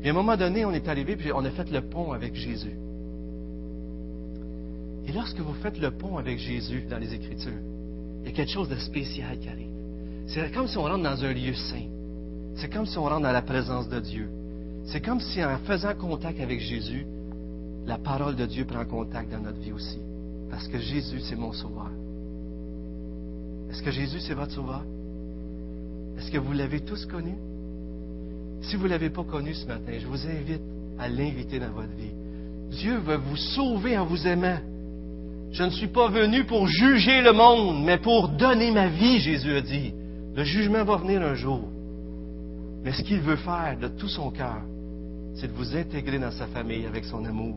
Puis 0.00 0.08
à 0.08 0.12
un 0.12 0.14
moment 0.14 0.36
donné, 0.36 0.64
on 0.64 0.72
est 0.72 0.88
arrivé, 0.88 1.16
puis 1.16 1.30
on 1.32 1.44
a 1.44 1.50
fait 1.50 1.70
le 1.70 1.82
pont 1.82 2.12
avec 2.12 2.34
Jésus. 2.34 2.76
Et 5.06 5.12
lorsque 5.12 5.38
vous 5.40 5.54
faites 5.54 5.78
le 5.78 5.90
pont 5.90 6.18
avec 6.18 6.38
Jésus 6.38 6.84
dans 6.88 6.98
les 6.98 7.14
Écritures, 7.14 7.60
il 8.22 8.30
y 8.30 8.32
a 8.32 8.36
quelque 8.36 8.50
chose 8.50 8.68
de 8.68 8.76
spécial 8.76 9.38
qui 9.38 9.48
arrive. 9.48 9.70
C'est 10.26 10.52
comme 10.52 10.68
si 10.68 10.78
on 10.78 10.82
rentre 10.82 11.02
dans 11.02 11.24
un 11.24 11.32
lieu 11.32 11.54
saint. 11.54 11.88
C'est 12.54 12.72
comme 12.72 12.86
si 12.86 12.96
on 12.98 13.04
rentre 13.04 13.22
dans 13.22 13.32
la 13.32 13.42
présence 13.42 13.88
de 13.88 13.98
Dieu. 14.00 14.28
C'est 14.84 15.00
comme 15.00 15.20
si 15.20 15.44
en 15.44 15.58
faisant 15.58 15.94
contact 15.94 16.40
avec 16.40 16.60
Jésus, 16.60 17.06
la 17.90 17.98
parole 17.98 18.36
de 18.36 18.46
Dieu 18.46 18.64
prend 18.66 18.84
contact 18.84 19.32
dans 19.32 19.40
notre 19.40 19.58
vie 19.58 19.72
aussi. 19.72 19.98
Parce 20.48 20.68
que 20.68 20.78
Jésus, 20.78 21.18
c'est 21.22 21.34
mon 21.34 21.52
sauveur. 21.52 21.90
Est-ce 23.68 23.82
que 23.82 23.90
Jésus, 23.90 24.20
c'est 24.20 24.34
votre 24.34 24.52
sauveur? 24.52 24.84
Est-ce 26.16 26.30
que 26.30 26.38
vous 26.38 26.52
l'avez 26.52 26.82
tous 26.82 27.04
connu? 27.06 27.34
Si 28.62 28.76
vous 28.76 28.84
ne 28.84 28.90
l'avez 28.90 29.10
pas 29.10 29.24
connu 29.24 29.54
ce 29.54 29.66
matin, 29.66 29.92
je 29.98 30.06
vous 30.06 30.24
invite 30.24 30.62
à 31.00 31.08
l'inviter 31.08 31.58
dans 31.58 31.72
votre 31.72 31.92
vie. 31.98 32.12
Dieu 32.70 32.96
veut 32.98 33.16
vous 33.16 33.36
sauver 33.36 33.98
en 33.98 34.06
vous 34.06 34.24
aimant. 34.24 34.60
Je 35.50 35.64
ne 35.64 35.70
suis 35.70 35.88
pas 35.88 36.08
venu 36.10 36.44
pour 36.44 36.68
juger 36.68 37.22
le 37.22 37.32
monde, 37.32 37.84
mais 37.84 37.98
pour 37.98 38.28
donner 38.28 38.70
ma 38.70 38.86
vie, 38.86 39.18
Jésus 39.18 39.52
a 39.56 39.62
dit. 39.62 39.92
Le 40.36 40.44
jugement 40.44 40.84
va 40.84 40.96
venir 40.96 41.22
un 41.22 41.34
jour. 41.34 41.64
Mais 42.84 42.92
ce 42.92 43.02
qu'il 43.02 43.18
veut 43.18 43.34
faire 43.34 43.76
de 43.80 43.88
tout 43.88 44.08
son 44.08 44.30
cœur, 44.30 44.62
c'est 45.34 45.48
de 45.48 45.56
vous 45.56 45.76
intégrer 45.76 46.20
dans 46.20 46.30
sa 46.30 46.46
famille 46.46 46.86
avec 46.86 47.04
son 47.04 47.24
amour. 47.24 47.56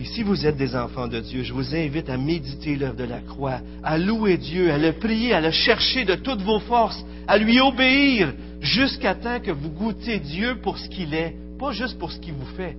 Puis 0.00 0.08
si 0.08 0.22
vous 0.22 0.46
êtes 0.46 0.56
des 0.56 0.74
enfants 0.74 1.08
de 1.08 1.20
Dieu, 1.20 1.42
je 1.42 1.52
vous 1.52 1.74
invite 1.74 2.08
à 2.08 2.16
méditer 2.16 2.74
l'œuvre 2.74 2.96
de 2.96 3.04
la 3.04 3.20
croix, 3.20 3.60
à 3.82 3.98
louer 3.98 4.38
Dieu, 4.38 4.72
à 4.72 4.78
le 4.78 4.94
prier, 4.94 5.34
à 5.34 5.42
le 5.42 5.50
chercher 5.50 6.06
de 6.06 6.14
toutes 6.14 6.40
vos 6.40 6.58
forces, 6.58 7.04
à 7.28 7.36
lui 7.36 7.60
obéir 7.60 8.32
jusqu'à 8.62 9.14
temps 9.14 9.40
que 9.40 9.50
vous 9.50 9.68
goûtez 9.68 10.18
Dieu 10.18 10.56
pour 10.62 10.78
ce 10.78 10.88
qu'il 10.88 11.12
est, 11.12 11.36
pas 11.58 11.72
juste 11.72 11.98
pour 11.98 12.10
ce 12.10 12.18
qu'il 12.18 12.32
vous 12.32 12.46
fait. 12.56 12.78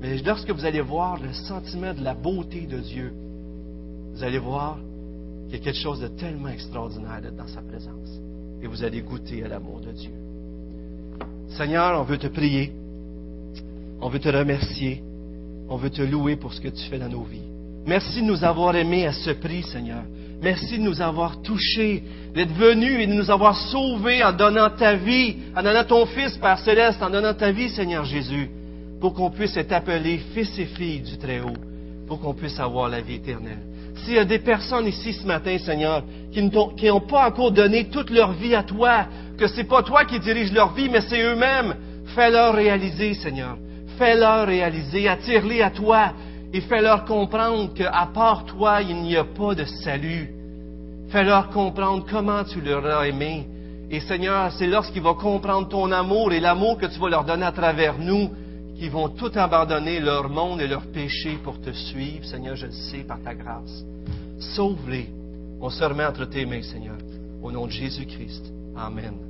Mais 0.00 0.18
lorsque 0.18 0.48
vous 0.48 0.64
allez 0.64 0.82
voir 0.82 1.20
le 1.20 1.32
sentiment 1.32 1.92
de 1.92 2.04
la 2.04 2.14
beauté 2.14 2.60
de 2.60 2.78
Dieu, 2.78 3.12
vous 4.14 4.22
allez 4.22 4.38
voir 4.38 4.78
qu'il 5.48 5.58
y 5.58 5.60
a 5.60 5.64
quelque 5.64 5.82
chose 5.82 5.98
de 5.98 6.06
tellement 6.06 6.50
extraordinaire 6.50 7.22
dans 7.36 7.48
sa 7.48 7.60
présence. 7.60 8.20
Et 8.62 8.68
vous 8.68 8.84
allez 8.84 9.00
goûter 9.00 9.42
à 9.42 9.48
l'amour 9.48 9.80
de 9.80 9.90
Dieu. 9.90 10.12
Seigneur, 11.48 12.00
on 12.00 12.04
veut 12.04 12.18
te 12.18 12.28
prier. 12.28 12.72
On 14.00 14.08
veut 14.08 14.20
te 14.20 14.28
remercier. 14.28 15.02
On 15.68 15.76
veut 15.76 15.90
te 15.90 16.02
louer 16.02 16.36
pour 16.36 16.52
ce 16.52 16.60
que 16.60 16.68
tu 16.68 16.84
fais 16.88 16.98
dans 16.98 17.08
nos 17.08 17.24
vies. 17.24 17.42
Merci 17.86 18.20
de 18.20 18.26
nous 18.26 18.44
avoir 18.44 18.74
aimés 18.76 19.06
à 19.06 19.12
ce 19.12 19.30
prix, 19.30 19.62
Seigneur. 19.62 20.02
Merci 20.42 20.78
de 20.78 20.82
nous 20.82 21.00
avoir 21.00 21.40
touchés, 21.42 22.02
d'être 22.34 22.52
venus 22.52 23.00
et 23.00 23.06
de 23.06 23.14
nous 23.14 23.30
avoir 23.30 23.56
sauvés 23.56 24.22
en 24.22 24.32
donnant 24.32 24.70
ta 24.70 24.94
vie, 24.94 25.36
en 25.56 25.62
donnant 25.62 25.84
ton 25.84 26.04
Fils, 26.06 26.36
Père 26.36 26.58
Céleste, 26.58 27.02
en 27.02 27.10
donnant 27.10 27.34
ta 27.34 27.50
vie, 27.52 27.70
Seigneur 27.70 28.04
Jésus, 28.04 28.50
pour 29.00 29.14
qu'on 29.14 29.30
puisse 29.30 29.56
être 29.56 29.72
appelés 29.72 30.18
fils 30.34 30.58
et 30.58 30.66
filles 30.66 31.00
du 31.00 31.16
Très-Haut, 31.16 31.56
pour 32.06 32.20
qu'on 32.20 32.34
puisse 32.34 32.60
avoir 32.60 32.88
la 32.88 33.00
vie 33.00 33.14
éternelle. 33.14 33.62
S'il 34.04 34.14
y 34.14 34.18
a 34.18 34.24
des 34.24 34.40
personnes 34.40 34.86
ici 34.86 35.14
ce 35.14 35.26
matin, 35.26 35.56
Seigneur, 35.58 36.04
qui 36.32 36.42
n'ont 36.42 37.00
pas 37.00 37.28
encore 37.28 37.50
donné 37.50 37.84
toute 37.88 38.10
leur 38.10 38.32
vie 38.32 38.54
à 38.54 38.62
toi, 38.62 39.06
que 39.38 39.46
ce 39.46 39.56
n'est 39.56 39.64
pas 39.64 39.82
toi 39.82 40.04
qui 40.04 40.20
dirige 40.20 40.52
leur 40.52 40.74
vie, 40.74 40.88
mais 40.90 41.00
c'est 41.00 41.22
eux-mêmes. 41.22 41.74
Fais-leur 42.14 42.54
réaliser, 42.54 43.14
Seigneur. 43.14 43.56
Fais-leur 43.98 44.46
réaliser, 44.46 45.08
attire-les 45.08 45.62
à 45.62 45.70
toi 45.70 46.12
et 46.52 46.60
fais-leur 46.62 47.04
comprendre 47.04 47.72
qu'à 47.74 48.08
part 48.12 48.44
toi, 48.44 48.82
il 48.82 48.96
n'y 48.96 49.16
a 49.16 49.24
pas 49.24 49.54
de 49.54 49.64
salut. 49.64 50.30
Fais-leur 51.08 51.50
comprendre 51.50 52.04
comment 52.10 52.44
tu 52.44 52.60
leur 52.60 52.84
as 52.86 53.08
aimé. 53.08 53.46
Et 53.90 54.00
Seigneur, 54.00 54.50
c'est 54.52 54.66
lorsqu'ils 54.66 55.02
vont 55.02 55.14
comprendre 55.14 55.68
ton 55.68 55.92
amour 55.92 56.32
et 56.32 56.40
l'amour 56.40 56.78
que 56.78 56.86
tu 56.86 56.98
vas 56.98 57.08
leur 57.08 57.24
donner 57.24 57.46
à 57.46 57.52
travers 57.52 57.98
nous 57.98 58.30
qui 58.78 58.88
vont 58.88 59.08
tout 59.08 59.30
abandonner 59.34 60.00
leur 60.00 60.28
monde 60.28 60.60
et 60.60 60.66
leur 60.66 60.82
péché 60.86 61.38
pour 61.42 61.60
te 61.60 61.70
suivre, 61.72 62.24
Seigneur, 62.24 62.56
je 62.56 62.66
le 62.66 62.72
sais 62.72 63.04
par 63.04 63.20
ta 63.22 63.34
grâce. 63.34 63.84
Sauve-les. 64.38 65.08
On 65.60 65.70
se 65.70 65.82
remet 65.82 66.04
entre 66.04 66.26
tes 66.26 66.44
mains, 66.44 66.62
Seigneur. 66.62 66.96
Au 67.42 67.50
nom 67.50 67.66
de 67.66 67.72
Jésus-Christ. 67.72 68.52
Amen. 68.76 69.25